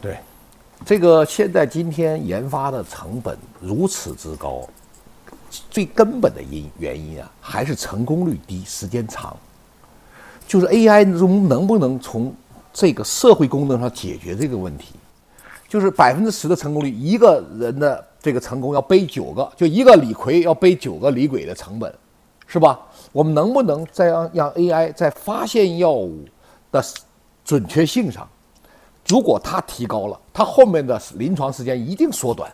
[0.00, 0.16] 对。
[0.84, 4.68] 这个现在今天研发的成本如此之高，
[5.70, 9.36] 最根本的因原因啊，还是成功率低、时间长。
[10.44, 12.34] 就是 AI 中能不能从
[12.72, 14.96] 这个社会功能上解决这个问题？
[15.72, 21.90] 就是百分之十的成功率，一个人的这个成功要背九个，就一个李逵要背九个李鬼的成本，
[22.46, 22.78] 是吧？
[23.10, 26.26] 我们能不能再让让 AI 在发现药物
[26.70, 26.84] 的
[27.42, 28.28] 准确性上？
[29.06, 32.52] 如果它提高了，它后面的临床时间一定缩短。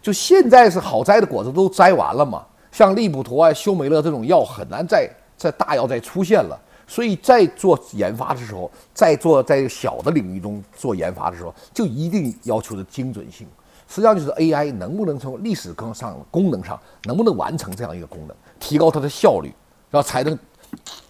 [0.00, 5.06] 就现在是好摘的果子都摘完了嘛，像利普妥啊、休美乐这种药很难再
[5.36, 6.58] 在大药再出现了。
[6.92, 13.46] 所以在做研发的时候，在做在小的领域中做研发的时候，就一定要求的精准性。
[13.88, 19.50] 实际上就是 AI 能不能从历史更上功能上能不能完成这样一个功能，提高它的效率，
[19.90, 20.38] 然后才能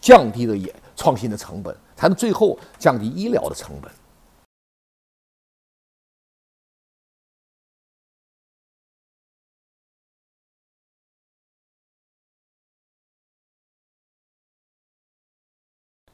[0.00, 3.90] 降低的也创新的成本，才能最后降低医疗的成本。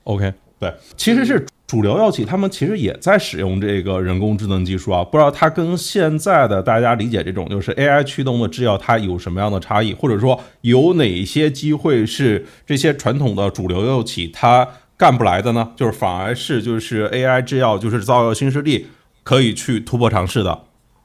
[0.08, 5.04] OK，对，其实是主流药企，他们其实也在使用这个人工智能技术啊。
[5.04, 14.66] 不知道它跟现在的大家理解这种就是 AI 驱动的制药，它有什么样的差异，或者说有哪些机会是这些传统的主流药企它
[14.96, 15.70] 干不来的呢？
[15.76, 18.86] 就是反而是就是 AI 制药就是造药新势力
[19.22, 20.58] 可以去突破尝试的。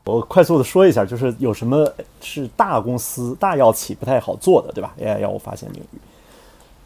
[0.06, 1.86] 我快速的说一下，就是有什么
[2.22, 5.98] 是大公司、大药企不太好做的，对吧？AI 药物发现领域。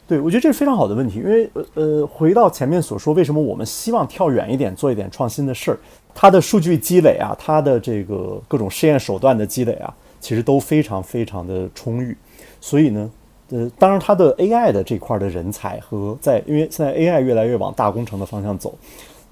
[0.08, 5.78] 对，我觉得这是非常好的问题，因为呃呃，回到前面所说，为什么我们希望跳远一点，做一点创新的事儿？
[6.16, 12.16] 它的数据积累啊，它的这个各种实验手段的积累啊，其实都非常非常的充裕。
[12.62, 13.12] 所以呢，
[13.50, 18.74] 呃，当然它的 AI 的这块的人才和在，因为现在 AI 越来越往大工程的方向走，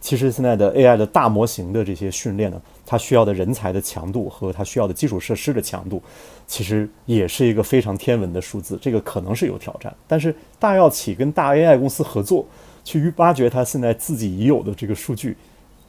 [0.02, 6.02] 其实现在的 AI 的大模型的这些训练呢，它需要的人才的强度和它需要的基础设施的强度。
[6.48, 9.94] 其实也是一个非常天文的数字，这个可能是有挑战。
[10.08, 12.46] 但是大药企跟大 AI 公司合作，
[12.84, 15.36] 去挖掘它现在自己已有的这个数据，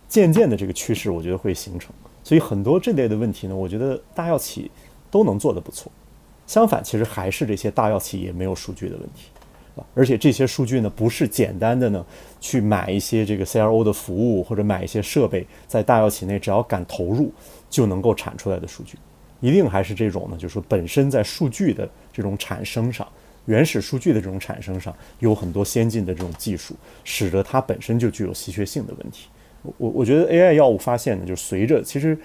[0.09, 1.93] 渐渐的这个趋势，我觉得会形成。
[2.25, 4.71] 所以很多这类的问题呢，我觉得大药企
[5.11, 5.93] 都能做得不错。
[6.47, 9.29] 相反，其实还是这些大药企也没有数据的问题，
[9.77, 12.05] 啊，而且这些数据呢，不是简单的呢
[12.41, 17.33] 去买一些这个 CRO 的服务或者买一些设备，在大药企内只要敢投入
[17.69, 18.97] 就能够产出来的数据。
[19.41, 23.07] 一定还是这种呢，就是说本身在数据的这种产生上，
[23.45, 29.29] 原始数据的这种产生上，有很多先进的这种技术，使得它本身就具有稀缺性的问题。
[29.79, 32.17] 我我觉得 AI 药物发现呢，就随着其实，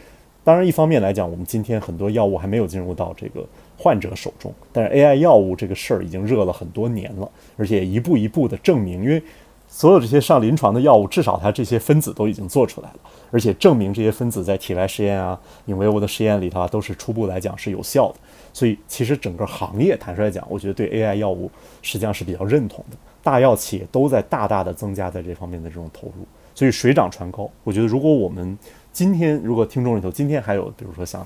[0.44, 3.44] 当然一方面来讲，我们今天很多药物还没有进入到这个
[3.78, 9.22] 患者手中，但是 AI 药物这个事儿已经热了很多年了，而且一步一步的证明，因为
[9.68, 13.00] 所有这些上临床的药物，至少它这些分子都已经做出来了。
[13.32, 18.16] 而且证明这些分子在体外实验啊、in vivo 的实验里头啊，都是初步来讲是有效的。
[18.54, 21.50] 所以其实整个行业坦率来讲，我觉得对 AI 药物
[21.82, 22.98] 实际上是比较认同的。
[23.24, 27.50] 大药企业都在大大的增加在这方面的这种投入，所以水涨船高。
[27.64, 28.58] 我觉得如果我们
[28.92, 31.26] 今天如果听众里头今天还有比如说想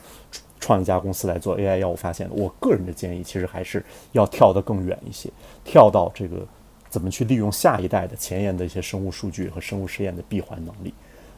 [0.59, 5.29] 创一家公司来做 AI 药物发现的，我个人的建议其实还是要跳得更远一些，
[5.63, 6.45] 跳到这个
[6.89, 10.93] 怎么去利用下一代的前沿的一些生物数据和生物实验的闭环能力。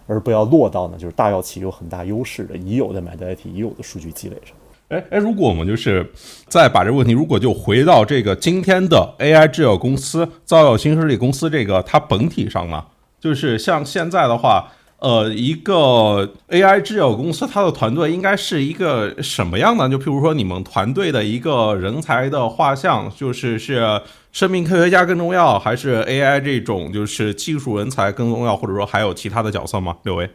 [0.08, 4.56] 而不要落到呢，就是大药企有很大优势的已有的买代替已有的数据积累上。
[4.88, 6.10] 哎哎，如果我们就是
[6.48, 12.84] 再把这个问题，如果就回到这个今天的 AI 制药公司、造药新势力公司这个它本体上呢，
[13.20, 14.72] 就是像现在的话。
[15.00, 19.88] 呃，一个 AI 制药公司，它的团队应该是一个什么样的？
[19.88, 24.02] 就譬如说，你们团队的一个人才的画像，就是是
[24.38, 29.98] 生命科学家更重要，还是 AI 这种就是技术人才更重要，或者说还有其他的角色吗？
[30.04, 30.30] 刘维？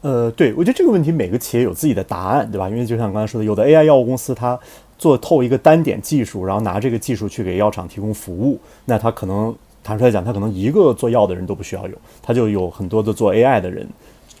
[0.00, 2.66] 呃，对，我觉得这个问题每个企业有自己的答案，对吧？
[2.70, 4.58] 因为就像刚才说的，有的 AI 药物公司它
[4.96, 9.54] 做透一个单点技术，然后拿这个技术去给药厂提供服务，那它可能。
[9.84, 13.86] 坦率来讲，他可能一个做药的人都不需要有，他就有很多的做 AI 的人，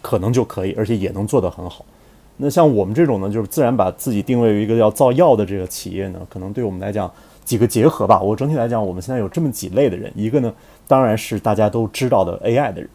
[0.00, 1.84] 可能就可以，而且也能做得很好。
[2.38, 7.12] 那像我们这种呢，就是自然把自己定位为一个要造药的这个企业呢，可能对我们来讲
[7.44, 8.20] 几个结合吧。
[8.20, 10.52] 我整体来讲，我们现在有这么几类的人，一个呢，
[10.86, 12.88] 当然是大家都知道的 AI 的人，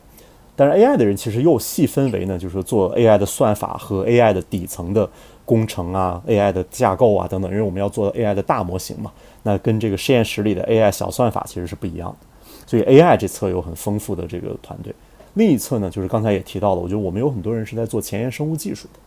[0.55, 5.09] 但是 AI 的人其实又细分为呢，就是做 AI 的算法和 AI 的底层的
[5.45, 9.11] 工程啊，AI 的架构啊等等，因为我们要做 AI 的大模型嘛，
[9.43, 12.27] 那跟这个实验室里的 AI 小算法其实是不一样的。
[12.65, 14.93] 所以 AI 这侧有很丰富的这个团队，
[15.35, 18.99] 另一侧呢，就是刚才也提到了，我觉得我们有很多人是在做前沿生物技术的，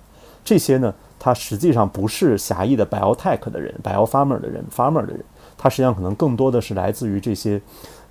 [0.44, 5.24] 这些呢，它实际上不是狭义的 biotech 的人，biofarmer 的人，farmer 的人，
[5.56, 7.60] 它实际上可能更多的是来自于这些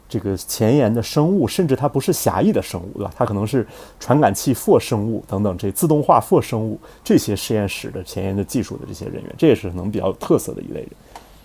[0.07, 3.11] 这个前沿的生物，甚至它不是狭义的生物，对吧？
[3.15, 3.65] 它可能是
[3.99, 10.89] 传感器 for 生物等等这自动化 for 生物这些实验室的前沿的技术的这些人员，这也是可能比较有特色的一类人。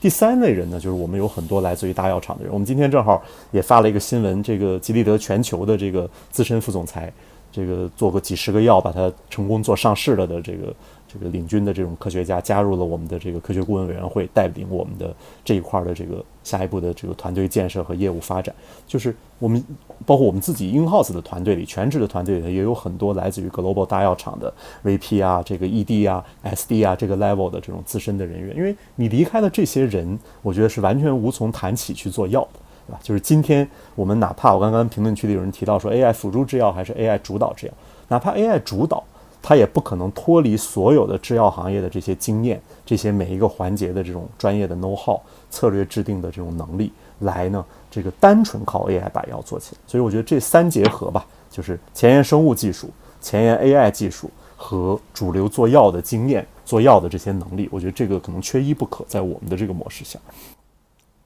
[0.01, 2.53] 第三类人呢，就是我们有很多来自于大药厂的人。
[2.53, 7.11] 我们今天正好也发了一个新闻，这个吉利德全球的这个资深副总裁，
[7.55, 10.75] 这个做过几十个药，把它成功做上市了的这个。
[11.07, 15.15] 这个领军的这种科学家加入了我们的这个科学顾问委员会，带领我们的
[15.45, 18.53] 这一块的这个下一步的这个团队建设和业务发展。
[18.85, 19.65] 就是我们
[20.05, 24.53] 包括我们自己 in house 的团队里，全职的团队里也有很多来自于 global 大药厂的
[24.83, 28.57] VP 啊，这个 ED 啊、SD 啊这个 level 的这种资深的人员。
[28.57, 33.01] 因为你离开了这些人，我觉得是完全无从谈起去做药的，对吧？
[33.03, 37.73] 就是今天我们哪怕我刚刚评论区里有人提到说 AI 辅助制药还是 AI 主导制药，
[38.09, 39.03] 哪怕 AI 主导。
[39.47, 45.21] 它也不可能脱离所有的制药行业的这些经验，这些每一个环节的这种专业的 know how、
[45.51, 49.81] 策略制定的这种能力来呢，这个单纯靠 AI 把药做起来。
[49.87, 52.89] 所以我觉得这三结合吧，就是前沿生物技术、
[53.21, 60.19] 前沿 AI 技术和主流做药的经验、做药的这些能力，我觉得这个可能缺一不可，在我们的这个模式下。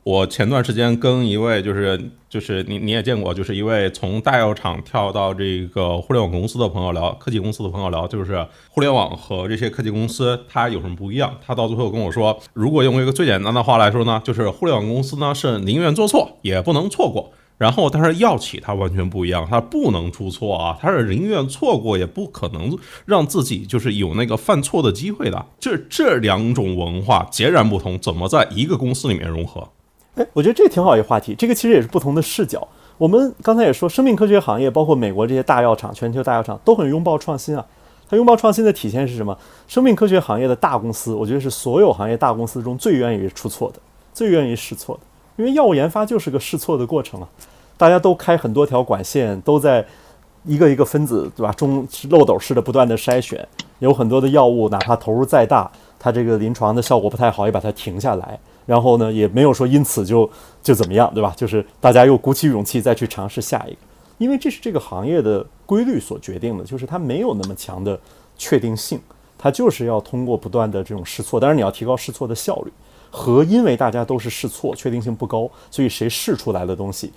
[0.09, 11.37] 我前段时间跟一位就是就是你你也见过，就是一位从大药厂跳到这个互联网公司的朋友聊，科技公司的朋友聊，就是互联网和这些科技公司它有什么不一样？
[11.47, 22.75] 他到最后跟我说，如果用一个最简单的话来说呢，就是互联网公司呢是宁愿做错也不能错过，然后，但是药企它完全不一样，它不能出错啊，它是宁愿错过也不可能
[23.05, 25.45] 让自己就是有那个犯错的机会的。
[25.61, 29.69] 这这两种文化截然不同，怎么在一个公司里面融合？
[30.19, 32.67] 哎， 我觉得这挺好一个话题，这个其实也是不同的视角。
[32.99, 37.65] 我们刚才也说，生命科学行业包括美国这些大药厂、全球大药厂都很拥抱创新啊。
[38.11, 39.37] 它拥抱创新的体现是什么？
[39.67, 43.79] 生命科学行业的大公司，我觉得是所有行业大公司中最愿意出错的，
[44.15, 45.01] 最愿意试错的。
[45.37, 47.29] 因为药物研发就是个试错的过程啊，
[47.77, 49.87] 大家都开很多条管线，都在
[50.45, 51.53] 一个一个分子，对吧？
[51.53, 53.47] 中漏斗式的不断的筛选，
[53.79, 58.41] 有很多的药物，哪怕投入再大，它这个临床的效果不太好，也把它停下来。
[58.69, 60.31] 然后呢，也没有说因此就
[60.63, 61.33] 就怎么样，对吧？
[61.35, 63.79] 就是大家又鼓起勇气再去尝试下一个，
[64.19, 67.99] 因为这是这个行业的规律所决定的，就是它没有那么强的
[68.37, 69.01] 确定性，
[69.39, 72.73] 它就是要通过不断的这种试错，当然你要提高试错的效率。
[73.11, 77.11] 和因为大家都是试错，确定性不高，所以谁试出来的东西，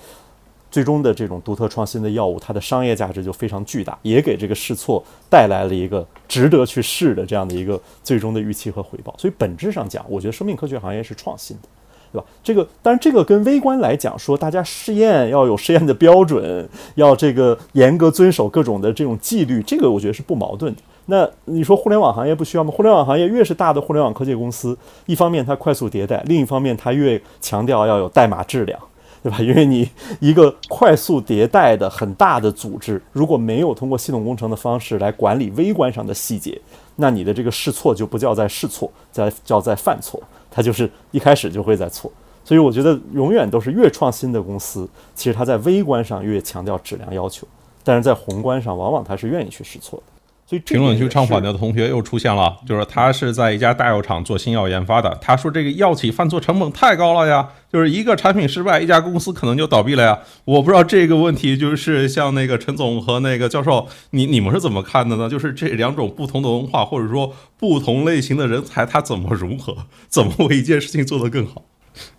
[0.71, 9.13] 最终的这种独特创新的药物，它的商业价值就非常巨大，也给这个试错带来了一个值得去试的这样的一个最终的预期和回报。
[9.17, 11.67] 所以本质上讲，我觉得生命科学行业是创新的，
[12.13, 12.25] 对吧？
[12.41, 20.81] 这个当然这个跟微观来讲，说大家试验要有试验的标准，要这个严格遵守各种的这种纪律，这个我觉得是不矛盾的。
[21.07, 22.71] 那你说互联网行业不需要吗？
[22.71, 24.77] 互联网行业越是大的互联网科技公司，
[25.07, 28.79] 一方面它快速迭代，另一方面它越强调要有代码质量，
[29.23, 29.39] 对吧？
[29.39, 29.87] 因为你
[30.19, 36.59] 一个快速迭代的很大的组织，如果没有通过系统工程的方式来管理微观上的细节，
[36.95, 42.11] 那你的这个试错就不叫在试错，在叫在犯错，它就是一开始就会在错。
[42.43, 47.47] 所以我觉得永远都是越创新的公司，其实它在微观上越强调质量要求，
[47.83, 50.10] 但是在宏观上往往它是愿意去试错的。
[50.59, 55.17] 评论区唱反调的同学又出现了，就是他是在一家大药厂做新药研发的。
[55.21, 60.19] 他说这个药企犯错成本太高了呀，就是一个产品失败，一家公司可能就倒闭了呀。
[60.45, 65.29] 我不知道这个问题，就是像那个陈总和那个教授，你你们是怎么看的呢？
[65.29, 69.75] 就是这两种不同的文化，或者说不同类型的人才，他怎么融合，
[70.07, 71.63] 怎么为一件事情做得更好？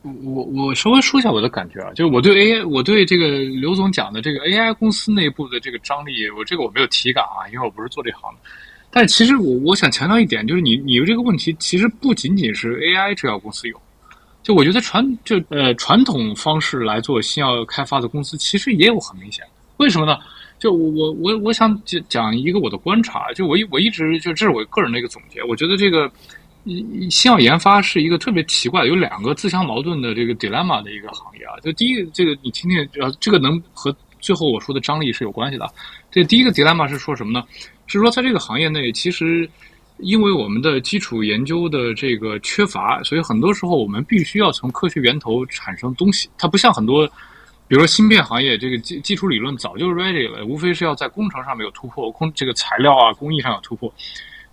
[0.02, 8.40] 我我稍微说一下我的感觉啊，就是我对 AI，我对这个刘总讲的这个 AI 公司内部的这个张力，我这个我没有体感啊，因为我不是做这行的。
[8.90, 13.80] 但其实我我想强调一点，就是你你这个问题其实不仅仅是 AI 制药公司有，
[14.42, 19.44] 就我觉得传就呃传统方式来做新药开发的公司其实也有很明显。
[19.78, 20.18] 为什么呢？
[20.58, 26.10] 就我我我想讲讲一个我的观察，就我一我一直就这是我个人的一个总结，我觉得这个。
[27.10, 31.58] 新药研发是一个特别奇怪，有两个自相矛盾的这个 dilemma 的一个行业啊。
[31.62, 35.68] 就第一个，这个你听听，呃，这个能和最后我说的张力是有关系的。
[36.10, 37.44] 这第一个 dilemma 是说什么呢？
[37.86, 39.48] 是说在这个行业内，其实
[39.98, 46.28] 因为我们的基础研究的这个缺乏，所以很多时候我们必须要从科学源头产生东西。
[46.38, 47.06] 它不像很多，
[47.66, 53.92] 比如说芯片行业，这个基基础理论早就 ready 了，无非是要在工程上面有突破，工这个材料啊工艺上有突破。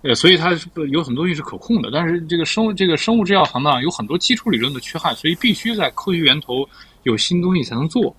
[0.01, 6.65] 呃，所以它是有很多东西是可控的，但是这个生物这个生物制药行当有很多基础理论的缺憾，所以必须在科学源头
[7.03, 8.15] 有新东西才能做。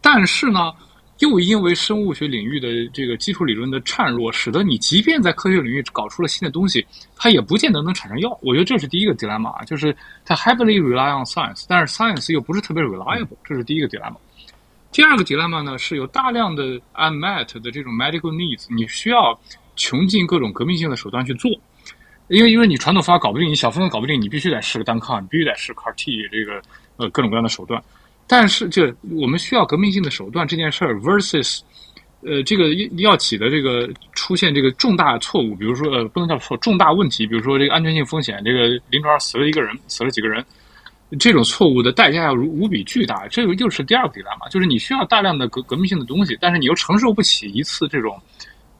[0.00, 0.72] 但是呢，
[1.20, 6.84] 又因为生物学领域的这个基础理论的孱弱，使得你即便在科学领域搞出了新的东西，
[7.14, 8.36] 它也不见得能产生药。
[8.42, 14.16] 我觉得这是第一个 dilemma，就是它 heavily rely on science，但是 science 又不是特别 reliable，这是第一个 dilemma。
[14.90, 19.38] 第二个 dilemma 呢，是有大量的 unmet 的这种 medical needs，你需要。
[19.76, 21.50] 穷尽各种革命性的手段去做，
[22.28, 26.62] 因为因为你传统方法搞不定，你小分子搞不定，你必须得试个单抗，你必须得试 CAR T 这个
[26.96, 27.82] 呃各种各样的手段。
[28.26, 31.60] 但是这我们需要革命性的手段这件事儿，versus
[32.22, 40.44] 呃这个药企的这个出现这个重大错误，比如说呃不能叫错重大问题，比如说这个安全性风险，这个临床上死了一个人，死了几个人，
[41.18, 43.26] 这种错误的代价要如无比巨大。
[43.26, 48.16] 这个又是第二个 dilemma，就是你需要大量的革革命性的东西，但是你又承受不起一次这种。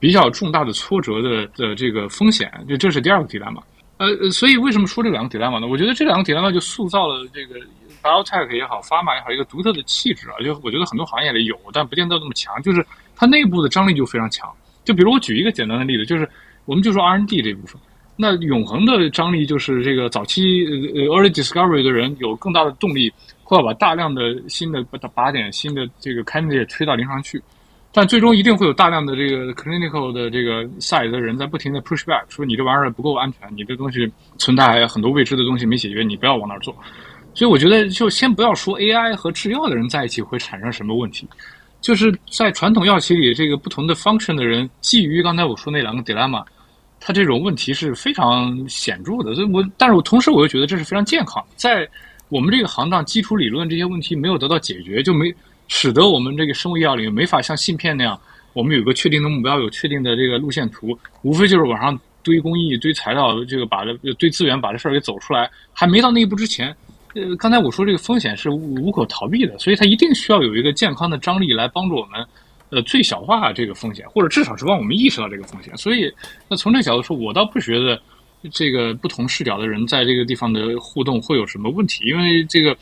[0.01, 3.61] 比较重大的挫折的的这个风险，就这是第二个 dilemma。
[3.97, 5.67] 呃，所以为什么说这两个替代码呢？
[5.67, 7.59] 我觉得这两个替代码就塑造了这个
[8.01, 10.33] biotech 也好，pharma 也好，一个独特的气质啊。
[10.43, 12.59] 就我觉得很多行业里有，但不见得那么强。
[12.63, 12.83] 就是
[13.15, 14.51] 它内部的张力就非常强。
[14.83, 16.27] 就比如我举一个简单的例子，就是
[16.65, 17.79] 我们就说 R&D 这部分，
[18.15, 20.65] 那永恒的张力就是这个早期
[20.95, 23.13] 呃 early discovery 的人有更大的动力，
[23.43, 27.39] 会要把大量的新的靶点、新的这个 candidate 推到临床去。
[27.93, 36.73] 但最终一定会有大量的这个 clinical 的这个 side 的人在不停的 push back，说你这玩意儿不够安全，你这东西存在很多未知的东西没解决，你不要往那儿做。
[37.33, 41.27] 所以我觉得就先不要说 AI 和制药的人在一起会产生什么问题，
[41.81, 46.45] 就是在传统药企里这个不同的 function 的人，基于刚才我说那两个 dilemma，
[46.99, 49.35] 它这种问题是非常显著的。
[49.35, 51.85] 所以我但是我同时我又觉得这是非常健康，在
[52.29, 55.33] 我们这个行当基础理论这些问题没有得到解决，就没。
[55.73, 58.19] 使得我们这个生物医药领域没法像芯片那样，
[58.51, 65.49] 我们有个确定的目标，有确定的这个路线图，无非就是往上堆工艺、堆材料，这个把这堆资源把这事儿给走出来。
[65.71, 66.75] 还没到那一步之前，
[67.15, 72.27] 呃，刚才我说这个风险是无无可逃避的，所以它一定需要有一个健康的张力来帮助我们，
[72.69, 75.75] 呃，最小化这个风险，或者至少是帮我们意识到这个风险。
[75.77, 76.11] 所以，
[76.49, 77.97] 那从这个角度说，我倒不觉得。
[78.51, 82.05] 这个不同视角的人在这个地方的互动会有什么问题？
[82.07, 82.75] 因为这个，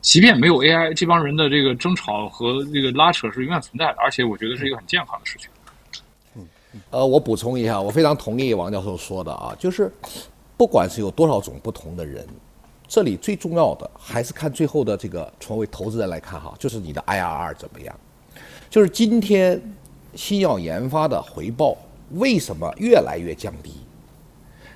[0.00, 5.48] 即便没有 AI，这帮人的这个争吵和这个拉扯是永远存在的，而且我觉得是一个很健康的事情。
[6.36, 6.46] 嗯，
[6.90, 9.92] 呃，我补充一下，我非常同意王教授说的啊，就是
[10.56, 12.24] 不管是有多少种不同的人，
[12.86, 17.92] 这里最重要的还是看最后的这个，从为投资人来看哈，就是你的 IRR 怎么样？
[18.70, 19.60] 就是今天
[20.14, 21.76] 新药研发的回报
[22.12, 23.72] 为什么越来越降低？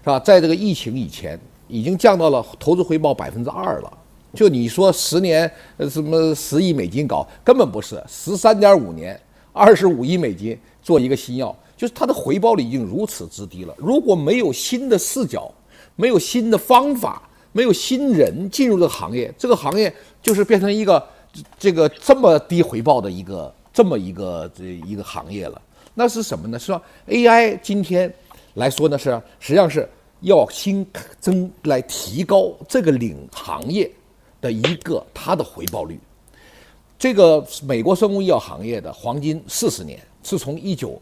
[0.02, 0.18] 是吧？
[0.18, 1.38] 在这个疫情以前，
[1.68, 3.98] 已经降到了投资回报百分之二了。
[4.36, 5.50] 就你说十年，
[5.90, 9.18] 什么十亿美金搞，根本不是十三点五年，
[9.52, 13.74] 二十五亿美金做一个新药，就是它的回报率已经如此之低了。
[13.78, 15.50] 如果没有新的视角，
[15.96, 17.22] 没有新的方法，
[17.52, 19.92] 没有新人进入这个行业，这个行业
[20.22, 21.02] 就是变成一个
[21.58, 25.60] 这个这么低回报的一个这么一个这一个行业了。
[25.94, 26.58] 那是什么呢？
[26.58, 28.12] 是说 AI 今天
[28.54, 29.10] 来说呢，是
[29.40, 29.88] 实际上是。
[30.22, 30.84] 要新
[31.20, 33.88] 增来提高这个领行业
[34.46, 35.98] 的一个它的回报率。
[36.96, 41.00] 这个美国生物医药行业的黄金四十年是从一九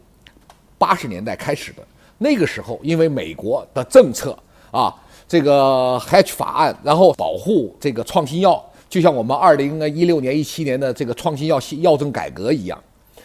[0.79, 1.83] 八十年代开始的。
[2.17, 4.37] 那个时候，因为美国的政策
[4.71, 4.93] 啊，
[5.27, 12.81] 这个 Hatch 法案，然后保护这个创新药，就像我们二零一六年、一七年的这个创新药药政改革一样，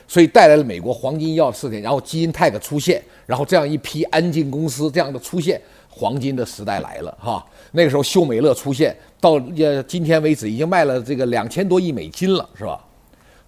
[0.06, 5.60] 所以带来了美国黄金药四年，然后基因泰克出现，然后这样一批安进公司这样的出现。
[5.90, 12.82] 黄金的时代来了哈，那个时候秀美乐出现，到呃今天为止已经卖了这个两千多亿美金了，是吧？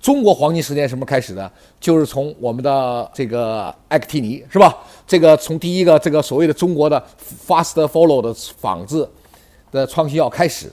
[0.01, 1.51] 中国黄金时代什么开始的？
[1.79, 4.77] 就是从我们的这个艾克替尼，是吧？
[5.07, 7.01] 这个从第一个这个所谓的中国的
[7.47, 9.09] fast follow 的仿制
[9.71, 10.71] 的创新药开始，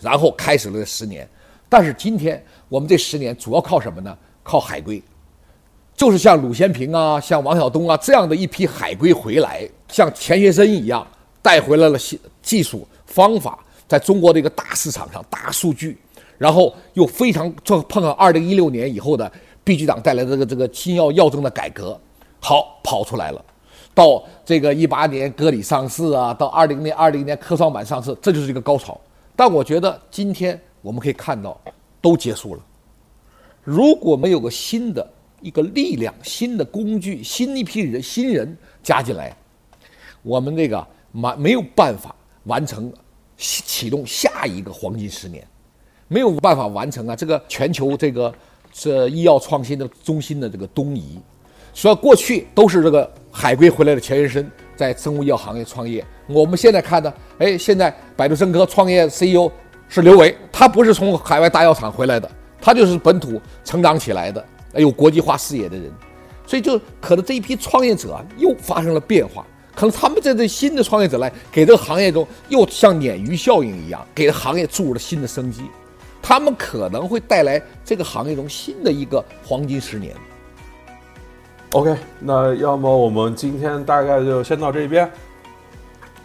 [0.00, 1.28] 然后开始了这十年。
[1.68, 4.16] 但是今天我们这十年主要靠什么呢？
[4.42, 5.02] 靠海归。
[5.94, 11.06] 就是像鲁先平啊，像王晓东啊这样的一批海归回来，像钱学森一样
[11.42, 15.98] 带回来了新技术方法，在中国的一个大市场上大数据，
[16.38, 19.30] 然后又非常碰碰上二零一六年以后的
[19.62, 22.00] B 局长带来的这个这个新药药证的改革，
[22.40, 23.44] 好跑出来了。
[23.94, 28.98] 到这个一八年歌里上市啊，到二零年二零年科创板上市，这就是一个高潮。
[29.36, 31.60] 但我觉得今天我们可以看到，
[32.00, 32.62] 都结束了。
[33.62, 35.06] 如果没有个新的。
[35.42, 39.36] 一个力量，新的工具，新一批人，新人加进来，
[40.22, 42.92] 我们这个满没有办法完成
[43.36, 45.46] 启动下一个黄金十年，
[46.08, 47.16] 没有办法完成啊！
[47.16, 48.32] 这个全球这个
[48.72, 51.18] 这医药创新的中心的这个东移，
[51.72, 56.04] 所以过去都是这个海归回来的钱学森在生物医药行业创业。
[56.28, 59.50] 我们现在看呢，哎，现在百度生科创业 CEO
[59.88, 62.30] 是刘维，他不是从海外大药厂回来的，
[62.60, 64.44] 他就是本土成长起来的。
[64.74, 65.92] 有国际化视野的人，
[66.46, 75.62] 所以就可能这一批创业者又发生了变化，可能他们这这新的创业者来给这个行业中又像鲶鱼效应一样，给行业注入了新的生机，
[76.20, 80.14] 他们可能会带来这个行业中新的一个黄金十年。
[81.72, 85.10] OK，那要么我们今天大概就先到这边。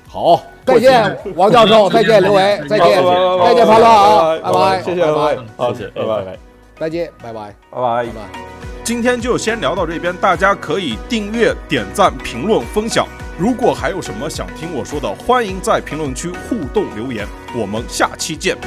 [0.10, 6.40] 好，再见，王教授， 再见，刘维，再见，再见，潘乐啊，拜拜，谢谢，拜拜，好，谢谢，拜拜。
[6.80, 8.40] 再见，拜拜，拜拜，拜拜。
[8.84, 13.06] 今天就先聊到这边，大家可以订阅、点赞、评论、分享。
[13.38, 17.28] 如果还有什么想听我说的，欢迎在评论区互动留言。
[17.56, 18.58] 我们下期见。